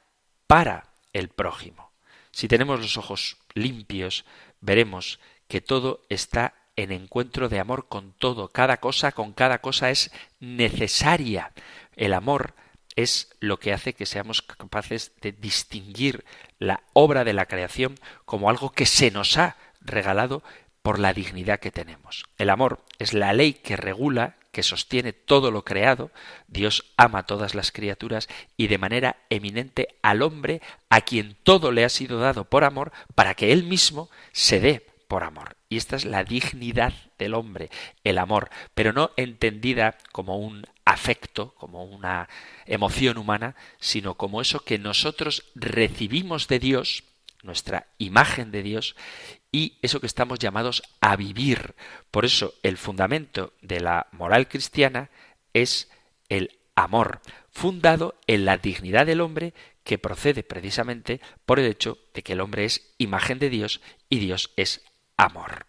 para 0.46 0.88
el 1.12 1.28
prójimo. 1.28 1.92
Si 2.30 2.48
tenemos 2.48 2.80
los 2.80 2.96
ojos 2.96 3.36
limpios, 3.52 4.24
veremos 4.60 5.20
que 5.46 5.60
todo 5.60 6.06
está 6.08 6.54
en 6.76 6.90
encuentro 6.90 7.50
de 7.50 7.60
amor 7.60 7.86
con 7.88 8.12
todo, 8.12 8.48
cada 8.48 8.78
cosa 8.78 9.12
con 9.12 9.34
cada 9.34 9.58
cosa 9.58 9.90
es 9.90 10.10
necesaria. 10.40 11.52
El 11.96 12.14
amor 12.14 12.54
es 12.96 13.34
lo 13.40 13.58
que 13.58 13.72
hace 13.72 13.94
que 13.94 14.06
seamos 14.06 14.42
capaces 14.42 15.12
de 15.20 15.32
distinguir 15.32 16.24
la 16.58 16.82
obra 16.92 17.24
de 17.24 17.32
la 17.32 17.46
creación 17.46 17.98
como 18.24 18.50
algo 18.50 18.70
que 18.70 18.86
se 18.86 19.10
nos 19.10 19.36
ha 19.36 19.56
regalado 19.80 20.42
por 20.82 20.98
la 20.98 21.12
dignidad 21.12 21.60
que 21.60 21.70
tenemos. 21.70 22.24
El 22.38 22.50
amor 22.50 22.84
es 22.98 23.14
la 23.14 23.32
ley 23.32 23.54
que 23.54 23.76
regula, 23.76 24.36
que 24.52 24.62
sostiene 24.62 25.12
todo 25.12 25.50
lo 25.50 25.64
creado. 25.64 26.10
Dios 26.46 26.92
ama 26.96 27.20
a 27.20 27.26
todas 27.26 27.54
las 27.54 27.72
criaturas 27.72 28.28
y 28.56 28.68
de 28.68 28.78
manera 28.78 29.16
eminente 29.30 29.88
al 30.02 30.22
hombre 30.22 30.60
a 30.90 31.00
quien 31.00 31.36
todo 31.42 31.72
le 31.72 31.84
ha 31.84 31.88
sido 31.88 32.20
dado 32.20 32.44
por 32.44 32.64
amor 32.64 32.92
para 33.14 33.34
que 33.34 33.50
él 33.50 33.64
mismo 33.64 34.10
se 34.32 34.60
dé 34.60 34.86
por 35.08 35.24
amor. 35.24 35.56
Y 35.68 35.76
esta 35.78 35.96
es 35.96 36.04
la 36.04 36.22
dignidad 36.22 36.92
del 37.18 37.34
hombre, 37.34 37.70
el 38.04 38.18
amor, 38.18 38.50
pero 38.74 38.92
no 38.92 39.10
entendida 39.16 39.96
como 40.12 40.36
un 40.36 40.66
afecto, 40.84 41.54
como 41.54 41.84
una 41.84 42.28
emoción 42.66 43.18
humana, 43.18 43.56
sino 43.78 44.14
como 44.14 44.40
eso 44.40 44.60
que 44.60 44.78
nosotros 44.78 45.44
recibimos 45.54 46.48
de 46.48 46.58
Dios, 46.58 47.04
nuestra 47.42 47.86
imagen 47.98 48.50
de 48.50 48.62
Dios, 48.62 48.96
y 49.52 49.78
eso 49.82 50.00
que 50.00 50.06
estamos 50.06 50.38
llamados 50.38 50.82
a 51.00 51.16
vivir. 51.16 51.74
Por 52.10 52.24
eso 52.24 52.54
el 52.62 52.76
fundamento 52.76 53.52
de 53.62 53.80
la 53.80 54.08
moral 54.12 54.48
cristiana 54.48 55.10
es 55.52 55.90
el 56.28 56.58
amor, 56.74 57.20
fundado 57.50 58.16
en 58.26 58.44
la 58.44 58.58
dignidad 58.58 59.06
del 59.06 59.20
hombre 59.20 59.54
que 59.84 59.98
procede 59.98 60.42
precisamente 60.42 61.20
por 61.46 61.60
el 61.60 61.66
hecho 61.66 61.98
de 62.14 62.22
que 62.22 62.32
el 62.32 62.40
hombre 62.40 62.64
es 62.64 62.94
imagen 62.98 63.38
de 63.38 63.50
Dios 63.50 63.80
y 64.08 64.18
Dios 64.18 64.50
es 64.56 64.82
amor. 65.16 65.66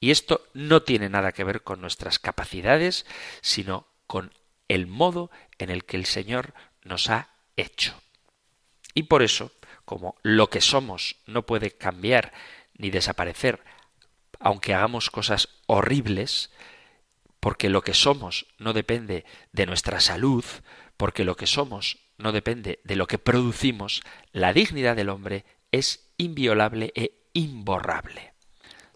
Y 0.00 0.12
esto 0.12 0.46
no 0.54 0.82
tiene 0.82 1.08
nada 1.08 1.32
que 1.32 1.44
ver 1.44 1.62
con 1.62 1.80
nuestras 1.80 2.18
capacidades, 2.18 3.04
sino 3.40 3.88
con 4.06 4.32
el 4.68 4.86
modo 4.86 5.30
en 5.58 5.70
el 5.70 5.84
que 5.84 5.96
el 5.96 6.06
Señor 6.06 6.54
nos 6.84 7.10
ha 7.10 7.30
hecho. 7.56 8.00
Y 8.94 9.04
por 9.04 9.22
eso, 9.22 9.52
como 9.84 10.16
lo 10.22 10.50
que 10.50 10.60
somos 10.60 11.16
no 11.26 11.46
puede 11.46 11.70
cambiar 11.70 12.32
ni 12.76 12.90
desaparecer, 12.90 13.62
aunque 14.40 14.74
hagamos 14.74 15.10
cosas 15.10 15.48
horribles, 15.66 16.50
porque 17.40 17.68
lo 17.68 17.82
que 17.82 17.94
somos 17.94 18.46
no 18.58 18.72
depende 18.72 19.24
de 19.52 19.66
nuestra 19.66 20.00
salud, 20.00 20.44
porque 20.96 21.24
lo 21.24 21.36
que 21.36 21.46
somos 21.46 21.98
no 22.18 22.32
depende 22.32 22.80
de 22.84 22.96
lo 22.96 23.06
que 23.06 23.18
producimos, 23.18 24.02
la 24.32 24.52
dignidad 24.52 24.96
del 24.96 25.08
hombre 25.08 25.44
es 25.70 26.12
inviolable 26.16 26.92
e 26.94 27.12
imborrable. 27.32 28.32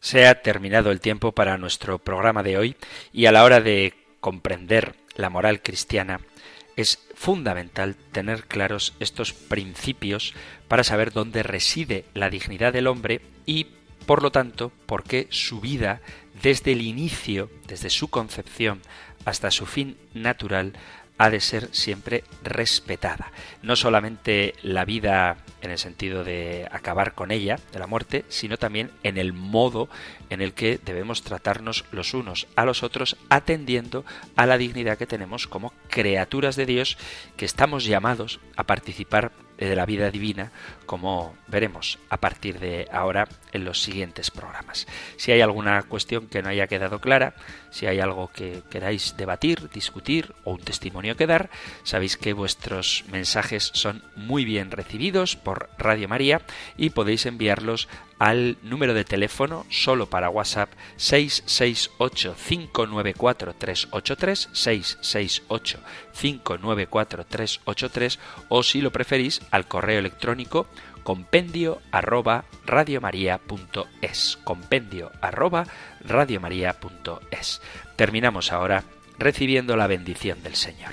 Se 0.00 0.26
ha 0.26 0.42
terminado 0.42 0.90
el 0.90 1.00
tiempo 1.00 1.32
para 1.32 1.58
nuestro 1.58 1.98
programa 2.00 2.42
de 2.42 2.58
hoy 2.58 2.76
y 3.12 3.26
a 3.26 3.32
la 3.32 3.44
hora 3.44 3.60
de 3.60 3.94
comprender 4.20 4.96
la 5.16 5.30
moral 5.30 5.62
cristiana 5.62 6.20
es 6.76 6.98
fundamental 7.14 7.96
tener 8.12 8.44
claros 8.44 8.94
estos 8.98 9.32
principios 9.32 10.34
para 10.68 10.84
saber 10.84 11.12
dónde 11.12 11.42
reside 11.42 12.04
la 12.14 12.30
dignidad 12.30 12.72
del 12.72 12.86
hombre 12.86 13.20
y, 13.44 13.66
por 14.06 14.22
lo 14.22 14.32
tanto, 14.32 14.72
por 14.86 15.04
qué 15.04 15.26
su 15.30 15.60
vida, 15.60 16.00
desde 16.42 16.72
el 16.72 16.82
inicio, 16.82 17.50
desde 17.66 17.90
su 17.90 18.08
concepción 18.08 18.80
hasta 19.24 19.50
su 19.50 19.66
fin 19.66 19.96
natural, 20.14 20.72
ha 21.18 21.30
de 21.30 21.40
ser 21.40 21.68
siempre 21.72 22.24
respetada. 22.42 23.30
No 23.62 23.76
solamente 23.76 24.54
la 24.62 24.84
vida 24.84 25.36
en 25.60 25.70
el 25.70 25.78
sentido 25.78 26.24
de 26.24 26.68
acabar 26.70 27.14
con 27.14 27.30
ella, 27.30 27.58
de 27.72 27.78
la 27.78 27.86
muerte, 27.86 28.24
sino 28.28 28.56
también 28.56 28.90
en 29.02 29.16
el 29.16 29.32
modo 29.32 29.88
en 30.30 30.40
el 30.40 30.52
que 30.52 30.80
debemos 30.84 31.22
tratarnos 31.22 31.84
los 31.92 32.14
unos 32.14 32.48
a 32.56 32.64
los 32.64 32.82
otros, 32.82 33.16
atendiendo 33.28 34.04
a 34.36 34.46
la 34.46 34.58
dignidad 34.58 34.98
que 34.98 35.06
tenemos 35.06 35.46
como 35.46 35.72
criaturas 35.88 36.56
de 36.56 36.66
Dios 36.66 36.98
que 37.36 37.44
estamos 37.44 37.84
llamados 37.84 38.40
a 38.56 38.64
participar 38.64 39.32
de 39.58 39.76
la 39.76 39.86
vida 39.86 40.10
divina, 40.10 40.50
como 40.86 41.34
veremos 41.46 41.98
a 42.08 42.18
partir 42.18 42.58
de 42.58 42.88
ahora 42.92 43.28
en 43.52 43.64
los 43.64 43.80
siguientes 43.80 44.30
programas. 44.30 44.86
Si 45.16 45.32
hay 45.32 45.40
alguna 45.40 45.82
cuestión 45.82 46.26
que 46.26 46.42
no 46.42 46.48
haya 46.48 46.66
quedado 46.66 47.00
clara, 47.00 47.34
si 47.70 47.86
hay 47.86 48.00
algo 48.00 48.28
que 48.28 48.62
queráis 48.70 49.16
debatir, 49.16 49.70
discutir 49.70 50.34
o 50.44 50.52
un 50.52 50.60
testimonio 50.60 51.16
que 51.16 51.26
dar, 51.26 51.50
sabéis 51.84 52.16
que 52.16 52.32
vuestros 52.32 53.04
mensajes 53.10 53.70
son 53.74 54.02
muy 54.16 54.44
bien 54.44 54.70
recibidos 54.70 55.36
por 55.36 55.70
Radio 55.78 56.08
María 56.08 56.40
y 56.76 56.90
podéis 56.90 57.26
enviarlos 57.26 57.88
al 58.22 58.56
número 58.62 58.94
de 58.94 59.04
teléfono 59.04 59.66
solo 59.68 60.08
para 60.08 60.30
WhatsApp 60.30 60.70
668 60.94 62.36
594 62.36 63.54
383 63.54 64.48
668 64.52 65.80
594 66.12 67.26
383 67.26 68.20
o 68.48 68.62
si 68.62 68.80
lo 68.80 68.92
preferís 68.92 69.42
al 69.50 69.66
correo 69.66 69.98
electrónico 69.98 70.68
compendio 71.02 71.82
arroba 71.90 72.44
radiomaria.es 72.64 74.38
compendio 74.44 75.10
arroba 75.20 75.66
radiomaria.es 76.04 77.60
terminamos 77.96 78.52
ahora 78.52 78.84
recibiendo 79.18 79.76
la 79.76 79.88
bendición 79.88 80.42
del 80.42 80.54
Señor. 80.54 80.92